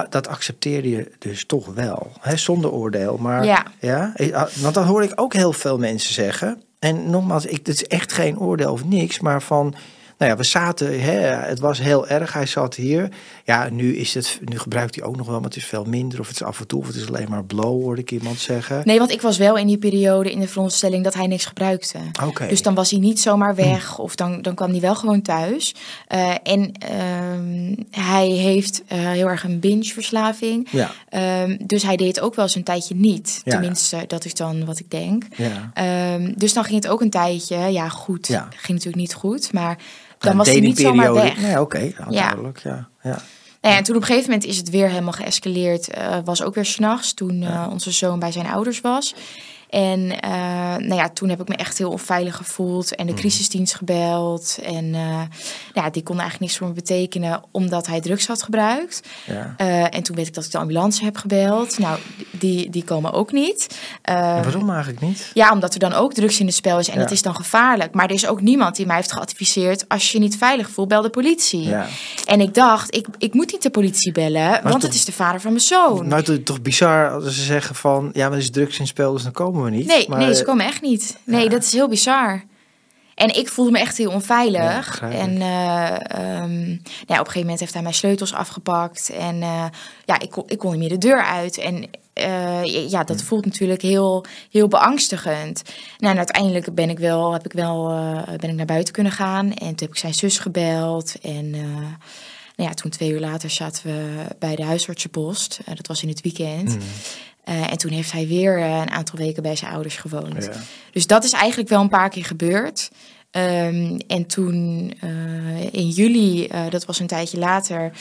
dat 0.09 0.29
accepteerde 0.29 0.89
je 0.89 1.13
dus 1.19 1.47
toch 1.47 1.67
wel, 1.67 2.13
hè, 2.21 2.37
zonder 2.37 2.71
oordeel. 2.73 3.17
Maar 3.17 3.45
ja. 3.45 3.67
ja, 3.81 4.13
want 4.61 4.75
dat 4.75 4.85
hoor 4.85 5.03
ik 5.03 5.13
ook 5.15 5.33
heel 5.33 5.53
veel 5.53 5.79
mensen 5.79 6.15
zeggen. 6.15 6.63
En 6.79 7.11
nogmaals, 7.11 7.47
ik, 7.47 7.57
het 7.57 7.69
is 7.69 7.87
echt 7.87 8.13
geen 8.13 8.39
oordeel 8.39 8.73
of 8.73 8.85
niks, 8.85 9.21
maar 9.21 9.43
van 9.43 9.75
nou 10.19 10.31
ja, 10.31 10.37
we 10.37 10.43
zaten, 10.43 11.01
hè, 11.01 11.19
het 11.21 11.59
was 11.59 11.79
heel 11.79 12.09
erg. 12.09 12.33
Hij 12.33 12.47
zat 12.47 12.75
hier. 12.75 13.09
Ja, 13.45 13.69
nu, 13.71 13.97
is 13.97 14.15
het, 14.15 14.39
nu 14.45 14.59
gebruikt 14.59 14.95
hij 14.95 15.05
ook 15.05 15.17
nog 15.17 15.27
wel, 15.27 15.37
maar 15.37 15.49
het 15.49 15.57
is 15.57 15.67
veel 15.67 15.85
minder. 15.85 16.21
Of 16.21 16.27
het 16.27 16.37
is 16.37 16.43
af 16.43 16.61
en 16.61 16.67
toe, 16.67 16.81
of 16.81 16.87
het 16.87 16.97
is 16.97 17.09
alleen 17.09 17.31
maar 17.31 17.45
blow, 17.45 17.83
hoorde 17.83 18.01
ik 18.01 18.11
iemand 18.11 18.39
zeggen. 18.39 18.81
Nee, 18.85 18.99
want 18.99 19.11
ik 19.11 19.21
was 19.21 19.39
wel 19.39 19.57
in 19.57 19.67
die 19.67 19.79
periode 19.79 20.31
in 20.31 20.41
de 20.41 20.49
veronderstelling 20.49 21.05
dat 21.05 21.15
hij 21.15 21.27
niks 21.27 21.45
gebruikte. 21.45 21.99
Oké. 22.25 22.47
Dus 22.47 22.63
dan 22.63 22.75
was 22.75 22.91
hij 22.91 23.01
niet 23.01 23.21
zomaar 23.21 23.55
weg, 23.55 23.99
of 23.99 24.15
dan, 24.15 24.43
dan 24.43 24.55
kwam 24.55 24.71
hij 24.71 24.81
wel 24.81 24.95
gewoon 24.95 25.23
thuis. 25.23 25.75
Uh, 26.15 26.35
en 26.43 26.73
uh, 26.91 27.85
hij 27.91 28.29
heeft 28.29 28.83
uh, 28.93 28.99
heel 28.99 29.29
erg 29.29 29.45
een 29.45 29.61
binge-verslaving. 29.61 30.69
Ja. 30.71 30.91
Um, 31.43 31.57
dus 31.67 31.83
hij 31.83 31.97
deed 31.97 32.21
ook 32.21 32.35
wel 32.35 32.45
eens 32.45 32.55
een 32.55 32.65
tijdje 32.65 32.95
niet. 32.95 33.41
Ja. 33.45 33.51
Tenminste, 33.51 34.05
dat 34.07 34.25
is 34.25 34.35
dan 34.35 34.65
wat 34.65 34.79
ik 34.79 34.91
denk. 34.91 35.25
Ja. 35.37 36.15
Um, 36.15 36.33
dus 36.37 36.53
dan 36.53 36.65
ging 36.65 36.83
het 36.83 36.93
ook 36.93 37.01
een 37.01 37.11
tijdje, 37.11 37.57
ja 37.57 37.89
goed, 37.89 38.27
ja. 38.27 38.49
ging 38.51 38.69
natuurlijk 38.69 38.97
niet 38.97 39.15
goed, 39.15 39.53
maar 39.53 39.79
dan 40.27 40.37
was 40.37 40.49
hij 40.49 40.61
niet 40.61 40.79
zomaar 40.79 41.13
weg. 41.13 41.37
Nee, 41.37 41.51
oké, 41.51 41.61
okay. 41.61 41.95
ja. 42.11 42.23
duidelijk, 42.23 42.59
ja. 42.59 42.89
ja. 43.03 43.19
Nou 43.61 43.75
ja, 43.75 43.81
en 43.81 43.85
toen 43.85 43.97
op 43.97 44.01
een 44.01 44.07
gegeven 44.07 44.31
moment 44.31 44.49
is 44.49 44.57
het 44.57 44.71
weer 44.71 44.89
helemaal 44.89 45.13
geëscaleerd. 45.13 45.99
Uh, 45.99 46.17
was 46.25 46.43
ook 46.43 46.55
weer 46.55 46.65
s'nachts 46.65 47.15
toen 47.15 47.43
uh, 47.43 47.67
onze 47.71 47.91
zoon 47.91 48.19
bij 48.19 48.33
zijn 48.33 48.47
ouders 48.47 48.81
was. 48.81 49.15
En 49.77 50.01
uh, 50.01 50.77
nou 50.77 50.95
ja, 50.95 51.09
toen 51.09 51.29
heb 51.29 51.41
ik 51.41 51.49
me 51.49 51.57
echt 51.57 51.79
heel 51.79 51.91
onveilig 51.91 52.37
gevoeld 52.37 52.95
en 52.95 53.07
de 53.07 53.13
mhm. 53.13 53.21
crisisdienst 53.21 53.75
gebeld. 53.75 54.59
En 54.63 54.85
uh, 54.85 55.21
ja, 55.73 55.91
die 55.91 56.03
kon 56.03 56.19
eigenlijk 56.19 56.41
niks 56.41 56.57
voor 56.57 56.67
me 56.67 56.73
betekenen 56.73 57.43
omdat 57.51 57.87
hij 57.87 58.01
drugs 58.01 58.27
had 58.27 58.43
gebruikt. 58.43 59.01
Ja. 59.27 59.55
Uh, 59.59 59.95
en 59.95 60.03
toen 60.03 60.17
weet 60.17 60.27
ik 60.27 60.35
dat 60.35 60.45
ik 60.45 60.51
de 60.51 60.59
ambulance 60.59 61.05
heb 61.05 61.17
gebeld. 61.17 61.79
Nou, 61.79 61.99
die, 62.31 62.71
die 62.71 62.85
komen 62.85 63.13
ook 63.13 63.33
niet. 63.33 63.79
waarom 64.03 64.71
eigenlijk 64.71 65.01
niet? 65.01 65.31
Ja, 65.35 65.53
omdat 65.53 65.75
er 65.75 65.81
dan 65.81 65.93
ook 65.93 66.15
drugs 66.15 66.41
in 66.41 66.47
het 66.47 66.55
spel 66.55 66.79
is 66.79 66.89
en 66.89 66.95
ja. 66.95 67.01
dat 67.01 67.11
is 67.11 67.23
dan 67.23 67.35
gevaarlijk. 67.35 67.95
Maar 67.95 68.05
er 68.05 68.15
is 68.15 68.27
ook 68.27 68.41
niemand 68.41 68.77
die 68.77 68.87
mij 68.87 68.97
heeft 68.97 69.13
geadviseerd... 69.13 69.89
als 69.89 70.11
je 70.11 70.19
je 70.19 70.25
niet 70.25 70.37
veilig 70.37 70.71
voelt, 70.71 70.89
bel 70.89 71.03
de 71.03 71.11
politie. 71.11 71.63
Ja. 71.63 71.87
En 72.25 72.41
ik 72.41 72.55
dacht, 72.55 72.95
ik, 72.95 73.07
ik 73.19 73.35
moet 73.35 73.53
niet 73.53 73.63
de 73.63 73.71
politie 73.71 74.13
bellen, 74.13 74.51
maar 74.51 74.63
want 74.63 74.83
het 74.83 74.95
is 74.95 75.05
de 75.05 75.13
vader 75.13 75.41
van 75.41 75.51
mijn 75.51 75.63
zoon. 75.63 76.09
Maar 76.09 76.19
het 76.19 76.29
is 76.29 76.39
toch 76.45 76.63
bizar 76.63 77.11
als 77.11 77.25
ze 77.25 77.43
zeggen 77.43 77.75
van... 77.75 78.11
ja, 78.13 78.29
maar 78.29 78.37
er 78.37 78.43
is 78.43 78.51
drugs 78.51 78.75
in 78.75 78.81
het 78.81 78.89
spel, 78.89 79.13
dus 79.13 79.23
dan 79.23 79.33
komen 79.33 79.65
we 79.65 79.66
niet. 79.71 79.87
Nee, 79.87 80.09
nee, 80.09 80.35
ze 80.35 80.45
komen 80.45 80.67
echt 80.67 80.83
niet. 80.83 81.19
Nee, 81.25 81.49
dat 81.49 81.63
is 81.63 81.73
heel 81.73 81.89
bizar. 81.89 82.45
En 83.17 83.37
ik 83.37 83.49
voelde 83.49 83.71
me 83.71 83.79
echt 83.79 83.97
heel 83.97 84.11
onveilig. 84.11 85.01
en 85.01 85.37
uh, 85.37 85.97
um, 86.43 86.83
ja, 87.07 87.15
op 87.15 87.27
een 87.27 87.33
gegeven 87.33 87.41
moment 87.41 87.61
heeft 87.61 87.73
hij 87.73 87.83
mijn 87.83 87.95
sleutels 87.95 88.33
afgepakt. 88.33 89.11
En 89.11 89.37
uh, 89.37 89.65
ja, 90.05 90.21
ik 90.21 90.31
kon, 90.31 90.45
ik 90.47 90.59
kon 90.59 90.71
niet 90.71 90.81
meer 90.81 90.89
de 90.89 90.99
deur 90.99 91.25
uit. 91.25 91.59
En 91.59 91.89
uh, 92.15 92.91
ja, 92.91 93.05
dat 93.05 93.23
voelt 93.23 93.45
natuurlijk 93.45 93.83
heel, 93.83 94.25
heel 94.51 94.69
beangstigend. 94.69 95.63
Nou, 95.99 96.13
en 96.13 96.19
uiteindelijk 96.19 96.75
ben 96.75 96.91
ik 96.91 96.99
wel, 96.99 97.33
heb 97.33 97.45
ik 97.45 97.53
wel 97.53 97.87
ben 98.41 98.51
ik 98.51 98.57
naar 98.57 98.67
buiten 98.67 98.95
kunnen 98.95 99.13
gaan. 99.13 99.47
En 99.47 99.67
toen 99.67 99.77
heb 99.77 99.89
ik 99.89 99.97
zijn 99.97 100.15
zus 100.15 100.39
gebeld. 100.39 101.15
En 101.23 101.51
nou 102.57 102.69
ja, 102.69 102.75
toen 102.75 102.91
twee 102.91 103.11
uur 103.11 103.21
later 103.21 103.51
zaten 103.51 103.87
we 103.87 104.25
bij 104.39 104.57
de 104.57 104.65
huisartsenpost. 104.65 105.61
dat 105.75 105.87
was 105.87 106.03
in 106.03 106.09
het 106.09 106.21
weekend. 106.21 106.75
Mm. 106.75 106.83
Uh, 107.49 107.71
en 107.71 107.79
toen 107.79 107.91
heeft 107.91 108.13
hij 108.13 108.27
weer 108.27 108.59
uh, 108.59 108.79
een 108.79 108.91
aantal 108.91 109.19
weken 109.19 109.43
bij 109.43 109.57
zijn 109.57 109.73
ouders 109.73 109.97
gewoond. 109.97 110.45
Ja. 110.45 110.53
Dus 110.91 111.07
dat 111.07 111.25
is 111.25 111.33
eigenlijk 111.33 111.69
wel 111.69 111.81
een 111.81 111.89
paar 111.89 112.09
keer 112.09 112.25
gebeurd. 112.25 112.91
Um, 113.31 113.99
en 114.07 114.27
toen 114.27 114.93
uh, 115.05 115.63
in 115.73 115.89
juli, 115.89 116.49
dat 116.71 116.85
was 116.85 117.01
een 117.01 117.07
tijdje 117.07 117.39
later, 117.39 117.93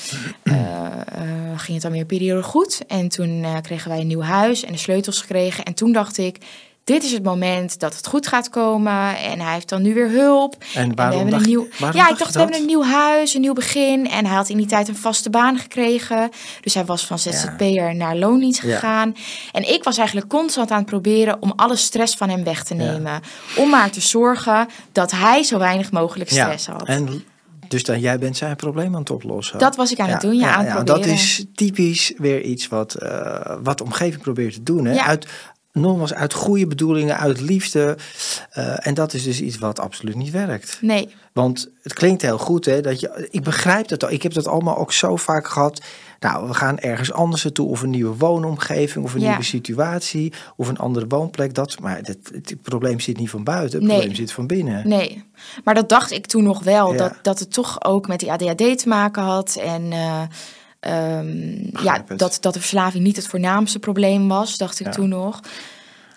ging 1.56 1.74
het 1.74 1.82
dan 1.82 1.92
weer 1.92 2.06
periode 2.06 2.44
goed. 2.44 2.82
En 2.88 3.10
toen 3.10 3.46
kregen 3.62 3.90
wij 3.90 4.00
een 4.00 4.08
nieuw 4.08 4.22
huis 4.22 4.64
en 4.64 4.72
de 4.72 4.78
sleutels 4.78 5.22
gekregen. 5.22 5.64
En 5.64 5.74
toen 5.74 5.92
dacht 5.92 6.18
ik, 6.18 6.38
dit 6.86 7.04
is 7.04 7.12
het 7.12 7.24
moment 7.24 7.80
dat 7.80 7.96
het 7.96 8.08
goed 8.08 8.28
gaat 8.28 8.50
komen. 8.50 9.18
En 9.18 9.40
hij 9.40 9.54
heeft 9.54 9.70
dan 9.70 9.82
nu 9.82 9.94
weer 9.94 10.10
hulp. 10.10 10.56
En 10.74 10.96
waarom 10.96 11.20
en 11.20 11.26
we 11.26 11.32
hebben 11.32 11.34
een 11.34 11.48
nieuw, 11.48 11.68
Ja, 11.94 12.10
ik 12.10 12.18
dacht, 12.18 12.34
we 12.34 12.40
hebben 12.40 12.60
een 12.60 12.66
nieuw 12.66 12.84
huis, 12.84 13.34
een 13.34 13.42
nieuw 13.42 13.54
begin. 13.54 14.10
En 14.10 14.26
hij 14.26 14.36
had 14.36 14.50
in 14.50 14.58
die 14.58 14.66
tijd 14.66 14.88
een 14.88 14.96
vaste 14.96 15.30
baan 15.30 15.58
gekregen. 15.58 16.30
Dus 16.62 16.74
hij 16.74 16.86
was 16.86 17.06
van 17.06 17.20
ZZP'er 17.20 17.74
ja. 17.74 17.92
naar 17.92 18.16
loondienst 18.16 18.60
gegaan. 18.60 19.14
Ja. 19.16 19.22
En 19.52 19.74
ik 19.74 19.84
was 19.84 19.98
eigenlijk 19.98 20.30
constant 20.30 20.72
aan 20.72 20.78
het 20.78 20.86
proberen 20.86 21.42
om 21.42 21.54
alle 21.56 21.76
stress 21.76 22.16
van 22.16 22.30
hem 22.30 22.44
weg 22.44 22.64
te 22.64 22.74
nemen. 22.74 23.12
Ja. 23.12 23.20
Om 23.58 23.70
maar 23.70 23.90
te 23.90 24.02
zorgen 24.02 24.68
dat 24.92 25.12
hij 25.12 25.44
zo 25.44 25.58
weinig 25.58 25.92
mogelijk 25.92 26.30
stress 26.30 26.68
had. 26.68 26.88
En 26.88 27.24
dus 27.68 27.84
dan 27.84 28.00
jij 28.00 28.20
bent 28.20 28.38
zijn 28.38 28.56
probleem 28.56 28.94
aan 28.94 29.00
het 29.00 29.10
oplossen. 29.10 29.60
Dat 29.60 29.76
was 29.76 29.92
ik 29.92 30.00
aan 30.00 30.10
het 30.10 30.22
doen, 30.22 30.36
ja, 30.36 30.54
aan 30.54 30.66
het 30.66 30.74
proberen. 30.74 31.02
Dat 31.02 31.06
is 31.06 31.46
typisch 31.56 32.14
weer 32.18 32.42
iets 32.42 32.68
wat, 32.68 32.96
uh, 33.04 33.56
wat 33.64 33.78
de 33.78 33.84
omgeving 33.84 34.22
probeert 34.22 34.54
te 34.54 34.64
doen. 34.64 34.86
Hè? 34.86 35.00
Uit, 35.00 35.28
nogmaals 35.76 36.14
uit 36.14 36.34
goede 36.34 36.68
bedoelingen, 36.68 37.18
uit 37.18 37.42
liefde. 37.42 37.98
Uh, 38.58 38.88
en 38.88 38.94
dat 38.94 39.14
is 39.14 39.24
dus 39.24 39.42
iets 39.42 39.58
wat 39.58 39.80
absoluut 39.80 40.16
niet 40.16 40.32
werkt. 40.32 40.78
Nee. 40.82 41.10
Want 41.34 41.70
het 41.82 41.94
klinkt 41.94 42.22
heel 42.22 42.38
goed, 42.38 42.66
hè? 42.66 42.82
Dat 42.82 43.00
je, 43.00 43.28
ik 43.32 43.44
begrijp 43.44 43.88
dat 43.88 44.04
al. 44.04 44.12
Ik 44.12 44.24
heb 44.24 44.34
dat 44.34 44.48
allemaal 44.48 44.78
ook 44.78 44.92
zo 44.92 45.16
vaak 45.16 45.48
gehad. 45.48 45.82
Nou, 46.20 46.48
we 46.48 46.54
gaan 46.54 46.80
ergens 46.80 47.12
anders 47.12 47.44
naartoe, 47.44 47.70
of 47.70 47.82
een 47.82 47.90
nieuwe 47.90 48.18
woonomgeving, 48.18 49.06
of 49.06 49.14
een 49.14 49.20
ja. 49.20 49.28
nieuwe 49.28 49.44
situatie, 49.44 50.34
of 50.56 50.68
een 50.68 50.78
andere 50.78 51.08
woonplek. 51.08 51.54
Dat, 51.54 51.80
maar 51.80 51.98
het, 51.98 52.32
het 52.34 52.56
probleem 52.62 53.00
zit 53.00 53.18
niet 53.18 53.30
van 53.30 53.44
buiten, 53.44 53.80
het 53.80 53.88
nee. 53.88 53.98
probleem 53.98 54.16
zit 54.18 54.32
van 54.32 54.48
binnen. 54.48 54.88
Nee, 54.88 55.24
maar 55.64 55.74
dat 55.74 55.90
dacht 55.90 56.12
ik 56.12 56.26
toen 56.26 56.44
nog 56.44 56.64
wel, 56.64 56.92
ja. 56.92 56.98
dat, 56.98 57.14
dat 57.22 57.40
het 57.40 57.54
toch 57.54 57.84
ook 57.84 58.08
met 58.08 58.20
die 58.20 58.32
ADHD 58.32 58.78
te 58.78 58.88
maken 58.88 59.24
had. 59.24 59.56
En 59.56 59.92
uh, 59.92 60.22
Um, 60.88 61.70
ja, 61.84 62.04
dat, 62.16 62.38
dat 62.42 62.54
de 62.54 62.60
verslaving 62.60 63.04
niet 63.04 63.16
het 63.16 63.28
voornaamste 63.28 63.80
probleem 63.80 64.28
was, 64.28 64.58
dacht 64.58 64.80
ik 64.80 64.86
ja. 64.86 64.92
toen 64.92 65.10
nog. 65.10 65.40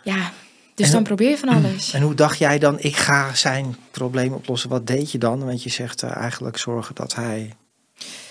Ja, 0.03 0.33
dus 0.75 0.87
en, 0.87 0.93
dan 0.93 1.03
probeer 1.03 1.31
je 1.31 1.39
van 1.39 1.49
alles. 1.57 1.93
En 1.93 2.03
hoe 2.03 2.15
dacht 2.15 2.39
jij 2.39 2.59
dan, 2.59 2.81
ik 2.81 2.97
ga 2.97 3.35
zijn 3.35 3.77
probleem 3.91 4.33
oplossen? 4.33 4.71
Wat 4.71 4.87
deed 4.87 5.13
je 5.13 5.19
dan? 5.19 5.45
Want 5.45 5.63
je 5.63 5.71
zegt 5.71 6.03
uh, 6.03 6.17
eigenlijk 6.17 6.57
zorgen 6.57 6.95
dat 6.95 7.15
hij... 7.15 7.53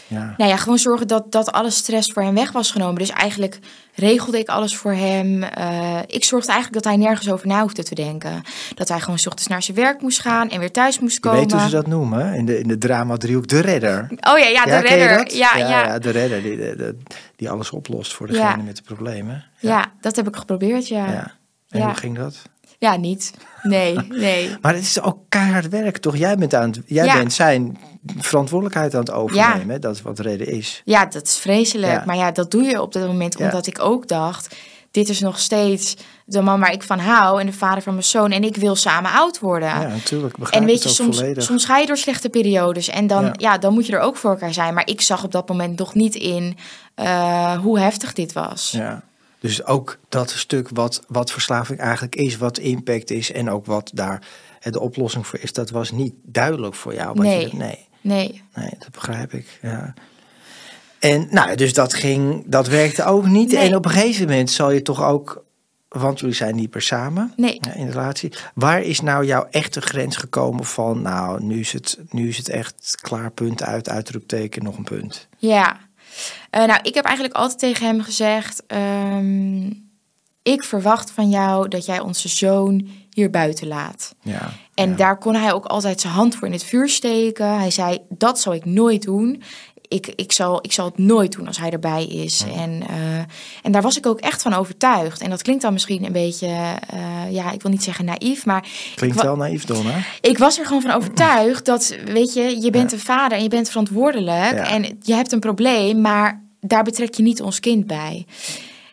Ja. 0.07 0.33
Nou 0.37 0.49
ja, 0.49 0.57
gewoon 0.57 0.77
zorgen 0.77 1.07
dat, 1.07 1.31
dat 1.31 1.51
alle 1.51 1.69
stress 1.69 2.11
voor 2.11 2.23
hem 2.23 2.33
weg 2.33 2.51
was 2.51 2.71
genomen. 2.71 2.95
Dus 2.95 3.09
eigenlijk 3.09 3.59
regelde 3.93 4.39
ik 4.39 4.47
alles 4.47 4.75
voor 4.75 4.93
hem. 4.93 5.43
Uh, 5.43 5.99
ik 6.07 6.23
zorgde 6.23 6.51
eigenlijk 6.51 6.83
dat 6.83 6.93
hij 6.93 7.03
nergens 7.03 7.29
over 7.29 7.47
na 7.47 7.61
hoefde 7.61 7.83
te 7.83 7.95
denken. 7.95 8.41
Dat 8.75 8.87
hij 8.87 8.99
gewoon 8.99 9.15
ochtends 9.15 9.47
naar 9.47 9.63
zijn 9.63 9.77
werk 9.77 10.01
moest 10.01 10.19
gaan 10.19 10.49
en 10.49 10.59
weer 10.59 10.71
thuis 10.71 10.99
moest 10.99 11.19
komen. 11.19 11.39
Je 11.39 11.45
weet 11.45 11.53
hoe 11.53 11.69
ze 11.69 11.75
dat 11.75 11.87
noemen 11.87 12.33
in 12.33 12.45
de, 12.45 12.59
in 12.59 12.67
de 12.67 12.77
drama-driehoek, 12.77 13.47
de 13.47 13.59
redder. 13.59 14.07
Oh 14.09 14.37
ja, 14.37 14.47
ja 14.47 14.63
de 14.63 14.69
ja, 14.69 14.79
redder. 14.79 15.35
Ja, 15.35 15.57
ja, 15.57 15.67
ja, 15.67 15.85
ja. 15.85 15.99
de 15.99 16.09
redder 16.09 16.41
die, 16.41 16.57
die, 16.75 16.97
die 17.35 17.49
alles 17.49 17.71
oplost 17.71 18.13
voor 18.13 18.27
degene 18.27 18.63
met 18.63 18.75
de 18.75 18.83
problemen. 18.83 19.45
Ja. 19.59 19.85
dat 20.01 20.15
heb 20.15 20.27
ik 20.27 20.35
geprobeerd, 20.35 20.87
ja. 20.87 21.35
En 21.69 21.81
hoe 21.81 21.95
ging 21.95 22.17
dat? 22.17 22.41
Ja, 22.79 22.95
niet. 22.95 23.33
Nee, 23.63 23.97
nee. 24.09 24.55
maar 24.61 24.73
het 24.73 24.83
is 24.83 25.01
ook 25.01 25.19
keihard 25.29 25.69
werk, 25.69 25.97
toch? 25.97 26.17
Jij 26.17 26.35
bent, 26.35 26.53
aan 26.53 26.69
het, 26.69 26.81
jij 26.85 27.13
bent 27.13 27.33
zijn 27.33 27.77
verantwoordelijkheid 28.17 28.93
aan 28.93 28.99
het 28.99 29.11
overnemen. 29.11 29.73
Ja. 29.75 29.79
Dat 29.79 29.95
is 29.95 30.01
wat 30.01 30.19
reden 30.19 30.47
is. 30.47 30.81
Ja, 30.85 31.05
dat 31.05 31.23
is 31.23 31.37
vreselijk. 31.37 31.91
Ja. 31.91 32.03
Maar 32.05 32.15
ja, 32.15 32.31
dat 32.31 32.51
doe 32.51 32.63
je 32.63 32.81
op 32.81 32.93
dat 32.93 33.07
moment 33.07 33.37
omdat 33.37 33.67
ik 33.67 33.79
ook 33.81 34.07
dacht... 34.07 34.55
dit 34.91 35.09
is 35.09 35.19
nog 35.19 35.39
steeds 35.39 35.95
de 36.25 36.41
man 36.41 36.59
waar 36.59 36.71
ik 36.71 36.83
van 36.83 36.99
hou... 36.99 37.39
en 37.39 37.45
de 37.45 37.53
vader 37.53 37.83
van 37.83 37.93
mijn 37.93 38.05
zoon. 38.05 38.31
En 38.31 38.43
ik 38.43 38.55
wil 38.55 38.75
samen 38.75 39.11
oud 39.11 39.39
worden. 39.39 39.69
Ja, 39.69 39.87
natuurlijk. 39.87 40.37
Begrijp 40.37 40.61
en 40.61 40.67
weet 40.69 40.83
je, 40.83 40.89
soms, 40.89 41.17
volledig. 41.17 41.43
soms 41.43 41.65
ga 41.65 41.77
je 41.77 41.85
door 41.85 41.97
slechte 41.97 42.29
periodes. 42.29 42.89
En 42.89 43.07
dan, 43.07 43.33
ja. 43.37 43.57
dan 43.57 43.73
moet 43.73 43.85
je 43.85 43.93
er 43.93 43.99
ook 43.99 44.17
voor 44.17 44.31
elkaar 44.31 44.53
zijn. 44.53 44.73
Maar 44.73 44.87
ik 44.87 45.01
zag 45.01 45.23
op 45.23 45.31
dat 45.31 45.47
moment 45.47 45.79
nog 45.79 45.93
niet 45.93 46.15
in 46.15 46.57
uh, 46.95 47.57
hoe 47.57 47.79
heftig 47.79 48.13
dit 48.13 48.33
was. 48.33 48.71
Ja. 48.71 49.03
Dus 49.39 49.65
ook 49.65 49.97
dat 50.09 50.29
stuk 50.29 50.69
wat, 50.69 51.03
wat 51.07 51.31
verslaving 51.31 51.79
eigenlijk 51.79 52.15
is, 52.15 52.37
wat 52.37 52.57
impact 52.57 53.11
is 53.11 53.31
en 53.31 53.49
ook 53.49 53.65
wat 53.65 53.91
daar 53.93 54.27
de 54.71 54.79
oplossing 54.79 55.27
voor 55.27 55.39
is, 55.39 55.53
dat 55.53 55.69
was 55.69 55.91
niet 55.91 56.13
duidelijk 56.23 56.75
voor 56.75 56.93
jou. 56.93 57.19
Nee. 57.19 57.49
Je, 57.49 57.55
nee. 57.55 57.87
nee. 58.01 58.43
Nee, 58.55 58.71
dat 58.79 58.91
begrijp 58.91 59.33
ik. 59.33 59.59
Ja. 59.61 59.93
En 60.99 61.27
nou, 61.31 61.55
dus 61.55 61.73
dat 61.73 61.93
ging, 61.93 62.43
dat 62.47 62.67
werkte 62.67 63.03
ook 63.03 63.25
niet. 63.25 63.51
Nee. 63.51 63.67
En 63.67 63.75
op 63.75 63.85
een 63.85 63.91
gegeven 63.91 64.27
moment 64.27 64.49
zal 64.49 64.71
je 64.71 64.81
toch 64.81 65.03
ook, 65.03 65.43
want 65.87 66.19
jullie 66.19 66.35
zijn 66.35 66.55
niet 66.55 66.73
meer 66.73 66.83
samen 66.83 67.33
nee. 67.35 67.59
in 67.75 67.85
de 67.85 67.91
relatie. 67.91 68.33
Waar 68.53 68.81
is 68.81 69.01
nou 69.01 69.25
jouw 69.25 69.47
echte 69.51 69.81
grens 69.81 70.17
gekomen 70.17 70.65
van, 70.65 71.01
nou, 71.01 71.43
nu 71.43 71.59
is 71.59 71.73
het, 71.73 71.99
nu 72.09 72.27
is 72.27 72.37
het 72.37 72.49
echt 72.49 72.97
klaar, 73.01 73.31
punt 73.31 73.63
uit, 73.63 73.89
uitroepteken, 73.89 74.63
nog 74.63 74.77
een 74.77 74.83
punt? 74.83 75.27
Ja, 75.37 75.77
Eh, 76.49 76.65
nou, 76.65 76.79
ik 76.83 76.93
heb 76.93 77.05
eigenlijk 77.05 77.35
altijd 77.35 77.59
tegen 77.59 77.85
hem 77.85 78.01
gezegd: 78.01 78.63
ehm, 78.67 79.65
Ik 80.43 80.63
verwacht 80.63 81.11
van 81.11 81.29
jou 81.29 81.67
dat 81.67 81.85
jij 81.85 81.99
onze 81.99 82.29
zoon 82.29 82.87
hier 83.09 83.29
buiten 83.29 83.67
laat. 83.67 84.15
Ja, 84.21 84.51
En 84.73 84.89
ja. 84.89 84.95
daar 84.95 85.17
kon 85.17 85.35
hij 85.35 85.53
ook 85.53 85.65
altijd 85.65 86.01
zijn 86.01 86.13
hand 86.13 86.35
voor 86.35 86.47
in 86.47 86.53
het 86.53 86.63
vuur 86.63 86.89
steken. 86.89 87.57
Hij 87.57 87.71
zei: 87.71 87.99
Dat 88.09 88.39
zal 88.39 88.53
ik 88.53 88.65
nooit 88.65 89.01
doen. 89.01 89.43
Ik, 89.87 90.07
ik, 90.15 90.31
zal, 90.31 90.59
ik 90.61 90.71
zal 90.71 90.85
het 90.85 90.97
nooit 90.97 91.31
doen 91.31 91.47
als 91.47 91.57
hij 91.57 91.69
erbij 91.69 92.05
is. 92.05 92.43
En, 92.55 92.83
eh, 92.87 93.17
en 93.63 93.71
daar 93.71 93.81
was 93.81 93.97
ik 93.97 94.05
ook 94.05 94.19
echt 94.19 94.41
van 94.41 94.53
overtuigd. 94.53 95.21
En 95.21 95.29
dat 95.29 95.41
klinkt 95.41 95.61
dan 95.61 95.73
misschien 95.73 96.05
een 96.05 96.11
beetje, 96.11 96.47
eh, 96.47 97.31
ja, 97.31 97.51
ik 97.51 97.61
wil 97.61 97.71
niet 97.71 97.83
zeggen 97.83 98.05
naïef, 98.05 98.45
maar 98.45 98.67
Klinkt 98.95 99.21
wel 99.21 99.35
naïef, 99.35 99.65
Donna. 99.65 99.99
ik 100.21 100.37
was 100.37 100.59
er 100.59 100.65
gewoon 100.65 100.81
van 100.81 100.91
overtuigd 100.91 101.65
dat, 101.65 101.95
weet 102.05 102.33
je, 102.33 102.61
je 102.61 102.69
bent 102.69 102.91
een 102.91 102.99
vader 102.99 103.37
en 103.37 103.43
je 103.43 103.49
bent 103.49 103.69
verantwoordelijk. 103.69 104.53
Ja. 104.53 104.69
En 104.69 104.97
je 105.01 105.13
hebt 105.13 105.31
een 105.31 105.39
probleem, 105.39 106.01
maar 106.01 106.43
daar 106.59 106.83
betrek 106.83 107.13
je 107.13 107.23
niet 107.23 107.41
ons 107.41 107.59
kind 107.59 107.87
bij. 107.87 108.25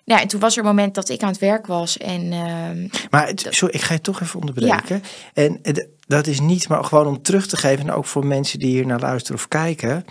Nou, 0.05 0.21
en 0.21 0.29
toen 0.29 0.41
was 0.41 0.53
er 0.53 0.59
een 0.59 0.69
moment 0.69 0.95
dat 0.95 1.09
ik 1.09 1.23
aan 1.23 1.29
het 1.29 1.39
werk 1.39 1.67
was 1.67 1.99
en 1.99 2.33
ehm, 2.33 2.89
Maar 3.11 3.33
sorry, 3.35 3.75
ik 3.75 3.81
ga 3.81 3.95
je 3.95 4.01
toch 4.01 4.21
even 4.21 4.41
onderbreken. 4.41 5.03
En 5.35 5.61
dat 6.07 6.27
is 6.27 6.41
niet, 6.41 6.69
maar 6.69 6.85
gewoon 6.85 7.07
om 7.07 7.23
terug 7.23 7.47
te 7.47 7.57
geven, 7.57 7.89
en 7.89 7.93
ook 7.93 8.05
voor 8.05 8.27
mensen 8.27 8.59
die 8.59 8.69
hier 8.69 8.87
naar 8.87 9.01
luisteren 9.01 9.39
of 9.39 9.49
kijken. 9.49 10.05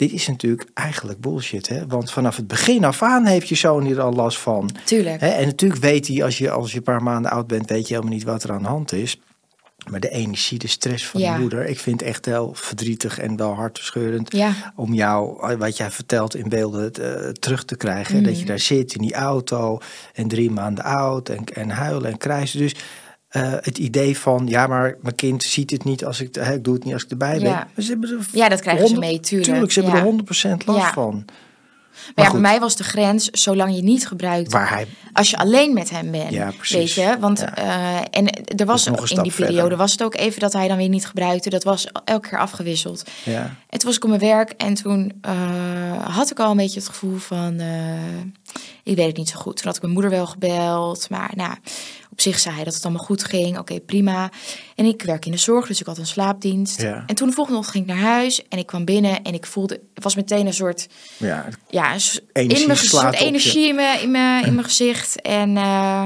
Dit 0.00 0.12
is 0.12 0.28
natuurlijk 0.28 0.68
eigenlijk 0.74 1.20
bullshit, 1.20 1.68
hè? 1.68 1.86
Want 1.86 2.10
vanaf 2.12 2.36
het 2.36 2.46
begin 2.46 2.84
af 2.84 3.02
aan 3.02 3.26
heeft 3.26 3.48
je 3.48 3.54
zoon 3.54 3.84
hier 3.84 4.00
al 4.00 4.12
last 4.12 4.38
van. 4.38 4.70
tuurlijk. 4.84 5.20
Hè? 5.20 5.28
En 5.28 5.46
natuurlijk 5.46 5.80
weet 5.80 6.06
hij, 6.06 6.24
als 6.24 6.38
je, 6.38 6.50
als 6.50 6.70
je 6.70 6.76
een 6.76 6.82
paar 6.82 7.02
maanden 7.02 7.30
oud 7.30 7.46
bent, 7.46 7.68
weet 7.68 7.88
je 7.88 7.94
helemaal 7.94 8.14
niet 8.14 8.24
wat 8.24 8.42
er 8.42 8.52
aan 8.52 8.62
de 8.62 8.68
hand 8.68 8.92
is. 8.92 9.20
Maar 9.90 10.00
de 10.00 10.10
energie, 10.10 10.58
de 10.58 10.66
stress 10.68 11.06
van 11.06 11.20
Ja. 11.20 11.34
de 11.34 11.40
moeder, 11.40 11.66
ik 11.66 11.78
vind 11.78 12.00
het 12.00 12.08
echt 12.08 12.24
heel 12.24 12.50
verdrietig 12.54 13.18
en 13.18 13.36
wel 13.36 13.54
hartverscheurend. 13.54 14.32
Ja. 14.36 14.72
Om 14.76 14.94
jou, 14.94 15.56
wat 15.56 15.76
jij 15.76 15.90
vertelt 15.90 16.34
in 16.34 16.48
beelden, 16.48 16.92
eh, 16.92 17.28
terug 17.30 17.64
te 17.64 17.76
krijgen. 17.76 18.22
Dat 18.22 18.38
je 18.40 18.44
daar 18.46 18.58
zit 18.58 18.94
in 18.94 19.02
die 19.02 19.14
auto 19.14 19.78
en 20.14 20.28
drie 20.28 20.50
maanden 20.50 20.84
oud 20.84 21.28
en, 21.28 21.44
en 21.44 21.70
huilen 21.70 22.10
en 22.10 22.18
krijsen. 22.18 22.58
Dus 22.58 22.74
eh, 23.30 23.52
het 23.60 23.78
idee 23.78 24.18
van, 24.18 24.46
ja, 24.46 24.66
maar 24.66 24.96
mijn 25.02 25.14
kind 25.14 25.42
ziet 25.42 25.70
het 25.70 25.84
niet 25.84 26.04
als 26.04 26.20
ik, 26.20 26.34
hè, 26.34 26.54
ik 26.54 26.64
doe 26.64 26.74
het 26.74 26.84
niet 26.84 26.92
als 26.94 27.02
ik 27.04 27.10
erbij 27.10 27.38
ben. 27.38 27.48
Ja. 27.48 27.68
Maar 27.74 27.84
ze 27.84 27.90
hebben 27.90 28.10
er 28.10 28.26
Ja, 28.32 28.48
dat 28.48 28.60
krijgen 28.60 28.86
ze 28.86 28.92
100 28.92 29.12
mee, 29.12 29.20
tuurlijk. 29.20 29.50
Tuurlijk, 29.50 29.72
ze 29.72 29.80
hebben 29.80 29.98
Ja. 29.98 30.04
er 30.04 30.10
100% 30.12 30.66
last 30.66 30.78
Ja. 30.86 30.92
van. 30.92 31.24
Maar, 31.24 32.14
ja, 32.14 32.22
goed. 32.24 32.30
voor 32.32 32.40
mij 32.40 32.60
was 32.60 32.76
de 32.76 32.84
grens, 32.84 33.28
zolang 33.30 33.74
je 33.76 33.82
niet 33.82 34.06
gebruikt, 34.06 34.52
Waar 34.52 34.70
hij, 34.70 34.86
als 35.12 35.30
je 35.30 35.36
alleen 35.38 35.74
met 35.74 35.90
hem 35.90 36.10
bent. 36.10 36.30
Ja, 36.30 36.50
precies. 36.56 36.76
Weet 36.76 37.06
je, 37.06 37.16
want 37.20 37.38
Ja. 37.38 37.56
eh, 37.56 37.96
en 38.10 38.28
er 38.58 38.66
was 38.66 38.86
in 38.86 38.92
die 38.92 39.32
periode 39.32 39.60
verder. 39.60 39.76
was 39.78 39.92
het 39.92 40.02
ook 40.02 40.14
even 40.16 40.40
dat 40.40 40.52
hij 40.52 40.68
dan 40.68 40.76
weer 40.76 40.88
niet 40.88 41.06
gebruikte. 41.06 41.50
Dat 41.50 41.64
was 41.64 41.86
elke 42.04 42.28
keer 42.28 42.38
afgewisseld. 42.38 43.02
ja, 43.24 43.42
En 43.68 43.78
toen 43.78 43.88
was 43.88 43.96
ik 43.96 44.02
op 44.02 44.08
mijn 44.08 44.20
werk 44.20 44.50
en 44.50 44.74
toen 44.74 45.12
eh, 45.20 46.06
had 46.16 46.30
ik 46.30 46.38
al 46.40 46.50
een 46.50 46.56
beetje 46.56 46.80
het 46.80 46.88
gevoel 46.88 47.16
van, 47.16 47.60
ik 48.84 48.96
weet 48.96 49.06
het 49.06 49.16
niet 49.16 49.28
zo 49.28 49.38
goed. 49.38 49.56
Toen 49.56 49.66
had 49.66 49.76
ik 49.76 49.82
mijn 49.82 49.94
moeder 49.94 50.10
wel 50.10 50.26
gebeld, 50.26 51.10
maar 51.10 51.30
nou, 51.34 51.54
op 52.20 52.26
zich 52.26 52.38
zei 52.38 52.54
hij 52.54 52.64
dat 52.64 52.74
het 52.74 52.84
allemaal 52.84 53.04
goed 53.04 53.24
ging. 53.24 53.58
Oké, 53.58 53.80
prima. 53.80 54.30
En 54.74 54.84
ik 54.84 55.02
werk 55.02 55.26
in 55.26 55.32
de 55.32 55.38
zorg, 55.38 55.66
dus 55.66 55.80
ik 55.80 55.86
had 55.86 55.98
een 55.98 56.06
slaapdienst. 56.06 56.82
Ja. 56.82 57.02
En 57.06 57.14
toen 57.14 57.28
de 57.28 57.34
volgende 57.34 57.58
ochtend 57.58 57.76
ging 57.76 57.88
ik 57.88 57.94
naar 57.94 58.12
huis 58.12 58.48
en 58.48 58.58
ik 58.58 58.66
kwam 58.66 58.84
binnen 58.84 59.22
en 59.22 59.34
ik 59.34 59.46
voelde, 59.46 59.80
het 59.94 60.04
was 60.04 60.14
meteen 60.14 60.46
een 60.46 60.54
soort, 60.54 60.88
ja, 61.16 61.48
ja, 61.70 61.94
een 61.94 62.00
Energie 62.32 62.60
in 62.60 62.66
mijn, 62.66 62.78
soort 62.78 63.14
energie 63.14 63.68
in 63.68 63.74
mijn, 63.74 64.00
in 64.00 64.10
mijn, 64.10 64.46
in 64.46 64.54
mijn 64.54 64.66
gezicht. 64.66 65.22
En 65.22 65.56
eh, 65.56 66.04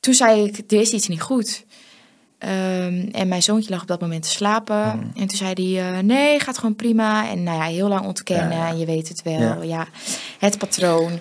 toen 0.00 0.14
zei 0.14 0.44
ik, 0.44 0.72
er 0.72 0.80
is 0.80 0.92
iets 0.92 1.08
niet 1.08 1.22
goed. 1.22 1.64
Ehm, 2.38 3.08
en 3.12 3.28
mijn 3.28 3.42
zoontje 3.42 3.70
lag 3.70 3.80
op 3.80 3.88
dat 3.88 4.00
moment 4.00 4.22
te 4.22 4.28
slapen. 4.28 4.90
Hmm. 4.90 5.12
En 5.14 5.26
toen 5.26 5.36
zei 5.36 5.52
hij, 5.52 5.92
eh, 5.92 6.02
nee, 6.02 6.40
gaat 6.40 6.58
gewoon 6.58 6.76
prima. 6.76 7.28
En 7.28 7.42
nou 7.42 7.58
ja, 7.58 7.64
heel 7.64 7.88
lang 7.88 8.06
ontkennen. 8.06 8.56
Ja. 8.56 8.68
En 8.68 8.78
je 8.78 8.86
weet 8.86 9.08
het 9.08 9.22
wel. 9.22 9.40
Ja. 9.40 9.62
Ja. 9.62 9.86
het 10.38 10.58
patroon. 10.58 11.18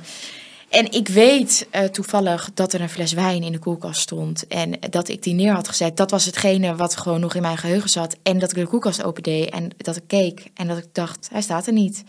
En 0.70 0.92
ik 0.92 1.08
weet 1.08 1.68
eh, 1.72 1.84
toevallig 1.84 2.50
dat 2.54 2.74
er 2.74 2.82
een 2.82 2.90
fles 2.90 3.14
wijn 3.14 3.44
in 3.44 3.52
de 3.52 3.60
koelkast 3.60 4.02
stond. 4.02 4.48
En 4.48 4.80
dat 4.90 5.08
ik 5.08 5.24
die 5.24 5.34
neer 5.34 5.54
had 5.54 5.68
gezet. 5.68 5.98
Dat 5.98 6.12
was 6.12 6.26
hetgene 6.26 6.76
wat 6.76 6.98
gewoon 6.98 7.20
nog 7.20 7.36
in 7.36 7.42
mijn 7.42 7.58
geheugen 7.58 7.90
zat. 7.90 8.18
En 8.24 8.40
dat 8.40 8.52
ik 8.52 8.58
de 8.58 8.68
koelkast 8.68 9.04
opende 9.04 9.50
en 9.50 9.70
dat 9.78 9.96
ik 9.96 10.04
keek. 10.08 10.50
En 10.54 10.68
dat 10.68 10.78
ik 10.78 10.88
dacht, 10.92 11.30
hij 11.32 11.42
staat 11.42 11.68
er 11.68 11.74
niet. 11.74 12.04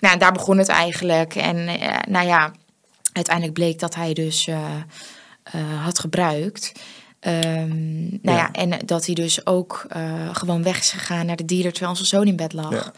Nou, 0.00 0.14
en 0.14 0.20
daar 0.20 0.32
begon 0.32 0.58
het 0.58 0.68
eigenlijk. 0.68 1.34
En 1.34 1.68
eh, 1.68 1.96
nou 2.08 2.26
ja, 2.26 2.52
uiteindelijk 3.12 3.54
bleek 3.54 3.78
dat 3.78 3.94
hij 3.94 4.12
dus 4.12 4.46
eh, 4.46 5.82
had 5.82 5.98
gebruikt. 5.98 6.72
Ehm, 7.20 8.08
nou 8.08 8.20
ja. 8.22 8.36
Ja. 8.36 8.52
en 8.52 8.86
dat 8.86 9.06
hij 9.06 9.14
dus 9.14 9.46
ook 9.46 9.86
gewoon 10.32 10.62
weg 10.62 10.78
is 10.78 10.90
gegaan 10.90 11.26
naar 11.26 11.36
de 11.36 11.44
dealer 11.44 11.70
terwijl 11.70 11.90
onze 11.92 12.06
zoon 12.06 12.26
in 12.26 12.36
bed 12.36 12.52
lag. 12.52 12.72
Ja. 12.72 12.92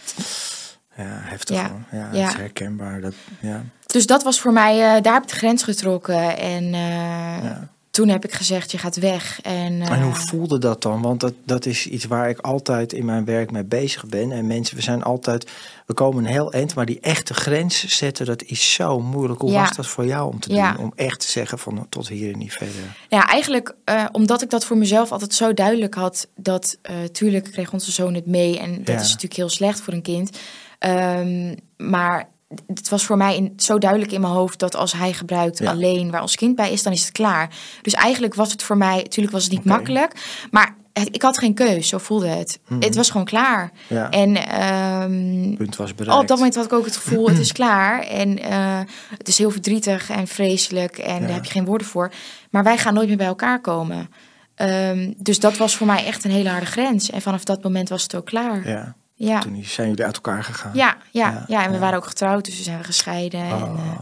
Ja, 1.03 1.21
heftig 1.23 1.57
Ja. 1.57 1.71
Ja, 1.93 1.99
Ja. 2.13 2.21
dat 2.23 2.31
is 2.31 2.37
herkenbaar. 2.37 3.01
Dat, 3.01 3.15
ja. 3.41 3.65
Dus 3.87 4.07
dat 4.07 4.23
was 4.23 4.41
voor 4.41 4.53
mij, 4.53 4.73
eh, 4.97 5.03
daar 5.03 5.15
heb 5.15 5.23
ik 5.23 5.29
de 5.29 5.37
grens 5.37 5.63
getrokken. 5.63 6.37
En 6.39 6.75
eh, 6.75 7.57
toen 7.91 8.09
heb 8.09 8.25
ik 8.25 8.33
gezegd, 8.33 8.71
je 8.71 8.79
gaat 8.79 8.97
weg. 8.97 9.41
En, 9.43 9.81
En 9.83 10.03
hoe 10.03 10.13
eh, 10.13 10.19
voelde 10.19 10.59
dat 10.59 10.83
dan? 10.83 11.03
Want 11.03 11.21
dat, 11.21 11.33
dat 11.45 11.67
is 11.67 11.87
iets 11.87 12.05
waar 12.05 12.29
ik 12.29 12.39
altijd 12.39 12.93
in 12.93 13.05
mijn 13.05 13.25
werk 13.25 13.51
mee 13.51 13.65
bezig 13.65 14.07
ben. 14.07 14.33
En 14.33 14.47
mensen, 14.47 14.77
we 14.77 14.83
zijn 14.83 15.03
altijd, 15.03 15.51
we 15.87 15.95
komen 15.95 16.25
een 16.25 16.31
heel 16.31 16.53
eind, 16.53 16.75
maar 16.75 16.87
die 16.87 17.01
echte 17.01 17.35
grens 17.35 17.85
zetten, 17.87 18.27
dat 18.27 18.43
is 18.43 18.73
zo 18.73 19.01
moeilijk. 19.01 19.41
Hoe 19.41 19.51
Ja. 19.51 19.61
was 19.61 19.77
dat 19.77 19.87
voor 19.87 20.07
jou 20.07 20.33
om 20.33 20.41
te 20.41 20.49
doen? 20.49 20.79
Om 20.79 20.93
echt 20.97 21.21
te 21.21 21.31
zeggen 21.31 21.59
van 21.59 21.87
tot 21.89 22.09
hier 22.09 22.33
en 22.33 22.39
niet 22.39 22.53
verder. 22.53 22.97
Ja, 23.09 23.27
eigenlijk 23.27 23.75
eh, 23.85 24.05
omdat 24.13 24.43
ik 24.43 24.51
dat 24.51 24.65
voor 24.65 24.77
mezelf 24.79 25.13
altijd 25.13 25.35
zo 25.35 25.55
duidelijk 25.55 25.95
had. 25.95 26.29
Dat 26.37 26.79
eh 26.83 26.95
tuurlijk 27.13 27.45
kreeg 27.53 27.73
onze 27.73 27.91
zoon 27.93 28.15
het 28.15 28.27
mee. 28.27 28.59
En 28.59 28.77
dat 28.77 28.87
Ja. 28.95 29.01
is 29.01 29.07
natuurlijk 29.09 29.35
heel 29.37 29.49
slecht 29.49 29.81
voor 29.81 29.93
een 29.93 30.03
kind. 30.03 30.39
Ehm, 30.81 31.55
maar 31.77 32.29
het 32.67 32.89
was 32.89 33.05
voor 33.05 33.17
mij 33.17 33.37
in, 33.37 33.53
zo 33.57 33.79
duidelijk 33.79 34.13
in 34.13 34.21
mijn 34.21 34.33
hoofd 34.33 34.59
dat 34.59 34.77
als 34.77 34.93
hij 34.93 35.13
gebruikt 35.13 35.59
Ja. 35.59 35.71
alleen 35.71 36.11
waar 36.11 36.23
ons 36.23 36.37
kind 36.37 36.57
bij 36.57 36.73
is, 36.73 36.83
dan 36.83 36.93
is 36.93 37.01
het 37.03 37.13
klaar. 37.13 37.51
Dus 37.83 37.93
eigenlijk 37.95 38.35
was 38.35 38.53
het 38.53 38.63
voor 38.63 38.77
mij, 38.77 38.97
natuurlijk 38.97 39.35
was 39.35 39.43
het 39.45 39.53
niet 39.53 39.65
makkelijk. 39.65 40.13
Maar 40.51 40.75
het- 40.93 41.15
ik 41.15 41.23
had 41.23 41.39
geen 41.39 41.55
keus, 41.55 41.89
zo 41.89 41.99
voelde 41.99 42.27
het. 42.27 42.61
Mhm. 42.69 42.83
Het 42.83 42.95
was 42.95 43.11
gewoon 43.11 43.27
klaar. 43.27 43.71
Ja. 43.87 44.11
En 44.11 44.37
ehm, 44.37 45.55
Punt 45.57 45.77
was 45.77 45.95
bereikt. 45.95 46.21
op 46.23 46.29
dat 46.29 46.37
moment 46.37 46.55
had 46.57 46.65
ik 46.65 46.73
ook 46.73 46.85
het 46.85 46.97
gevoel, 46.97 47.29
het 47.29 47.39
is 47.47 47.53
klaar. 47.53 48.01
En 48.03 48.43
eh, 48.43 48.81
het 49.19 49.29
is 49.29 49.39
heel 49.39 49.51
verdrietig 49.51 50.11
en 50.11 50.27
vreselijk. 50.27 50.99
En 50.99 51.15
Ja. 51.15 51.21
daar 51.21 51.35
heb 51.35 51.45
je 51.45 51.51
geen 51.51 51.65
woorden 51.65 51.87
voor. 51.87 52.13
Maar 52.51 52.63
wij 52.65 52.79
gaan 52.79 52.95
nooit 52.95 53.09
meer 53.09 53.17
bij 53.17 53.27
elkaar 53.27 53.61
komen. 53.61 54.09
Ehm, 54.55 55.13
dus 55.17 55.41
dat 55.41 55.57
was 55.57 55.77
voor 55.77 55.87
mij 55.87 56.05
echt 56.07 56.25
een 56.25 56.31
hele 56.31 56.49
harde 56.49 56.67
grens. 56.67 57.11
En 57.11 57.23
vanaf 57.23 57.45
dat 57.45 57.63
moment 57.63 57.89
was 57.89 58.03
het 58.03 58.15
ook 58.15 58.27
klaar. 58.27 58.69
Ja, 58.69 58.95
Ja, 59.29 59.39
toen 59.41 59.65
zijn 59.65 59.89
jullie 59.89 60.05
uit 60.05 60.15
elkaar 60.15 60.45
gegaan. 60.45 60.71
ja, 60.75 60.97
Ja, 61.11 61.45
ja. 61.49 61.65
en 61.65 61.71
we 61.73 61.79
waren 61.79 61.97
ook 61.99 62.07
getrouwd, 62.07 62.45
dus 62.45 62.57
we 62.57 62.63
zijn 62.63 62.85
gescheiden. 62.85 63.41
En, 63.41 63.53
Oh. 63.63 63.63
eh, 63.63 64.01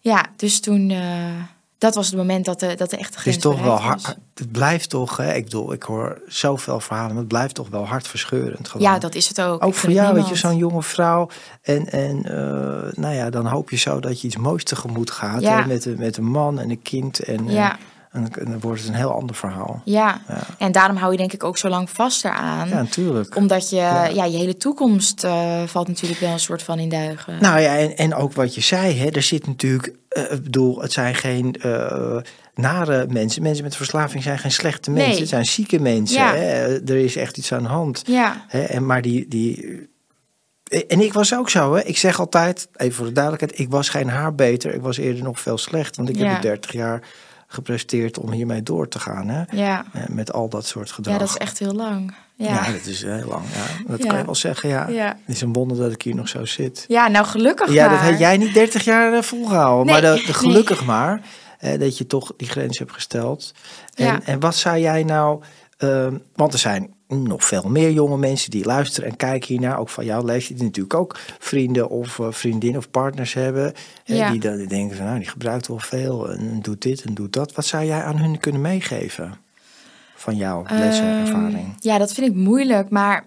ja, 0.00 0.24
dus 0.36 0.60
toen, 0.60 0.90
eh, 0.90 0.98
dat 1.78 1.94
was 1.94 2.06
het 2.06 2.16
moment 2.16 2.44
dat 2.44 2.60
de, 2.60 2.74
dat 2.74 2.90
de 2.90 2.96
echte 2.96 3.12
Het 3.12 3.20
grens 3.20 3.36
is 3.36 3.42
toch 3.42 3.62
wel 3.62 3.76
hard. 3.80 4.16
Het 4.34 4.52
blijft 4.52 4.90
toch, 4.90 5.16
hè? 5.16 5.34
ik 5.34 5.44
bedoel, 5.44 5.72
ik 5.72 5.82
hoor 5.82 6.20
zoveel 6.28 6.80
verhalen, 6.80 7.10
maar 7.10 7.18
het 7.18 7.28
blijft 7.28 7.54
toch 7.54 7.68
wel 7.68 7.86
hartverscheurend. 7.86 8.68
Gewoon. 8.68 8.86
Ja, 8.86 8.98
dat 8.98 9.14
is 9.14 9.28
het 9.28 9.40
ook. 9.40 9.62
Ook 9.64 9.70
Ik 9.70 9.74
voor 9.78 9.90
jou, 9.90 10.14
weet 10.14 10.28
je, 10.28 10.34
zo'n 10.34 10.56
jonge 10.56 10.82
vrouw. 10.82 11.28
En, 11.62 11.90
en 11.92 12.24
eh, 12.24 12.92
nou 12.92 13.14
ja, 13.14 13.30
dan 13.30 13.46
hoop 13.46 13.70
je 13.70 13.76
zo 13.76 14.00
dat 14.00 14.20
je 14.20 14.26
iets 14.26 14.36
moois 14.36 14.64
tegemoet 14.64 15.10
gaat. 15.10 15.40
Ja. 15.40 15.60
Hè? 15.60 15.66
Met, 15.66 15.84
een- 15.84 15.98
met 15.98 16.16
een 16.16 16.24
man 16.30 16.58
en 16.58 16.70
een 16.70 16.82
kind. 16.82 17.18
En, 17.18 17.46
Ja. 17.48 17.72
en, 17.72 17.78
en 18.12 18.28
dan 18.34 18.60
wordt 18.60 18.80
het 18.80 18.88
een 18.88 18.94
heel 18.96 19.12
ander 19.12 19.36
verhaal. 19.36 19.82
Ja. 19.84 20.20
Ja. 20.28 20.40
en 20.58 20.72
daarom 20.72 20.96
hou 20.96 21.12
je 21.12 21.18
denk 21.18 21.32
ik 21.32 21.44
ook 21.44 21.58
zo 21.58 21.68
lang 21.68 21.90
vast 21.90 22.24
eraan. 22.24 22.68
Ja, 22.68 22.74
natuurlijk. 22.74 23.36
Omdat 23.36 23.70
je, 23.70 23.76
ja. 23.76 24.24
je 24.24 24.36
hele 24.36 24.56
toekomst 24.56 25.24
eh, 25.24 25.62
valt 25.66 25.88
natuurlijk 25.88 26.20
wel 26.20 26.30
een 26.32 26.40
soort 26.40 26.62
van 26.62 26.78
in 26.78 26.88
duigen. 26.88 27.36
Nou 27.40 27.60
ja, 27.60 27.76
en, 27.76 27.96
en 27.96 28.14
ook 28.14 28.32
wat 28.32 28.54
je 28.54 28.60
zei, 28.60 28.98
hè, 28.98 29.08
er 29.08 29.22
zit 29.22 29.46
natuurlijk, 29.46 29.94
eh, 30.08 30.32
ik 30.32 30.42
bedoel, 30.42 30.80
het 30.80 30.92
zijn 30.92 31.14
geen 31.14 31.54
eh, 31.54 32.16
nare 32.54 33.06
mensen. 33.08 33.42
Mensen 33.42 33.64
met 33.64 33.76
verslaving 33.76 34.22
zijn 34.22 34.38
geen 34.38 34.52
slechte 34.52 34.90
mensen. 34.90 35.10
Nee. 35.10 35.20
Het 35.20 35.28
zijn 35.28 35.46
zieke 35.46 35.80
mensen. 35.80 36.20
Ja. 36.20 36.34
Hè? 36.34 36.80
Er 36.84 36.96
is 36.96 37.16
echt 37.16 37.36
iets 37.38 37.52
aan 37.52 37.62
de 37.62 37.68
hand. 37.68 38.02
ja, 38.06 38.44
Hè? 38.48 38.62
En, 38.62 38.86
maar 38.86 39.02
die, 39.02 39.28
die. 39.28 39.88
En 40.88 41.00
ik 41.00 41.12
was 41.12 41.34
ook 41.34 41.50
zo, 41.50 41.74
hè. 41.74 41.82
Ik 41.82 41.98
zeg 41.98 42.18
altijd, 42.20 42.68
even 42.76 42.94
voor 42.94 43.06
de 43.06 43.12
duidelijkheid, 43.12 43.60
ik 43.60 43.70
was 43.70 43.88
geen 43.88 44.08
haar 44.08 44.34
beter. 44.34 44.74
Ik 44.74 44.80
was 44.82 44.96
eerder 44.96 45.22
nog 45.22 45.40
veel 45.40 45.58
slecht. 45.58 45.96
Want 45.96 46.08
ik 46.08 46.16
Ja. 46.16 46.26
heb 46.26 46.34
in 46.34 46.40
30 46.40 46.72
jaar 46.72 47.02
gepresteerd 47.52 48.18
om 48.18 48.30
hiermee 48.32 48.62
door 48.62 48.88
te 48.88 48.98
gaan. 48.98 49.28
Hè? 49.28 49.42
ja. 49.56 49.84
Eh, 49.92 50.02
Met 50.08 50.32
al 50.32 50.48
dat 50.48 50.66
soort 50.66 50.90
gedrag. 50.92 51.14
ja, 51.14 51.20
dat 51.20 51.28
is 51.28 51.36
echt 51.36 51.58
heel 51.58 51.72
lang. 51.74 52.14
Ja, 52.34 52.46
Ja, 52.66 52.72
dat 52.72 52.86
is 52.86 53.02
heel 53.02 53.26
lang. 53.28 53.44
Ja. 53.52 53.84
Dat 53.90 54.02
Ja. 54.02 54.08
kan 54.08 54.18
je 54.18 54.24
wel 54.24 54.34
zeggen, 54.34 54.68
ja. 54.68 54.86
Het 55.26 55.34
is 55.34 55.40
een 55.40 55.52
wonder 55.52 55.76
dat 55.76 55.92
ik 55.92 56.02
hier 56.02 56.14
nog 56.14 56.28
zo 56.28 56.44
zit. 56.44 56.84
ja 56.88 57.08
nou 57.08 57.26
gelukkig 57.26 57.72
Ja, 57.72 57.88
dat 57.88 58.00
heb 58.00 58.18
jij 58.18 58.36
niet 58.36 58.54
30 58.54 58.84
jaar 58.84 59.12
eh, 59.12 59.22
volgehouden. 59.22 59.86
Nee, 59.86 60.02
maar 60.02 60.14
de, 60.14 60.16
de 60.20 60.24
nee. 60.32 60.34
gelukkig 60.34 60.84
maar 60.84 61.20
eh, 61.58 61.78
dat 61.80 61.98
je 61.98 62.06
toch 62.06 62.32
die 62.36 62.48
grens 62.48 62.78
hebt 62.78 62.92
gesteld. 62.92 63.52
En, 63.94 64.04
Ja. 64.04 64.20
en 64.24 64.40
wat 64.40 64.54
zou 64.56 64.78
jij 64.78 65.02
nou... 65.04 65.42
ehm, 65.76 66.16
want 66.34 66.52
er 66.52 66.58
zijn 66.58 66.94
nog 67.10 67.44
veel 67.44 67.68
meer 67.68 67.90
jonge 67.90 68.16
mensen 68.16 68.50
die 68.50 68.64
luisteren 68.64 69.10
en 69.10 69.16
kijken 69.16 69.48
hiernaar. 69.48 69.78
Ook 69.78 69.88
van 69.88 70.04
jouw 70.04 70.24
leeftijd 70.24 70.58
die 70.58 70.66
natuurlijk 70.66 70.94
ook 70.94 71.18
vrienden 71.38 71.88
of 71.88 72.18
uh, 72.18 72.26
vriendinnen 72.30 72.78
of 72.80 72.90
partners 72.90 73.34
hebben. 73.34 73.74
eh, 74.04 74.16
Ja. 74.16 74.30
Die 74.30 74.40
dan 74.40 74.64
denken 74.66 74.96
van 74.96 75.06
nou, 75.06 75.18
die 75.18 75.28
gebruikt 75.28 75.66
wel 75.66 75.78
veel 75.78 76.30
en 76.30 76.58
doet 76.62 76.82
dit 76.82 77.02
en 77.02 77.14
doet 77.14 77.32
dat. 77.32 77.52
Wat 77.54 77.66
zou 77.66 77.84
jij 77.84 78.02
aan 78.02 78.16
hun 78.18 78.38
kunnen 78.38 78.60
meegeven? 78.60 79.34
Van 80.14 80.36
jouw 80.36 80.64
en 80.64 80.92
Ehm. 80.92 81.74
Ja, 81.78 81.98
dat 81.98 82.12
vind 82.12 82.26
ik 82.26 82.34
moeilijk. 82.34 82.90
Maar 82.90 83.24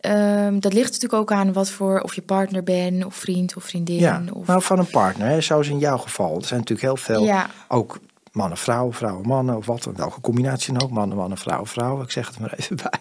ehm, 0.00 0.58
dat 0.58 0.72
ligt 0.72 0.86
natuurlijk 0.92 1.14
ook 1.22 1.32
aan 1.32 1.52
wat 1.52 1.70
voor, 1.70 2.00
of 2.00 2.14
je 2.14 2.22
partner 2.22 2.62
bent, 2.62 3.04
of 3.04 3.14
vriend 3.14 3.56
of 3.56 3.64
vriendin. 3.64 3.96
Ja, 3.98 4.22
of, 4.32 4.46
nou 4.46 4.62
van 4.62 4.78
een 4.78 4.90
partner, 4.90 5.28
hè, 5.28 5.40
zoals 5.40 5.68
in 5.68 5.78
jouw 5.78 5.98
geval. 5.98 6.36
Er 6.36 6.44
zijn 6.44 6.60
natuurlijk 6.60 6.86
heel 6.88 6.96
veel, 6.96 7.24
Ja. 7.24 7.46
ook 7.68 7.98
mannen, 8.34 8.58
vrouwen, 8.58 8.94
vrouwen, 8.94 9.26
mannen, 9.26 9.56
of 9.56 9.66
wat, 9.66 9.88
welke 9.96 10.20
combinatie 10.20 10.72
dan 10.72 10.82
ook, 10.82 10.90
mannen, 10.90 11.16
mannen, 11.16 11.38
vrouwen, 11.38 11.68
vrouwen. 11.68 12.04
Ik 12.04 12.10
zeg 12.10 12.26
het 12.26 12.38
maar 12.38 12.54
even 12.56 12.76
bij. 12.76 13.00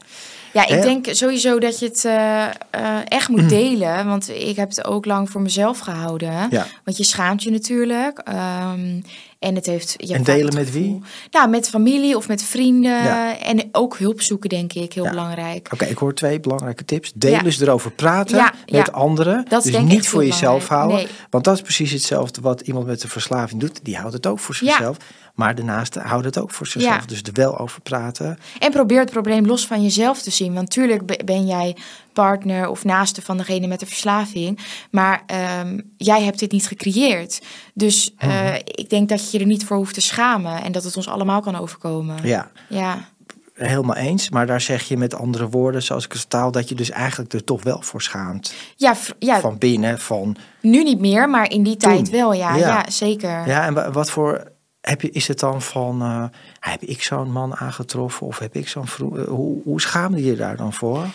Ja, 0.53 0.67
ik 0.67 0.81
denk 0.81 1.05
sowieso 1.11 1.59
dat 1.59 1.79
je 1.79 1.85
het 1.85 2.05
eh, 2.05 2.45
eh, 2.69 2.99
echt 3.05 3.29
moet 3.29 3.49
delen. 3.49 4.07
Want 4.07 4.29
ik 4.29 4.55
heb 4.55 4.69
het 4.69 4.85
ook 4.85 5.05
lang 5.05 5.29
voor 5.29 5.41
mezelf 5.41 5.79
gehouden. 5.79 6.47
Ja. 6.49 6.65
Want 6.83 6.97
je 6.97 7.03
schaamt 7.03 7.43
je 7.43 7.51
natuurlijk. 7.51 8.17
ehm, 8.19 9.01
en 9.43 9.55
het 9.55 9.65
heeft. 9.65 9.93
Je 9.97 10.13
En 10.13 10.23
delen 10.23 10.53
met 10.53 10.71
wie? 10.71 11.01
Nou, 11.31 11.49
met 11.49 11.69
familie 11.69 12.17
of 12.17 12.27
met 12.27 12.43
vrienden. 12.43 13.03
Ja. 13.03 13.39
En 13.39 13.69
ook 13.71 13.97
hulp 13.97 14.21
zoeken, 14.21 14.49
denk 14.49 14.73
ik, 14.73 14.93
heel 14.93 15.03
Ja. 15.03 15.09
belangrijk. 15.09 15.69
Oké, 15.73 15.85
ik 15.85 15.97
hoor 15.97 16.13
twee 16.13 16.39
belangrijke 16.39 16.85
tips. 16.85 17.11
Delen 17.15 17.39
Ja. 17.39 17.45
is 17.45 17.59
erover 17.59 17.91
praten 17.91 18.51
met 18.71 18.91
anderen. 18.91 19.45
Dat 19.49 19.63
dus 19.63 19.77
niet 19.79 20.07
voor 20.07 20.23
jezelf 20.25 20.39
belangrijk. 20.39 20.69
houden. 20.69 20.97
Nee. 20.97 21.07
Want 21.29 21.43
dat 21.43 21.55
is 21.55 21.61
precies 21.61 21.91
hetzelfde 21.91 22.41
wat 22.41 22.61
iemand 22.61 22.85
met 22.85 23.03
een 23.03 23.09
verslaving 23.09 23.61
doet. 23.61 23.79
Die 23.83 23.97
houdt 23.97 24.13
het 24.13 24.27
ook 24.27 24.39
voor 24.39 24.55
Ja. 24.59 24.67
zichzelf. 24.67 24.97
Maar 25.33 25.55
de 25.55 25.63
naaste 25.63 25.99
houdt 25.99 26.25
het 26.25 26.37
ook 26.39 26.51
voor 26.51 26.67
zichzelf. 26.67 26.95
Ja. 27.01 27.05
Dus 27.07 27.21
er 27.21 27.33
wel 27.33 27.57
over 27.59 27.81
praten. 27.81 28.37
En 28.59 28.71
probeer 28.71 28.99
het 28.99 29.11
probleem 29.11 29.45
los 29.45 29.67
van 29.67 29.81
jezelf 29.81 30.21
te 30.21 30.31
zien. 30.31 30.53
Want 30.53 30.69
tuurlijk 30.69 31.05
be- 31.05 31.19
ben 31.25 31.45
jij 31.45 31.75
partner 32.13 32.67
of 32.69 32.83
naaste 32.83 33.21
van 33.21 33.37
degene 33.37 33.67
met 33.67 33.79
de 33.79 33.85
verslaving. 33.85 34.59
Maar 34.91 35.23
ehm, 35.25 35.79
jij 35.97 36.23
hebt 36.23 36.39
dit 36.39 36.51
niet 36.51 36.67
gecreëerd. 36.67 37.41
Dus 37.73 38.13
eh, 38.17 38.29
Mhm. 38.29 38.55
ik 38.65 38.89
denk 38.89 39.09
dat 39.09 39.31
je 39.31 39.37
je 39.37 39.43
er 39.43 39.49
niet 39.49 39.65
voor 39.65 39.77
hoeft 39.77 39.93
te 39.93 40.01
schamen. 40.01 40.63
En 40.63 40.71
dat 40.71 40.83
het 40.83 40.97
ons 40.97 41.07
allemaal 41.07 41.41
kan 41.41 41.55
overkomen. 41.55 42.15
Ja, 42.23 42.51
Ja. 42.69 43.07
helemaal 43.53 43.95
eens. 43.95 44.29
Maar 44.29 44.45
daar 44.47 44.61
zeg 44.61 44.83
je 44.87 44.97
met 44.97 45.13
andere 45.15 45.49
woorden, 45.49 45.83
zoals 45.83 46.05
ik 46.05 46.11
het 46.11 46.19
vertaal, 46.21 46.51
dat 46.51 46.69
je 46.69 46.75
dus 46.75 46.89
eigenlijk 46.89 47.33
er 47.33 47.43
toch 47.43 47.63
wel 47.63 47.81
voor 47.81 48.01
schaamt. 48.01 48.53
Ja, 48.75 48.95
ja 49.19 49.39
Van 49.39 49.57
binnen, 49.57 49.99
van... 49.99 50.35
nu 50.61 50.83
niet 50.83 50.99
meer, 50.99 51.29
maar 51.29 51.49
in 51.51 51.63
die 51.63 51.77
tijd 51.77 52.09
wel. 52.09 52.33
Ja, 52.33 52.55
Ja. 52.55 52.67
ja. 52.67 52.89
zeker. 52.89 53.47
Ja, 53.47 53.65
en 53.65 53.73
wa- 53.73 53.91
wat 53.91 54.09
voor... 54.09 54.51
Heb 54.83 55.01
je, 55.01 55.09
is 55.11 55.27
het 55.27 55.39
dan 55.39 55.61
van, 55.61 56.01
eh, 56.01 56.23
heb 56.59 56.81
ik 56.81 57.03
zo'n 57.03 57.31
man 57.31 57.55
aangetroffen 57.55 58.27
of 58.27 58.39
heb 58.39 58.55
ik 58.55 58.67
zo'n 58.67 58.87
vrouw? 58.87 59.17
eh, 59.17 59.27
Hoe, 59.27 59.61
hoe 59.63 59.81
schaamde 59.81 60.23
je 60.23 60.35
daar 60.35 60.57
dan 60.57 60.73
voor? 60.73 61.05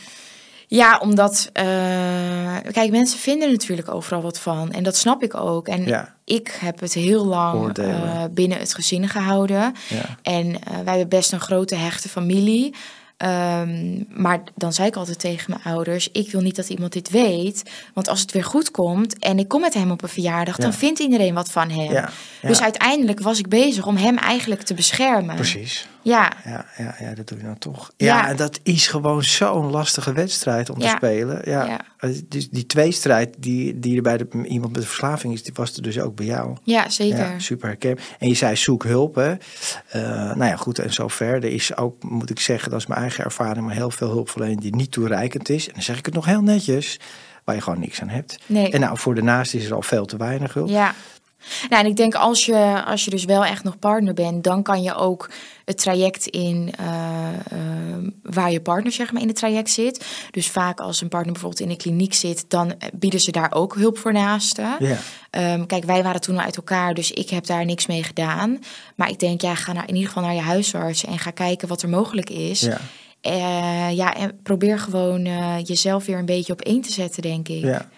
Ja, 0.66 0.98
omdat, 0.98 1.50
eh, 1.52 1.64
kijk, 2.72 2.90
mensen 2.90 3.18
vinden 3.18 3.50
natuurlijk 3.50 3.94
overal 3.94 4.22
wat 4.22 4.38
van. 4.40 4.72
En 4.72 4.82
dat 4.82 4.96
snap 4.96 5.22
ik 5.22 5.34
ook. 5.34 5.68
En 5.68 5.84
Ja. 5.84 6.14
ik 6.24 6.56
heb 6.60 6.80
het 6.80 6.92
heel 6.94 7.24
lang 7.26 7.72
binnen 8.30 8.58
het 8.58 8.74
gezin 8.74 9.08
gehouden. 9.08 9.74
Ja. 9.88 10.16
En 10.22 10.50
wij 10.84 10.98
hebben 10.98 11.08
best 11.08 11.32
een 11.32 11.40
grote 11.40 11.74
hechte 11.74 12.08
familie. 12.08 12.74
Ehm, 13.18 14.02
maar 14.08 14.40
dan 14.54 14.72
zei 14.72 14.88
ik 14.88 14.96
altijd 14.96 15.18
tegen 15.18 15.44
mijn 15.50 15.76
ouders: 15.76 16.08
ik 16.12 16.30
wil 16.30 16.40
niet 16.40 16.56
dat 16.56 16.68
iemand 16.68 16.92
dit 16.92 17.10
weet. 17.10 17.62
Want 17.94 18.08
als 18.08 18.20
het 18.20 18.32
weer 18.32 18.44
goed 18.44 18.70
komt 18.70 19.18
en 19.18 19.38
ik 19.38 19.48
kom 19.48 19.60
met 19.60 19.74
hem 19.74 19.90
op 19.90 20.02
een 20.02 20.08
verjaardag, 20.08 20.56
Ja. 20.56 20.62
dan 20.62 20.72
vindt 20.72 20.98
iedereen 21.00 21.34
wat 21.34 21.50
van 21.50 21.70
hem. 21.70 21.92
Ja, 21.92 22.10
ja. 22.42 22.48
Dus 22.48 22.60
uiteindelijk 22.62 23.20
was 23.20 23.38
ik 23.38 23.48
bezig 23.48 23.86
om 23.86 23.96
hem 23.96 24.16
eigenlijk 24.16 24.62
te 24.62 24.74
beschermen. 24.74 25.34
Precies. 25.34 25.86
Ja, 26.02 26.32
Ja, 26.44 26.64
ja, 26.76 26.94
ja, 27.00 27.14
dat 27.14 27.28
doe 27.28 27.38
je 27.38 27.44
dan 27.44 27.58
toch. 27.58 27.90
Ja, 27.96 28.06
Ja. 28.06 28.28
en 28.28 28.36
dat 28.36 28.60
is 28.62 28.86
gewoon 28.86 29.22
zo'n 29.22 29.70
lastige 29.70 30.12
wedstrijd 30.12 30.70
om 30.70 30.78
te 30.78 30.88
spelen. 30.96 31.40
Ja. 31.44 31.80
Eh, 31.98 32.10
Dus 32.28 32.48
die 32.50 32.66
tweestrijd 32.66 33.34
die, 33.38 33.78
die 33.78 33.96
er 33.96 34.02
bij 34.02 34.16
de, 34.16 34.26
iemand 34.44 34.72
met 34.72 34.80
een 34.82 34.88
verslaving 34.88 35.32
is, 35.32 35.42
die 35.42 35.52
was 35.54 35.76
er 35.76 35.82
dus 35.82 36.00
ook 36.00 36.14
bij 36.16 36.26
jou. 36.26 36.56
ja 36.64 36.88
zeker. 36.88 37.18
Ja, 37.18 37.38
super 37.38 37.68
herkenbaar. 37.68 38.04
En 38.18 38.28
je 38.28 38.34
zei 38.34 38.56
zoek 38.56 38.84
hulp, 38.84 39.14
hè. 39.14 39.34
Eh, 39.88 40.00
nou 40.34 40.44
ja, 40.44 40.56
goed, 40.56 40.78
en 40.78 40.92
zo 40.92 41.08
verder. 41.08 41.48
Er 41.50 41.54
is 41.54 41.76
ook, 41.76 42.02
moet 42.02 42.30
ik 42.30 42.40
zeggen, 42.40 42.70
dat 42.70 42.80
is 42.80 42.86
mijn 42.86 43.00
eigen 43.00 43.24
ervaring, 43.24 43.66
maar 43.66 43.74
heel 43.74 43.90
veel 43.90 44.10
hulpverlening 44.10 44.60
die 44.60 44.76
niet 44.76 44.92
toereikend 44.92 45.48
is. 45.48 45.66
En 45.66 45.72
dan 45.74 45.82
zeg 45.82 45.98
ik 45.98 46.04
het 46.04 46.14
nog 46.14 46.24
heel 46.24 46.42
netjes, 46.42 47.00
waar 47.44 47.54
je 47.54 47.60
gewoon 47.62 47.80
niks 47.80 48.00
aan 48.02 48.08
hebt. 48.08 48.38
Nee. 48.46 48.70
En 48.70 48.80
nou, 48.80 48.98
voor 48.98 49.14
de 49.14 49.22
naast 49.22 49.54
is 49.54 49.64
er 49.66 49.74
al 49.74 49.82
veel 49.82 50.04
te 50.04 50.16
weinig 50.16 50.54
hulp. 50.54 50.68
Ja. 50.68 50.94
Nou, 51.68 51.84
en 51.84 51.90
ik 51.90 51.96
denk 51.96 52.14
als 52.14 52.46
je, 52.46 52.82
als 52.86 53.04
je 53.04 53.10
dus 53.10 53.24
wel 53.24 53.44
echt 53.44 53.64
nog 53.64 53.78
partner 53.78 54.14
bent, 54.14 54.44
dan 54.44 54.62
kan 54.62 54.82
je 54.82 54.94
ook 54.94 55.30
het 55.64 55.78
traject 55.78 56.26
in 56.26 56.72
eh, 56.78 57.28
eh, 57.50 57.58
waar 58.22 58.52
je 58.52 58.60
partner 58.60 58.92
zeg 58.92 59.12
maar 59.12 59.22
in 59.22 59.28
het 59.28 59.36
traject 59.36 59.70
zit. 59.70 60.06
Dus 60.30 60.48
vaak 60.48 60.80
als 60.80 61.00
een 61.00 61.08
partner 61.08 61.32
bijvoorbeeld 61.32 61.62
in 61.62 61.70
een 61.70 61.76
kliniek 61.76 62.14
zit, 62.14 62.44
dan 62.48 62.74
bieden 62.92 63.20
ze 63.20 63.30
daar 63.30 63.52
ook 63.52 63.74
hulp 63.74 63.98
voor 63.98 64.12
naasten. 64.12 64.76
Ja. 64.78 64.96
Ehm, 65.30 65.66
kijk, 65.66 65.84
wij 65.84 66.02
waren 66.02 66.20
toen 66.20 66.36
al 66.36 66.44
uit 66.44 66.56
elkaar, 66.56 66.94
dus 66.94 67.10
ik 67.10 67.30
heb 67.30 67.46
daar 67.46 67.64
niks 67.64 67.86
mee 67.86 68.02
gedaan. 68.02 68.58
Maar 68.94 69.10
ik 69.10 69.18
denk, 69.18 69.40
ja, 69.40 69.54
ga 69.54 69.72
naar, 69.72 69.88
in 69.88 69.94
ieder 69.94 70.08
geval 70.08 70.22
naar 70.22 70.34
je 70.34 70.40
huisarts 70.40 71.04
en 71.04 71.18
ga 71.18 71.30
kijken 71.30 71.68
wat 71.68 71.82
er 71.82 71.88
mogelijk 71.88 72.30
is. 72.30 72.60
Ja. 72.60 72.80
Eh, 73.20 73.96
ja, 73.96 74.14
en 74.14 74.42
probeer 74.42 74.78
gewoon 74.78 75.24
eh, 75.24 75.56
jezelf 75.64 76.06
weer 76.06 76.18
een 76.18 76.26
beetje 76.26 76.52
op 76.52 76.60
één 76.60 76.80
te 76.80 76.92
zetten, 76.92 77.22
denk 77.22 77.48
ik. 77.48 77.64
ja. 77.64 77.88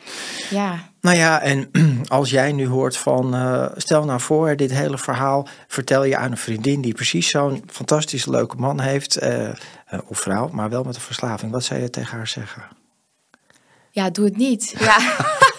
ja. 0.50 0.88
Nou 1.00 1.16
ja, 1.16 1.40
en 1.40 1.70
als 2.08 2.30
jij 2.30 2.52
nu 2.52 2.66
hoort 2.66 2.96
van, 2.96 3.34
eh, 3.34 3.66
stel 3.76 4.04
nou 4.04 4.20
voor, 4.20 4.56
dit 4.56 4.72
hele 4.72 4.98
verhaal 4.98 5.48
vertel 5.66 6.04
je 6.04 6.16
aan 6.16 6.30
een 6.30 6.36
vriendin 6.36 6.80
die 6.80 6.94
precies 6.94 7.28
zo'n 7.28 7.62
fantastisch 7.66 8.26
leuke 8.26 8.56
man 8.56 8.80
heeft, 8.80 9.18
of 10.06 10.18
vrouw, 10.18 10.48
maar 10.48 10.70
wel 10.70 10.82
met 10.82 10.94
een 10.94 11.00
verslaving. 11.00 11.52
Wat 11.52 11.64
zou 11.64 11.80
je 11.80 11.90
tegen 11.90 12.16
haar 12.16 12.28
zeggen? 12.28 12.62
Ja, 13.90 14.10
doe 14.10 14.24
het 14.24 14.36
niet. 14.36 14.74
Ja. 14.78 14.98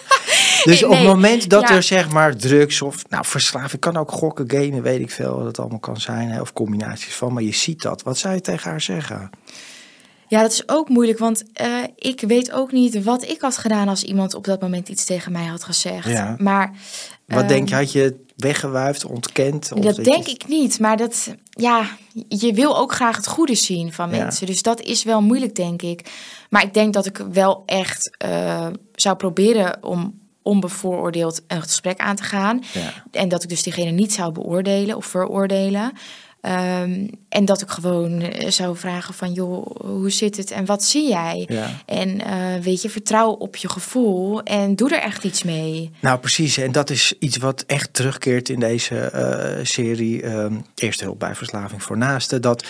Dus 0.70 0.80
Nee, 0.80 0.90
op 0.90 0.96
het 0.96 1.04
moment 1.06 1.48
dat 1.50 1.68
ja. 1.68 1.74
er 1.74 1.82
zeg 1.82 2.10
maar 2.10 2.36
drugs 2.36 2.82
of 2.82 3.08
nou 3.08 3.24
verslaving 3.26 3.80
kan 3.80 3.96
ook 3.96 4.10
gokken, 4.12 4.50
gamen, 4.50 4.82
weet 4.82 5.00
ik 5.00 5.10
veel 5.10 5.36
wat 5.36 5.46
het 5.46 5.58
allemaal 5.58 5.78
kan 5.78 6.00
zijn, 6.00 6.28
hè, 6.28 6.40
of 6.40 6.52
combinaties 6.52 7.14
van, 7.14 7.32
maar 7.32 7.42
je 7.42 7.54
ziet 7.54 7.82
dat. 7.82 8.02
Wat 8.02 8.18
zou 8.18 8.34
je 8.34 8.40
tegen 8.40 8.70
haar 8.70 8.80
zeggen? 8.80 9.30
Ja, 10.28 10.40
dat 10.42 10.52
is 10.52 10.68
ook 10.68 10.88
moeilijk, 10.88 11.18
want 11.18 11.42
eh, 11.52 11.68
ik 11.96 12.20
weet 12.20 12.52
ook 12.52 12.72
niet 12.72 13.02
wat 13.04 13.28
ik 13.28 13.40
had 13.40 13.56
gedaan 13.58 13.88
als 13.88 14.02
iemand 14.02 14.34
op 14.34 14.44
dat 14.44 14.60
moment 14.60 14.88
iets 14.88 15.04
tegen 15.04 15.32
mij 15.32 15.44
had 15.46 15.64
gezegd. 15.64 16.08
Ja. 16.08 16.34
Maar 16.38 16.70
Wat 17.26 17.38
Ehm, 17.40 17.48
denk 17.48 17.68
je, 17.68 17.74
had 17.74 17.92
je 17.92 18.00
het 18.00 18.14
weggewuifd, 18.36 19.04
ontkend? 19.04 19.72
Of 19.72 19.80
dat 19.80 19.96
je- 19.96 20.02
denk 20.02 20.26
ik 20.26 20.48
niet. 20.48 20.78
Maar 20.80 20.96
dat, 20.96 21.34
ja, 21.50 21.86
je 22.28 22.52
wil 22.52 22.76
ook 22.78 22.92
graag 22.92 23.16
het 23.16 23.26
goede 23.26 23.54
zien 23.54 23.92
van 23.92 24.10
Ja. 24.10 24.16
mensen. 24.22 24.46
Dus 24.46 24.62
dat 24.62 24.80
is 24.80 25.02
wel 25.04 25.22
moeilijk, 25.22 25.54
denk 25.54 25.82
ik. 25.82 26.10
Maar 26.50 26.62
ik 26.62 26.74
denk 26.74 26.92
dat 26.92 27.06
ik 27.06 27.20
wel 27.32 27.62
echt 27.66 28.16
eh, 28.18 28.66
zou 28.94 29.16
proberen 29.16 29.82
om 29.82 30.20
onbevooroordeeld 30.42 31.42
een 31.46 31.62
gesprek 31.62 31.98
aan 31.98 32.16
te 32.16 32.22
gaan. 32.22 32.62
Ja. 32.72 32.92
En 33.10 33.28
dat 33.28 33.42
ik 33.42 33.48
dus 33.48 33.62
diegene 33.62 33.90
niet 33.90 34.12
zou 34.12 34.32
beoordelen 34.32 34.96
of 34.96 35.06
veroordelen. 35.06 35.92
Ehm, 36.42 37.06
en 37.28 37.44
dat 37.44 37.62
ik 37.62 37.70
gewoon 37.70 38.20
eh, 38.20 38.50
zou 38.50 38.76
vragen 38.76 39.14
van, 39.14 39.32
joh, 39.32 39.66
hoe 39.80 40.10
zit 40.10 40.36
het 40.36 40.50
en 40.50 40.64
wat 40.64 40.84
zie 40.84 41.08
jij? 41.08 41.44
Ja. 41.48 41.68
En 41.86 42.20
eh, 42.20 42.62
weet 42.62 42.82
je, 42.82 42.90
vertrouw 42.90 43.30
op 43.30 43.56
je 43.56 43.68
gevoel 43.68 44.42
en 44.42 44.76
doe 44.76 44.90
er 44.90 45.02
echt 45.02 45.24
iets 45.24 45.42
mee. 45.42 45.90
Nou, 46.00 46.18
precies. 46.18 46.56
En 46.56 46.72
dat 46.72 46.90
is 46.90 47.14
iets 47.18 47.36
wat 47.36 47.64
echt 47.66 47.94
terugkeert 47.94 48.48
in 48.48 48.60
deze 48.60 48.98
eh, 48.98 49.64
serie 49.64 50.22
ehm, 50.22 50.54
Eerste 50.74 51.04
Hulp 51.04 51.18
bij 51.18 51.34
Verslaving 51.34 51.82
voor 51.82 51.98
Naasten. 51.98 52.42
Dat 52.42 52.64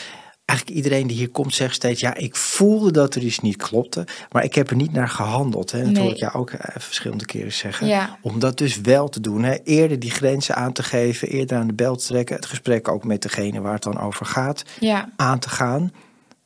eigenlijk 0.45 0.79
iedereen 0.79 1.07
die 1.07 1.17
hier 1.17 1.31
komt 1.31 1.55
zegt 1.55 1.75
steeds... 1.75 2.01
ja, 2.01 2.15
ik 2.15 2.37
voelde 2.37 2.91
dat 2.91 3.15
er 3.15 3.23
iets 3.23 3.39
niet 3.39 3.57
klopte, 3.57 4.07
maar 4.31 4.45
ik 4.45 4.55
heb 4.55 4.71
er 4.71 4.77
niet 4.77 4.93
naar 4.93 5.09
gehandeld. 5.09 5.71
Hè. 5.71 5.83
Dat 5.83 5.93
Nee. 5.93 6.03
hoor 6.03 6.13
ik 6.13 6.19
jou 6.19 6.33
ook 6.35 6.51
eh, 6.51 6.81
verschillende 6.81 7.25
keren 7.25 7.53
zeggen. 7.53 7.87
Ja. 7.87 8.19
Om 8.21 8.39
dat 8.39 8.59
dus 8.59 8.81
wel 8.81 9.09
te 9.09 9.21
doen. 9.21 9.43
Hè. 9.43 9.57
Eerder 9.65 9.99
die 9.99 10.11
grenzen 10.11 10.55
aan 10.55 10.73
te 10.73 10.83
geven, 10.83 11.29
eerder 11.29 11.57
aan 11.59 11.67
de 11.67 11.75
bel 11.75 11.97
te 11.97 12.07
trekken... 12.07 12.37
het 12.37 12.47
gesprek 12.47 12.89
ook 12.89 13.05
met 13.05 13.23
degene 13.23 13.61
waar 13.61 13.73
het 13.75 13.83
dan 13.83 14.01
over 14.01 14.27
gaat, 14.27 14.63
Ja, 14.81 15.09
aan 15.17 15.39
te 15.39 15.49
gaan... 15.49 15.93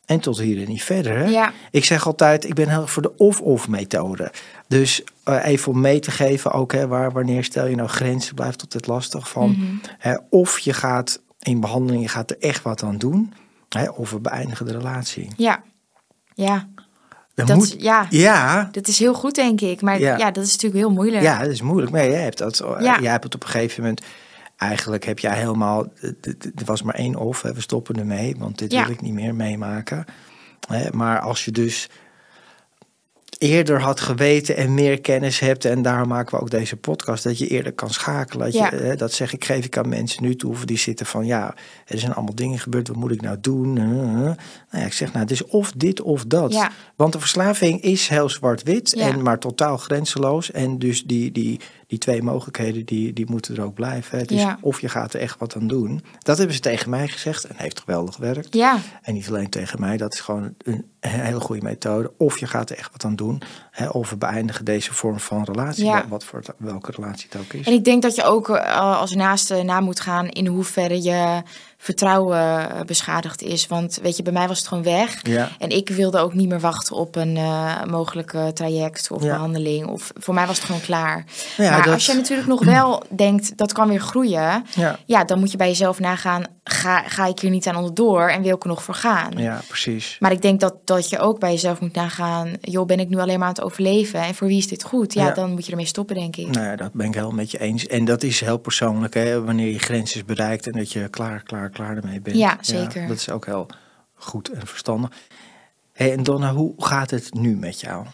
En 0.06 0.20
tot 0.20 0.38
hier 0.40 0.60
en 0.62 0.68
niet 0.68 0.82
verder. 0.84 1.18
Hè? 1.18 1.24
Ja. 1.24 1.52
Ik 1.70 1.84
zeg 1.84 2.06
altijd, 2.06 2.44
ik 2.44 2.54
ben 2.54 2.68
heel 2.68 2.80
erg 2.80 2.90
voor 2.90 3.02
de 3.02 3.16
of-of 3.16 3.68
methode. 3.68 4.32
Dus 4.68 5.02
eh, 5.24 5.46
even 5.46 5.72
om 5.72 5.80
mee 5.80 5.98
te 5.98 6.10
geven 6.10 6.52
ook, 6.52 6.72
hè, 6.72 6.86
waar, 6.86 7.12
wanneer 7.12 7.44
stel 7.44 7.66
je 7.66 7.76
nou 7.76 7.88
grenzen, 7.88 8.34
blijft 8.34 8.60
altijd 8.60 8.86
lastig 8.86 9.28
van. 9.28 9.50
Mhm. 9.50 9.76
Hè, 9.98 10.14
of 10.30 10.58
je 10.58 10.72
gaat 10.72 11.20
in 11.38 11.60
behandeling, 11.60 12.02
je 12.02 12.08
gaat 12.08 12.30
er 12.30 12.36
echt 12.38 12.62
wat 12.62 12.82
aan 12.82 12.98
doen. 12.98 13.32
Hè, 13.68 13.88
of 13.88 14.10
we 14.10 14.20
beëindigen 14.20 14.66
de 14.66 14.72
relatie. 14.72 15.28
ja, 15.36 15.62
ja. 16.34 16.68
Dan 17.34 17.46
Dat, 17.46 17.56
moet, 17.56 17.74
ja, 17.78 18.06
ja, 18.10 18.68
dat 18.72 18.88
is 18.88 18.98
heel 18.98 19.14
goed, 19.14 19.34
denk 19.34 19.60
ik. 19.60 19.80
Maar 19.82 19.98
Ja. 20.00 20.16
ja, 20.16 20.30
dat 20.30 20.44
is 20.44 20.52
natuurlijk 20.52 20.80
heel 20.80 20.92
moeilijk. 20.92 21.22
ja, 21.22 21.38
dat 21.38 21.50
is 21.50 21.60
moeilijk. 21.62 21.92
Maar 21.92 22.04
jij 22.08 22.22
hebt, 22.22 22.38
dat, 22.38 22.60
eh, 22.60 22.76
Ja. 22.80 23.00
jij 23.00 23.10
hebt 23.10 23.24
het 23.24 23.34
op 23.34 23.42
een 23.42 23.48
gegeven 23.48 23.82
moment... 23.82 24.02
Eigenlijk 24.56 25.04
heb 25.04 25.18
jij 25.18 25.36
helemaal... 25.36 25.86
Er 26.54 26.64
was 26.64 26.82
maar 26.82 26.94
één 26.94 27.16
of, 27.16 27.42
hè, 27.42 27.52
we 27.52 27.60
stoppen 27.60 27.94
ermee. 27.98 28.36
Want 28.38 28.58
dit 28.58 28.72
wil 28.72 28.88
ik 28.90 29.00
niet 29.00 29.12
meer 29.12 29.34
meemaken. 29.34 30.04
Hè, 30.68 30.88
maar 30.92 31.20
als 31.20 31.44
je 31.44 31.50
dus 31.50 31.88
eerder 33.38 33.80
had 33.80 34.00
geweten 34.00 34.56
en 34.56 34.74
meer 34.74 35.00
kennis 35.00 35.38
hebt. 35.38 35.64
En 35.64 35.82
daarom 35.82 36.08
maken 36.08 36.36
we 36.36 36.42
ook 36.42 36.50
deze 36.50 36.76
podcast. 36.76 37.24
Dat 37.24 37.38
je 37.38 37.46
eerder 37.46 37.72
kan 37.72 37.90
schakelen. 37.90 38.44
Dat, 38.44 38.54
Ja. 38.54 38.70
je, 38.70 38.76
eh, 38.76 38.96
dat 38.96 39.12
zeg 39.12 39.32
ik, 39.32 39.44
geef 39.44 39.64
ik 39.64 39.78
aan 39.78 39.88
mensen 39.88 40.22
nu 40.22 40.36
toe. 40.36 40.50
Of 40.50 40.64
die 40.64 40.78
zitten 40.78 41.06
van 41.06 41.26
ja, 41.26 41.54
er 41.86 41.98
zijn 41.98 42.14
allemaal 42.14 42.34
dingen 42.34 42.58
gebeurd. 42.58 42.88
Wat 42.88 42.96
moet 42.96 43.10
ik 43.10 43.20
nou 43.20 43.36
doen? 43.40 43.78
Eh, 43.78 43.84
eh. 43.84 43.90
Nou 43.90 44.36
ja, 44.70 44.84
ik 44.84 44.92
zeg 44.92 45.08
nou, 45.08 45.20
het 45.20 45.30
is 45.30 45.44
of 45.44 45.72
dit 45.72 46.00
of 46.00 46.24
dat. 46.24 46.52
Ja. 46.52 46.70
Want 46.96 47.12
de 47.12 47.20
verslaving 47.20 47.82
is 47.82 48.08
heel 48.08 48.28
zwart-wit. 48.28 48.94
En 48.94 49.22
maar 49.22 49.38
totaal 49.38 49.76
grenzeloos. 49.76 50.50
En 50.50 50.78
dus 50.78 51.04
die, 51.04 51.32
die, 51.32 51.60
die 51.86 51.98
twee 51.98 52.22
mogelijkheden 52.22 52.84
die, 52.86 53.12
die 53.12 53.26
moeten 53.30 53.56
er 53.56 53.62
ook 53.64 53.74
blijven. 53.74 54.18
Het 54.18 54.30
is 54.30 54.40
Ja. 54.40 54.58
of 54.60 54.80
je 54.80 54.88
gaat 54.88 55.14
er 55.14 55.20
echt 55.20 55.38
wat 55.38 55.56
aan 55.56 55.66
doen. 55.66 56.02
Dat 56.18 56.36
hebben 56.36 56.54
ze 56.56 56.60
tegen 56.62 56.90
mij 56.90 57.08
gezegd. 57.08 57.44
En 57.44 57.54
heeft 57.58 57.80
geweldig 57.80 58.14
gewerkt. 58.14 58.54
Ja, 58.54 58.78
En 59.02 59.14
niet 59.14 59.28
alleen 59.28 59.48
tegen 59.50 59.80
mij, 59.80 59.96
dat 59.96 60.14
is 60.14 60.20
gewoon 60.20 60.54
een 60.58 60.84
hele 61.00 61.40
goede 61.40 61.62
methode. 61.62 62.12
Of 62.18 62.38
je 62.38 62.46
gaat 62.46 62.70
er 62.70 62.76
echt 62.76 62.92
wat 62.92 63.04
aan 63.04 63.16
doen. 63.16 63.42
Hè, 63.70 63.88
of 63.88 64.10
we 64.10 64.16
beëindigen 64.16 64.64
deze 64.64 64.94
vorm 64.94 65.20
van 65.20 65.44
relatie. 65.44 65.84
Ja. 65.84 66.08
Wat 66.08 66.24
voor 66.24 66.42
welke 66.58 66.90
relatie 66.90 67.28
het 67.30 67.40
ook 67.40 67.52
is. 67.52 67.66
en 67.66 67.72
ik 67.72 67.84
denk 67.84 68.02
dat 68.02 68.14
je 68.14 68.24
ook 68.24 68.48
eh, 68.48 68.98
als 69.00 69.14
naaste 69.14 69.62
na 69.62 69.80
moet 69.80 70.00
gaan 70.00 70.28
in 70.28 70.46
hoeverre 70.46 71.02
je 71.02 71.42
vertrouwen 71.86 72.38
eh, 72.70 72.80
beschadigd 72.86 73.42
is. 73.42 73.66
Want 73.66 73.98
weet 74.02 74.16
je, 74.16 74.22
bij 74.22 74.32
mij 74.32 74.48
was 74.48 74.58
het 74.58 74.68
gewoon 74.68 74.82
weg. 74.82 75.18
Ja. 75.22 75.48
En 75.58 75.68
ik 75.70 75.88
wilde 75.88 76.18
ook 76.18 76.34
niet 76.34 76.48
meer 76.48 76.60
wachten 76.60 76.96
op 76.96 77.16
een 77.16 77.36
eh, 77.36 77.84
mogelijke 77.84 78.50
traject 78.54 79.10
of 79.10 79.22
Ja. 79.22 79.32
behandeling. 79.34 79.86
Of 79.86 80.12
voor 80.18 80.34
mij 80.34 80.46
was 80.46 80.56
het 80.56 80.66
gewoon 80.66 80.80
klaar. 80.80 81.24
Ja, 81.56 81.70
maar 81.70 81.82
dat- 81.82 81.92
als 81.94 82.06
je 82.06 82.14
natuurlijk 82.14 82.48
nog 82.48 82.64
wel 82.64 83.02
denkt 83.26 83.56
dat 83.58 83.72
kan 83.72 83.88
weer 83.88 84.00
groeien, 84.00 84.64
Ja. 85.06 85.24
dan 85.24 85.38
moet 85.38 85.50
je 85.50 85.56
bij 85.56 85.68
jezelf 85.68 85.98
nagaan: 86.00 86.44
ga, 86.64 87.02
ga 87.02 87.26
ik 87.26 87.38
hier 87.40 87.50
niet 87.50 87.66
aan 87.66 87.76
onderdoor 87.76 88.28
en 88.28 88.42
wil 88.42 88.54
ik 88.54 88.62
er 88.62 88.68
nog 88.68 88.82
voor 88.82 88.94
gaan? 88.94 89.32
ja, 89.36 89.60
precies. 89.68 90.16
Maar 90.20 90.32
ik 90.32 90.42
denk 90.42 90.60
dat, 90.60 90.74
dat 90.84 91.08
je 91.08 91.18
ook 91.18 91.38
bij 91.40 91.50
jezelf 91.50 91.80
moet 91.80 91.94
nagaan: 91.94 92.52
joh, 92.60 92.86
ben 92.86 93.00
ik 93.00 93.08
nu 93.08 93.18
alleen 93.18 93.38
maar 93.38 93.48
aan 93.48 93.54
het 93.54 93.62
overleven 93.64 94.20
en 94.20 94.34
voor 94.34 94.46
wie 94.48 94.58
is 94.58 94.68
dit 94.68 94.82
goed? 94.82 95.12
Ja, 95.14 95.24
Ja. 95.26 95.32
dan 95.34 95.50
moet 95.50 95.64
je 95.64 95.70
ermee 95.70 95.86
stoppen, 95.86 96.14
denk 96.16 96.36
ik. 96.36 96.46
Nou 96.48 96.66
ja, 96.66 96.76
dat 96.76 96.92
ben 96.92 97.06
ik 97.06 97.14
helemaal 97.14 97.34
met 97.34 97.50
je 97.50 97.58
eens. 97.60 97.86
En 97.86 98.04
dat 98.04 98.22
is 98.22 98.40
heel 98.40 98.58
persoonlijk, 98.58 99.14
hè, 99.14 99.42
wanneer 99.44 99.72
je 99.72 99.78
grens 99.78 100.14
is 100.16 100.24
bereikt 100.24 100.66
en 100.66 100.72
dat 100.72 100.92
je 100.92 101.08
klaar, 101.08 101.42
klaar, 101.42 101.70
klaar 101.76 101.96
ermee 101.96 102.20
bent. 102.20 102.36
Ja, 102.36 102.58
zeker. 102.60 103.06
dat 103.06 103.16
is 103.16 103.30
ook 103.30 103.46
heel 103.46 103.66
goed 104.14 104.48
en 104.50 104.66
verstandig. 104.66 105.10
Hey, 105.92 106.12
en 106.12 106.22
Donna, 106.22 106.52
hoe 106.52 106.74
gaat 106.76 107.10
het 107.10 107.34
nu 107.34 107.56
met 107.56 107.80
jou? 107.80 108.06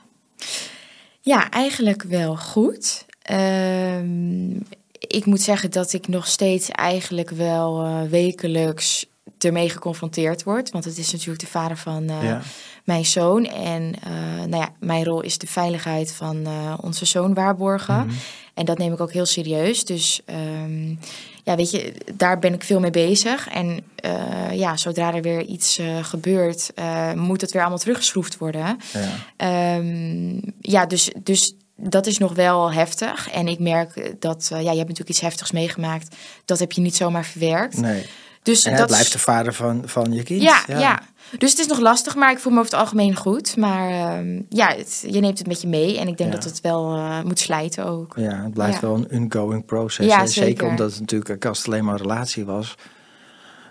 Ja, 1.20 1.50
eigenlijk 1.50 2.02
wel 2.02 2.36
goed. 2.36 3.06
Ehm, 3.22 4.50
ik 4.98 5.24
moet 5.24 5.40
zeggen 5.40 5.70
dat 5.70 5.92
ik 5.92 6.08
nog 6.08 6.26
steeds 6.26 6.68
eigenlijk 6.68 7.30
wel 7.30 7.84
eh, 7.84 8.02
wekelijks 8.02 9.06
ermee 9.38 9.68
geconfronteerd 9.68 10.42
word. 10.42 10.70
Want 10.70 10.84
het 10.84 10.98
is 10.98 11.12
natuurlijk 11.12 11.40
de 11.40 11.46
vader 11.46 11.76
van 11.76 12.08
eh, 12.08 12.22
Ja. 12.22 12.40
mijn 12.84 13.04
zoon. 13.04 13.44
En 13.46 13.94
eh, 14.02 14.12
nou 14.46 14.56
ja, 14.56 14.72
mijn 14.80 15.04
rol 15.04 15.20
is 15.20 15.38
de 15.38 15.46
veiligheid 15.46 16.12
van 16.12 16.46
onze 16.80 17.04
zoon 17.04 17.34
waarborgen. 17.34 18.06
Mhm. 18.06 18.14
En 18.54 18.64
dat 18.64 18.78
neem 18.78 18.92
ik 18.92 19.00
ook 19.00 19.12
heel 19.12 19.26
serieus. 19.26 19.84
Dus 19.84 20.20
ehm, 20.24 20.94
ja, 21.42 21.56
weet 21.56 21.70
je, 21.70 21.92
daar 22.14 22.38
ben 22.38 22.54
ik 22.54 22.64
veel 22.64 22.80
mee 22.80 22.90
bezig. 22.90 23.48
En 23.48 23.84
eh, 23.96 24.52
ja, 24.52 24.76
zodra 24.76 25.14
er 25.14 25.22
weer 25.22 25.42
iets 25.42 25.78
eh, 25.78 26.04
gebeurt, 26.04 26.70
eh, 26.74 27.12
moet 27.12 27.40
het 27.40 27.52
weer 27.52 27.60
allemaal 27.60 27.78
teruggeschroefd 27.78 28.38
worden. 28.38 28.78
Ja. 28.92 29.08
Ehm, 29.36 30.38
ja, 30.60 30.86
dus, 30.86 31.10
dus 31.22 31.54
dat 31.76 32.06
is 32.06 32.18
nog 32.18 32.34
wel 32.34 32.72
heftig. 32.72 33.30
En 33.30 33.48
ik 33.48 33.58
merk 33.58 34.14
dat, 34.18 34.46
ja, 34.50 34.58
je 34.58 34.66
hebt 34.66 34.78
natuurlijk 34.78 35.08
iets 35.08 35.20
heftigs 35.20 35.52
meegemaakt. 35.52 36.16
Dat 36.44 36.58
heb 36.58 36.72
je 36.72 36.80
niet 36.80 36.96
zomaar 36.96 37.24
verwerkt. 37.24 37.76
Nee. 37.76 38.06
Dus 38.42 38.64
En 38.64 38.70
dat 38.70 38.78
hij 38.78 38.88
blijft 38.88 39.12
de 39.12 39.18
vader 39.18 39.54
van, 39.54 39.82
van 39.84 40.12
je 40.12 40.22
kind. 40.22 40.42
ja, 40.42 40.62
ja, 40.66 41.02
Dus 41.38 41.50
het 41.50 41.58
is 41.58 41.66
nog 41.66 41.78
lastig, 41.80 42.14
maar 42.14 42.30
ik 42.32 42.38
voel 42.38 42.52
me 42.52 42.58
over 42.58 42.70
het 42.70 42.80
algemeen 42.80 43.16
goed. 43.16 43.56
Maar 43.56 43.90
ehm, 43.90 44.40
ja, 44.48 44.68
het- 44.68 45.04
je 45.10 45.20
neemt 45.20 45.38
het 45.38 45.46
met 45.46 45.60
je 45.60 45.68
mee. 45.68 45.98
En 45.98 46.08
ik 46.08 46.16
denk 46.16 46.30
Ja. 46.32 46.36
dat 46.38 46.44
het 46.44 46.60
wel 46.60 46.94
eh, 46.96 47.22
moet 47.22 47.38
slijten 47.38 47.84
ook. 47.86 48.12
Ja, 48.16 48.42
het 48.42 48.52
blijft 48.54 48.80
Ja. 48.80 48.86
wel 48.86 49.04
een 49.08 49.32
ongoing 49.34 49.64
proces. 49.64 50.06
Ja, 50.06 50.18
hè. 50.20 50.26
zeker. 50.26 50.48
zeker. 50.48 50.66
omdat 50.66 50.90
het 50.90 51.00
natuurlijk, 51.00 51.44
als 51.46 51.58
het 51.58 51.66
alleen 51.66 51.84
maar 51.84 51.94
een 51.94 52.00
relatie 52.00 52.44
was, 52.44 52.74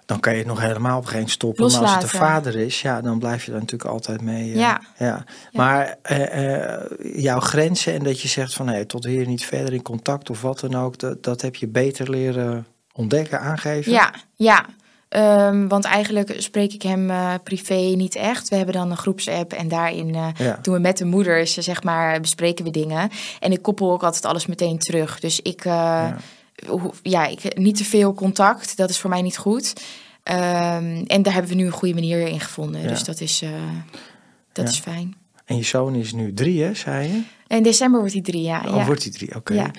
dan 0.06 0.20
kan 0.20 0.32
je 0.34 0.38
het 0.40 0.48
nog 0.48 0.60
helemaal 0.60 1.02
geen 1.02 1.30
stoppen. 1.30 1.64
Maar 1.64 1.72
als 1.72 1.82
het 1.82 1.90
Loslaten. 1.92 2.20
de 2.20 2.26
vader 2.26 2.56
is, 2.56 2.82
ja, 2.82 3.02
dan 3.02 3.20
blijf 3.20 3.46
je 3.46 3.52
daar 3.52 3.60
natuurlijk 3.60 3.90
altijd 3.92 4.22
mee. 4.22 4.52
eh, 4.52 4.56
Ja. 4.60 4.82
ja. 4.98 5.24
Maar 5.52 5.98
eh, 6.02 6.78
jouw 7.16 7.40
grenzen 7.40 7.94
en 7.94 8.04
dat 8.04 8.22
je 8.22 8.28
zegt 8.28 8.54
van 8.54 8.66
nee, 8.66 8.86
tot 8.86 9.06
hier 9.06 9.28
niet 9.28 9.46
verder 9.46 9.74
in 9.74 9.82
contact 9.82 10.30
of 10.30 10.42
wat 10.42 10.60
dan 10.60 10.76
ook, 10.76 10.98
dat, 10.98 11.24
dat 11.24 11.42
heb 11.42 11.56
je 11.56 11.68
beter 11.68 12.10
leren 12.10 12.66
ontdekken, 12.94 13.40
aangeven. 13.40 13.92
Ja, 13.92 14.14
ja. 14.36 14.66
Ehm, 15.10 15.68
want 15.68 15.86
eigenlijk 15.86 16.34
spreek 16.38 16.74
ik 16.74 16.82
hem 16.82 17.10
eh, 17.10 17.34
privé 17.44 17.74
niet 17.76 18.16
echt. 18.16 18.50
We 18.50 18.56
hebben 18.56 18.74
dan 18.76 18.92
een 18.92 18.98
groepsapp 18.98 19.54
en 19.54 19.68
daarin 19.68 20.16
eh, 20.16 20.28
Ja. 20.38 20.60
doen 20.62 20.74
we 20.74 20.80
met 20.80 20.98
de 20.98 21.06
moeders, 21.06 21.54
zeg 21.54 21.84
maar, 21.84 22.22
bespreken 22.22 22.66
we 22.66 22.72
dingen. 22.72 23.10
En 23.40 23.52
ik 23.52 23.62
koppel 23.62 23.92
ook 23.92 24.04
altijd 24.04 24.26
alles 24.26 24.46
meteen 24.46 24.78
terug. 24.78 25.20
Dus 25.20 25.40
ik, 25.42 25.66
eh, 25.66 25.72
Ja. 25.74 26.18
ja, 27.02 27.26
ik, 27.28 27.58
niet 27.58 27.78
te 27.78 27.84
veel 27.84 28.14
contact, 28.14 28.78
dat 28.78 28.90
is 28.90 29.00
voor 29.00 29.10
mij 29.10 29.22
niet 29.22 29.38
goed. 29.38 29.74
Ehm, 30.24 31.04
en 31.08 31.22
daar 31.22 31.34
hebben 31.34 31.52
we 31.52 31.58
nu 31.58 31.66
een 31.66 31.72
goede 31.72 31.94
manier 31.94 32.28
in 32.28 32.40
gevonden. 32.40 32.82
Ja. 32.82 32.88
Dus 32.88 33.04
dat 33.04 33.22
is, 33.22 33.44
dat 34.52 34.66
Ja. 34.66 34.72
is 34.72 34.80
fijn. 34.80 35.16
En 35.46 35.58
je 35.58 35.64
zoon 35.64 35.96
is 35.96 36.14
nu 36.14 36.34
drie, 36.34 36.64
hè, 36.64 36.74
zei 36.74 37.08
je? 37.08 37.22
In 37.56 37.64
december 37.64 38.00
wordt 38.00 38.14
hij 38.16 38.24
drie 38.24 38.42
jaar. 38.42 38.70
Oh, 38.70 38.76
ja. 38.76 38.86
wordt 38.86 39.04
hij 39.04 39.12
drie? 39.12 39.36
Oké. 39.36 39.54
Ja. 39.54 39.72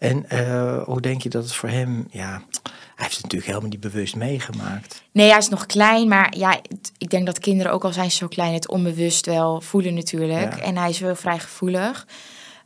En 0.00 0.28
eh, 0.28 0.82
hoe 0.82 1.00
denk 1.00 1.22
je 1.22 1.28
dat 1.28 1.42
het 1.42 1.54
voor 1.54 1.68
hem, 1.68 2.06
ja, 2.10 2.42
hij 2.62 2.72
heeft 2.94 3.12
het 3.14 3.22
natuurlijk 3.22 3.46
helemaal 3.46 3.68
niet 3.68 3.80
bewust 3.80 4.16
meegemaakt. 4.16 5.02
Nee, 5.12 5.28
hij 5.28 5.38
is 5.38 5.48
nog 5.48 5.66
klein, 5.66 6.08
maar 6.08 6.36
ja, 6.36 6.60
ik 6.98 7.10
denk 7.10 7.26
dat 7.26 7.38
kinderen, 7.38 7.72
ook 7.72 7.84
al 7.84 7.92
zijn 7.92 8.10
ze 8.10 8.16
zo 8.16 8.28
klein, 8.28 8.54
het 8.54 8.68
onbewust 8.68 9.26
wel 9.26 9.60
voelen 9.60 9.94
natuurlijk. 9.94 10.56
Ja. 10.56 10.62
En 10.62 10.76
hij 10.76 10.88
is 10.88 10.98
wel 10.98 11.14
vrij 11.14 11.38
gevoelig. 11.38 12.06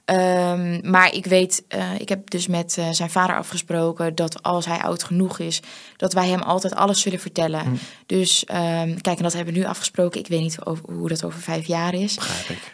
Ehm, 0.04 0.90
maar 0.90 1.14
ik 1.14 1.26
weet, 1.26 1.64
eh, 1.68 2.00
ik 2.00 2.08
heb 2.08 2.30
dus 2.30 2.46
met 2.46 2.78
eh, 2.78 2.90
zijn 2.90 3.10
vader 3.10 3.36
afgesproken 3.36 4.14
dat 4.14 4.42
als 4.42 4.66
hij 4.66 4.78
oud 4.78 5.04
genoeg 5.04 5.38
is, 5.38 5.60
dat 5.96 6.12
wij 6.12 6.28
hem 6.28 6.40
altijd 6.40 6.74
alles 6.74 7.00
zullen 7.00 7.20
vertellen. 7.20 7.60
Hm. 7.60 7.74
Dus 8.06 8.44
ehm, 8.44 8.96
kijk, 9.00 9.16
en 9.16 9.22
dat 9.22 9.32
hebben 9.32 9.54
we 9.54 9.60
nu 9.60 9.66
afgesproken. 9.66 10.20
Ik 10.20 10.26
weet 10.26 10.40
niet 10.40 10.64
over, 10.64 10.84
hoe 10.92 11.08
dat 11.08 11.24
over 11.24 11.40
vijf 11.40 11.66
jaar 11.66 11.94
is. 11.94 12.18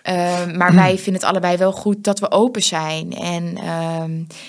Ehm, 0.03 0.57
maar 0.57 0.75
wij 0.75 0.95
vinden 0.97 1.23
het 1.23 1.31
allebei 1.31 1.57
wel 1.57 1.73
goed 1.73 2.05
dat 2.05 2.19
we 2.19 2.31
open 2.31 2.63
zijn. 2.63 3.13
En 3.13 3.59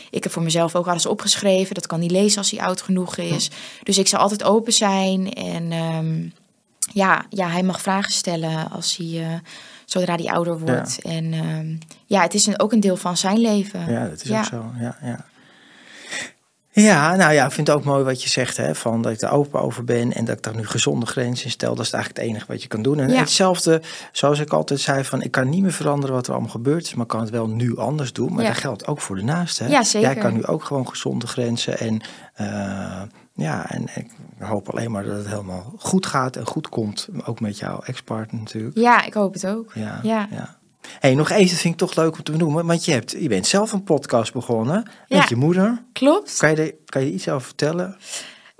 ik 0.09 0.23
heb 0.23 0.31
voor 0.31 0.43
mezelf 0.43 0.75
ook 0.75 0.87
alles 0.87 1.05
opgeschreven. 1.05 1.75
Dat 1.75 1.87
kan 1.87 1.99
hij 1.99 2.09
lezen 2.09 2.37
als 2.37 2.51
hij 2.51 2.59
oud 2.59 2.81
genoeg 2.81 3.17
is. 3.17 3.49
Dus 3.83 3.97
ik 3.97 4.07
zal 4.07 4.19
altijd 4.19 4.43
open 4.43 4.73
zijn. 4.73 5.33
En 5.33 5.71
ja, 6.93 7.25
ja, 7.29 7.47
hij 7.47 7.63
mag 7.63 7.81
vragen 7.81 8.11
stellen 8.11 8.71
als 8.71 8.97
hij, 8.97 9.07
eh, 9.07 9.39
zodra 9.91 10.15
hij 10.15 10.25
ouder 10.25 10.59
wordt. 10.59 11.01
En 11.01 11.33
ehm, 11.33 11.75
ja, 12.05 12.21
het 12.21 12.33
is 12.33 12.45
een, 12.45 12.59
ook 12.59 12.71
een 12.71 12.79
deel 12.79 12.97
van 12.97 13.17
zijn 13.17 13.37
leven. 13.37 13.91
Ja, 13.91 14.07
dat 14.09 14.21
is 14.23 14.29
Ja. 14.29 14.37
ook 14.39 14.45
zo. 14.45 14.65
Ja, 14.79 14.95
ja. 15.01 15.25
Ja, 16.81 17.15
nou 17.15 17.33
ja, 17.33 17.45
ik 17.45 17.51
vind 17.51 17.67
het 17.67 17.75
ook 17.75 17.83
mooi 17.83 18.03
wat 18.03 18.23
je 18.23 18.29
zegt, 18.29 18.57
hè, 18.57 18.75
van 18.75 19.01
dat 19.01 19.11
ik 19.11 19.21
er 19.21 19.29
open 19.31 19.61
over 19.61 19.83
ben 19.83 20.13
en 20.13 20.25
dat 20.25 20.37
ik 20.37 20.43
daar 20.43 20.55
nu 20.55 20.65
gezonde 20.67 21.05
grenzen 21.05 21.45
in 21.45 21.51
stel. 21.51 21.75
Dat 21.75 21.85
is 21.85 21.91
eigenlijk 21.91 22.23
het 22.23 22.31
enige 22.33 22.51
wat 22.51 22.61
je 22.61 22.67
kan 22.67 22.81
doen. 22.81 22.99
En 22.99 23.09
Ja. 23.09 23.19
hetzelfde, 23.19 23.81
zoals 24.11 24.39
ik 24.39 24.53
altijd 24.53 24.79
zei, 24.79 25.03
van 25.03 25.21
ik 25.21 25.31
kan 25.31 25.49
niet 25.49 25.61
meer 25.61 25.71
veranderen 25.73 26.15
wat 26.15 26.25
er 26.27 26.31
allemaal 26.33 26.51
gebeurd 26.51 26.83
is, 26.85 26.93
maar 26.93 27.05
kan 27.05 27.19
het 27.19 27.29
wel 27.29 27.47
nu 27.47 27.77
anders 27.77 28.13
doen. 28.13 28.33
Maar 28.33 28.43
Ja. 28.43 28.49
dat 28.49 28.57
geldt 28.59 28.87
ook 28.87 29.01
voor 29.01 29.15
de 29.15 29.23
naaste. 29.23 29.63
Hè? 29.63 29.69
Ja, 29.69 29.83
zeker. 29.83 30.09
Jij 30.11 30.17
kan 30.21 30.33
nu 30.33 30.45
ook 30.45 30.63
gewoon 30.63 30.87
gezonde 30.89 31.27
grenzen 31.27 31.79
en 31.79 32.01
eh, 32.33 33.01
ja, 33.35 33.69
en 33.69 33.83
ik 33.95 34.11
hoop 34.39 34.69
alleen 34.69 34.91
maar 34.91 35.03
dat 35.03 35.17
het 35.17 35.27
helemaal 35.27 35.73
goed 35.77 36.05
gaat 36.05 36.35
en 36.35 36.45
goed 36.45 36.69
komt, 36.69 37.07
ook 37.25 37.39
met 37.39 37.57
jouw 37.57 37.79
ex-partner 37.79 38.39
natuurlijk. 38.41 38.77
Ja, 38.77 39.05
ik 39.05 39.13
hoop 39.13 39.33
het 39.33 39.47
ook. 39.47 39.71
Ja, 39.73 39.99
Ja. 40.03 40.27
ja. 40.31 40.59
Hey, 40.99 41.15
nog 41.15 41.29
even, 41.29 41.49
dat 41.49 41.59
vind 41.59 41.73
ik 41.73 41.79
toch 41.79 41.95
leuk 41.95 42.17
om 42.17 42.23
te 42.23 42.31
benoemen. 42.31 42.65
Want 42.65 42.85
je, 42.85 42.91
hebt, 42.91 43.11
je 43.11 43.27
bent 43.27 43.47
zelf 43.47 43.71
een 43.71 43.83
podcast 43.83 44.33
begonnen 44.33 44.89
met 45.07 45.29
je 45.29 45.35
moeder. 45.35 45.83
Klopt. 45.93 46.37
Kan 46.37 46.49
je, 46.49 46.55
er, 46.55 46.73
kan 46.85 47.05
je 47.05 47.11
iets 47.11 47.29
over 47.29 47.47
vertellen? 47.47 47.97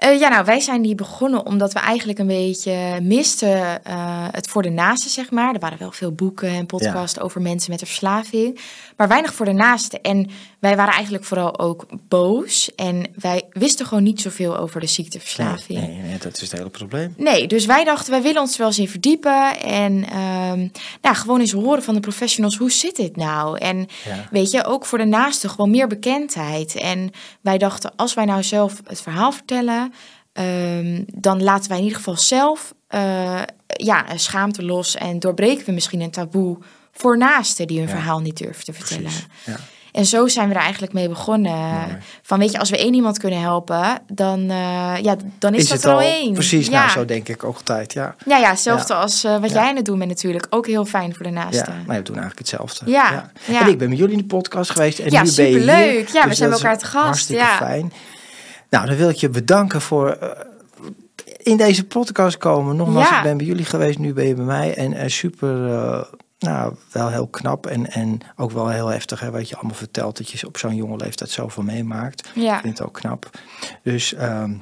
Eh, 0.02 0.20
ja, 0.20 0.30
nou, 0.30 0.46
wij 0.46 0.60
zijn 0.60 0.82
die 0.82 0.96
begonnen 0.96 1.46
omdat 1.46 1.74
we 1.74 1.80
eigenlijk 1.80 2.20
een 2.20 2.28
beetje 2.28 3.00
misten 3.02 3.84
eh, 3.84 4.28
het 4.32 4.48
voor 4.48 4.62
de 4.62 4.70
naaste, 4.70 5.10
zeg 5.10 5.32
maar. 5.32 5.54
Er 5.54 5.60
waren 5.60 5.78
wel 5.78 5.92
veel 5.92 6.12
boeken 6.12 6.50
en 6.50 6.66
podcasts 6.66 7.20
over 7.20 7.42
mensen 7.42 7.72
met 7.72 7.82
een 7.82 7.88
verslaving, 7.88 8.60
maar 8.98 9.08
weinig 9.08 9.34
voor 9.34 9.46
de 9.46 9.52
naaste. 9.52 10.00
En 10.00 10.30
wij 10.60 10.76
waren 10.76 10.94
eigenlijk 10.94 11.24
vooral 11.24 11.60
ook 11.60 11.86
boos 12.08 12.76
en 12.76 13.06
wij 13.16 13.44
wisten 13.50 13.86
gewoon 13.86 14.04
niet 14.04 14.22
zoveel 14.22 14.58
over 14.58 14.80
de 14.80 14.88
ziekteverslaving. 14.88 15.80
Nee, 15.80 15.88
nee, 15.90 16.02
nee, 16.02 16.18
dat 16.18 16.36
is 16.36 16.42
het 16.42 16.52
hele 16.52 16.70
probleem. 16.70 17.14
Nee, 17.18 17.48
dus 17.48 17.66
wij 17.66 17.84
dachten, 17.84 18.12
wij 18.12 18.22
willen 18.22 18.42
ons 18.42 18.52
er 18.52 18.58
wel 18.58 18.68
eens 18.68 18.80
in 18.80 18.90
verdiepen. 18.90 19.60
En 19.60 20.06
ehm, 20.10 20.68
nou, 21.02 21.16
gewoon 21.16 21.40
eens 21.40 21.52
horen 21.52 21.84
van 21.84 21.94
de 21.94 22.00
professionals, 22.00 22.58
hoe 22.58 22.72
zit 22.72 22.96
dit 22.96 23.16
nou? 23.16 23.58
En 23.58 23.88
Ja. 24.06 24.28
weet 24.32 24.52
je, 24.52 24.66
ook 24.66 24.86
voor 24.86 24.98
de 24.98 25.06
naasten 25.06 25.50
gewoon 25.50 25.72
meer 25.72 25.88
bekendheid. 25.88 26.76
En 26.76 27.12
wij 27.42 27.58
dachten, 27.58 27.94
als 27.96 28.14
wij 28.14 28.26
nou 28.26 28.44
zelf 28.44 28.82
het 28.86 29.02
verhaal 29.02 29.32
vertellen... 29.32 29.91
ehm, 30.34 31.04
dan 31.08 31.44
laten 31.44 31.70
wij 31.70 31.78
in 31.78 31.84
ieder 31.84 31.98
geval 31.98 32.18
zelf 32.18 32.74
eh, 32.88 33.42
ja, 33.68 34.12
een 34.12 34.20
schaamte 34.20 34.66
los... 34.66 34.96
en 34.96 35.20
doorbreken 35.20 35.66
we 35.66 35.72
misschien 35.72 36.02
een 36.02 36.12
taboe 36.12 36.58
voor 36.92 37.18
naasten 37.18 37.68
die 37.68 37.78
hun 37.78 37.88
Ja. 37.88 37.94
verhaal 37.94 38.20
niet 38.20 38.38
durven 38.38 38.66
te 38.66 38.74
vertellen. 38.74 39.12
Ja. 39.46 39.56
En 39.92 40.06
zo 40.06 40.28
zijn 40.28 40.50
we 40.50 40.56
er 40.56 40.62
eigenlijk 40.62 40.94
mee 40.94 41.10
begonnen. 41.10 42.00
Van 42.22 42.40
weet 42.40 42.52
je, 42.52 42.60
als 42.60 42.70
we 42.70 42.78
één 42.78 42.94
iemand 42.94 43.18
kunnen 43.18 43.40
helpen, 43.40 44.02
dan, 44.08 44.40
uh, 44.40 44.94
ja, 45.02 45.16
dan 45.40 45.54
is, 45.54 45.68
dat 45.68 45.78
het 45.78 45.84
er 45.86 45.94
al 45.94 46.02
één. 46.02 46.34
Precies, 46.34 46.68
ja. 46.68 46.80
nou, 46.80 46.90
zo 46.90 47.06
denk 47.06 47.28
ik 47.28 47.44
ook 47.44 47.56
altijd. 47.56 47.94
Ja, 47.94 48.16
ja, 48.26 48.38
ja 48.38 48.50
hetzelfde 48.50 48.94
als 48.94 49.26
uh, 49.26 49.40
wat 49.40 49.52
jij 49.52 49.70
aan 49.70 49.76
het 49.76 49.86
doen 49.86 49.98
bent 49.98 50.10
natuurlijk. 50.10 50.48
Ook 50.50 50.68
heel 50.68 50.86
fijn 50.86 51.16
voor 51.16 51.26
de 51.26 51.32
naasten. 51.32 51.74
Ja, 51.88 52.02
doen 52.02 52.16
eigenlijk 52.16 52.38
hetzelfde. 52.38 52.92
Ja. 52.92 53.32
En 53.48 53.68
ik 53.68 53.78
ben 53.78 53.90
met 53.90 53.98
jullie 53.98 54.14
in 54.14 54.22
de 54.22 54.26
podcast 54.26 54.70
geweest. 54.70 55.00
En 55.00 55.12
ja, 55.12 55.22
nu 55.22 55.30
superleuk. 55.30 55.66
ben 55.66 55.86
je 55.86 55.92
hier, 55.92 56.14
ja, 56.14 56.22
we 56.22 56.28
dus 56.28 56.38
zijn 56.38 56.50
bij 56.50 56.60
dat 56.60 56.68
elkaar 56.68 56.76
is 56.76 56.82
te 56.82 56.86
gast. 56.86 57.06
Hartstikke 57.06 57.44
ja. 57.44 57.58
fijn. 57.58 57.94
Nou, 58.72 58.86
dan 58.88 58.96
wil 58.96 59.10
ik 59.10 59.16
je 59.16 59.30
bedanken 59.30 59.82
voor 59.82 60.18
uh, 60.24 60.30
in 61.38 61.58
deze 61.58 61.86
podcast 61.88 62.38
komen. 62.38 62.76
Nogmaals, 62.76 63.10
Ja. 63.10 63.18
ik 63.18 63.24
ben 63.24 63.38
bij 63.38 63.46
jullie 63.46 63.66
geweest, 63.66 64.00
nu 64.00 64.14
ben 64.14 64.28
je 64.28 64.34
bij 64.36 64.46
mij. 64.46 64.76
En 64.76 64.94
uh, 64.94 65.08
super, 65.08 65.68
uh, 65.68 66.04
nou, 66.40 66.76
wel 66.92 67.10
heel 67.10 67.28
knap 67.28 67.66
en, 67.66 67.92
en 67.92 68.20
ook 68.36 68.52
wel 68.52 68.70
heel 68.70 68.88
heftig. 68.88 69.20
Hè, 69.20 69.32
wat 69.32 69.50
je 69.50 69.56
allemaal 69.56 69.76
vertelt, 69.76 70.18
dat 70.18 70.30
je 70.30 70.48
op 70.48 70.58
zo'n 70.58 70.76
jonge 70.76 70.98
leeftijd 70.98 71.30
zoveel 71.30 71.64
meemaakt. 71.64 72.30
Ja. 72.36 72.56
Ik 72.56 72.62
vind 72.62 72.78
het 72.78 72.88
ook 72.88 72.94
knap. 72.94 73.30
Dus 73.84 74.14
um, 74.22 74.62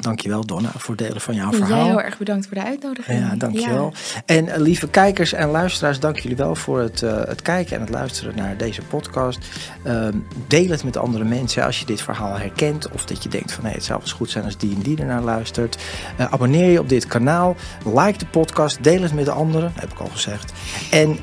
dankjewel 0.00 0.46
Donna 0.46 0.70
voor 0.76 0.94
het 0.94 1.04
delen 1.04 1.20
van 1.20 1.34
jouw 1.34 1.52
verhaal. 1.52 1.76
Jij 1.76 1.86
heel 1.86 2.00
erg 2.00 2.18
bedankt 2.18 2.46
voor 2.46 2.56
de 2.56 2.64
uitnodiging. 2.64 3.18
Ja, 3.18 3.34
dankjewel. 3.36 3.92
Ja. 4.14 4.22
En 4.26 4.44
uh, 4.46 4.56
lieve 4.56 4.88
kijkers 4.88 5.32
en 5.32 5.48
luisteraars, 5.48 6.00
dank 6.00 6.18
jullie 6.18 6.36
wel 6.36 6.54
voor 6.54 6.78
het, 6.80 7.02
uh, 7.02 7.20
het 7.24 7.42
kijken 7.42 7.74
en 7.74 7.80
het 7.80 7.90
luisteren 7.90 8.36
naar 8.36 8.56
deze 8.56 8.82
podcast. 8.82 9.38
Uh, 9.86 10.08
deel 10.46 10.68
het 10.68 10.84
met 10.84 10.96
andere 10.96 11.24
mensen 11.24 11.64
als 11.64 11.80
je 11.80 11.86
dit 11.86 12.02
verhaal 12.02 12.36
herkent 12.36 12.90
of 12.90 13.04
dat 13.04 13.22
je 13.22 13.28
denkt 13.28 13.52
van 13.52 13.64
hey, 13.64 13.72
het 13.72 13.84
zou 13.84 14.00
eens 14.00 14.12
goed 14.12 14.30
zijn 14.30 14.44
als 14.44 14.56
die 14.56 14.74
en 14.74 14.80
die 14.80 14.98
ernaar 14.98 15.22
luistert. 15.22 15.78
Uh, 16.20 16.32
abonneer 16.32 16.70
je 16.70 16.80
op 16.80 16.88
dit 16.88 17.06
kanaal, 17.06 17.56
like 17.94 18.18
de 18.18 18.26
podcast, 18.26 18.84
deel 18.84 19.02
het 19.02 19.14
met 19.14 19.24
de 19.24 19.30
anderen, 19.30 19.72
heb 19.74 19.92
ik 19.92 19.98
al 19.98 20.10
gezegd. 20.12 20.52
En 20.90 21.18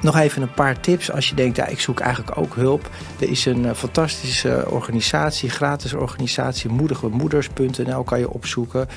nog 0.00 0.18
even 0.18 0.42
een 0.42 0.54
paar 0.54 0.80
tips 0.80 1.12
als 1.12 1.28
je 1.28 1.34
denkt, 1.34 1.56
ja, 1.56 1.66
ik 1.66 1.80
zoek 1.80 2.00
eigenlijk 2.00 2.38
ook 2.38 2.54
hulp. 2.54 2.90
Er 3.20 3.30
is 3.30 3.46
een 3.46 3.74
fantastische 3.74 4.64
organisatie, 4.70 5.50
gratis 5.50 5.94
organisatie, 5.94 6.70
moedigemoeders.nl 6.70 7.77
kan 8.04 8.18
je 8.18 8.30
opzoeken. 8.30 8.88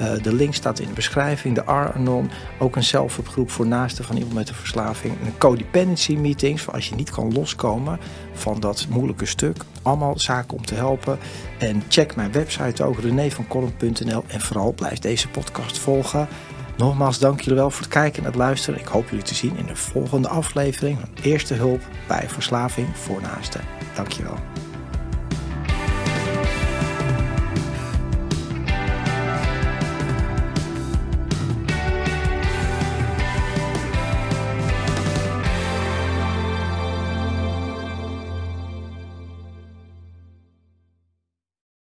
Uh, 0.00 0.22
de 0.22 0.34
link 0.34 0.54
staat 0.54 0.78
in 0.78 0.88
de 0.88 0.94
beschrijving. 0.94 1.54
De 1.54 1.60
R-Anon, 1.60 2.30
ook 2.58 2.76
een 2.76 2.84
zelfhulpgroep 2.84 3.50
voor 3.50 3.66
naasten 3.66 4.04
van 4.04 4.16
iemand 4.16 4.34
met 4.34 4.48
een 4.48 4.54
verslaving. 4.54 5.14
Een 5.24 5.38
codependency 5.38 6.16
meetings, 6.16 6.62
voor 6.62 6.74
als 6.74 6.88
je 6.88 6.94
niet 6.94 7.10
kan 7.10 7.32
loskomen 7.32 7.98
van 8.32 8.60
dat 8.60 8.86
moeilijke 8.90 9.26
stuk. 9.26 9.56
Allemaal 9.82 10.18
zaken 10.18 10.56
om 10.56 10.64
te 10.64 10.74
helpen. 10.74 11.18
En 11.58 11.82
check 11.88 12.16
mijn 12.16 12.32
website 12.32 12.84
ook, 12.84 13.00
renévancolum.nl. 13.00 14.24
En 14.26 14.40
vooral 14.40 14.72
blijf 14.72 14.98
deze 14.98 15.28
podcast 15.28 15.78
volgen. 15.78 16.28
Nogmaals, 16.76 17.18
dank 17.18 17.40
jullie 17.40 17.58
wel 17.58 17.70
voor 17.70 17.82
het 17.82 17.92
kijken 17.92 18.18
en 18.18 18.28
het 18.28 18.34
luisteren. 18.34 18.80
Ik 18.80 18.86
hoop 18.86 19.08
jullie 19.08 19.24
te 19.24 19.34
zien 19.34 19.56
in 19.56 19.66
de 19.66 19.76
volgende 19.76 20.28
aflevering 20.28 20.98
van 21.00 21.08
Eerste 21.22 21.54
Hulp 21.54 21.80
bij 22.08 22.28
Verslaving 22.28 22.88
voor 22.96 23.20
Naasten. 23.20 23.60
Dankjewel. 23.94 24.69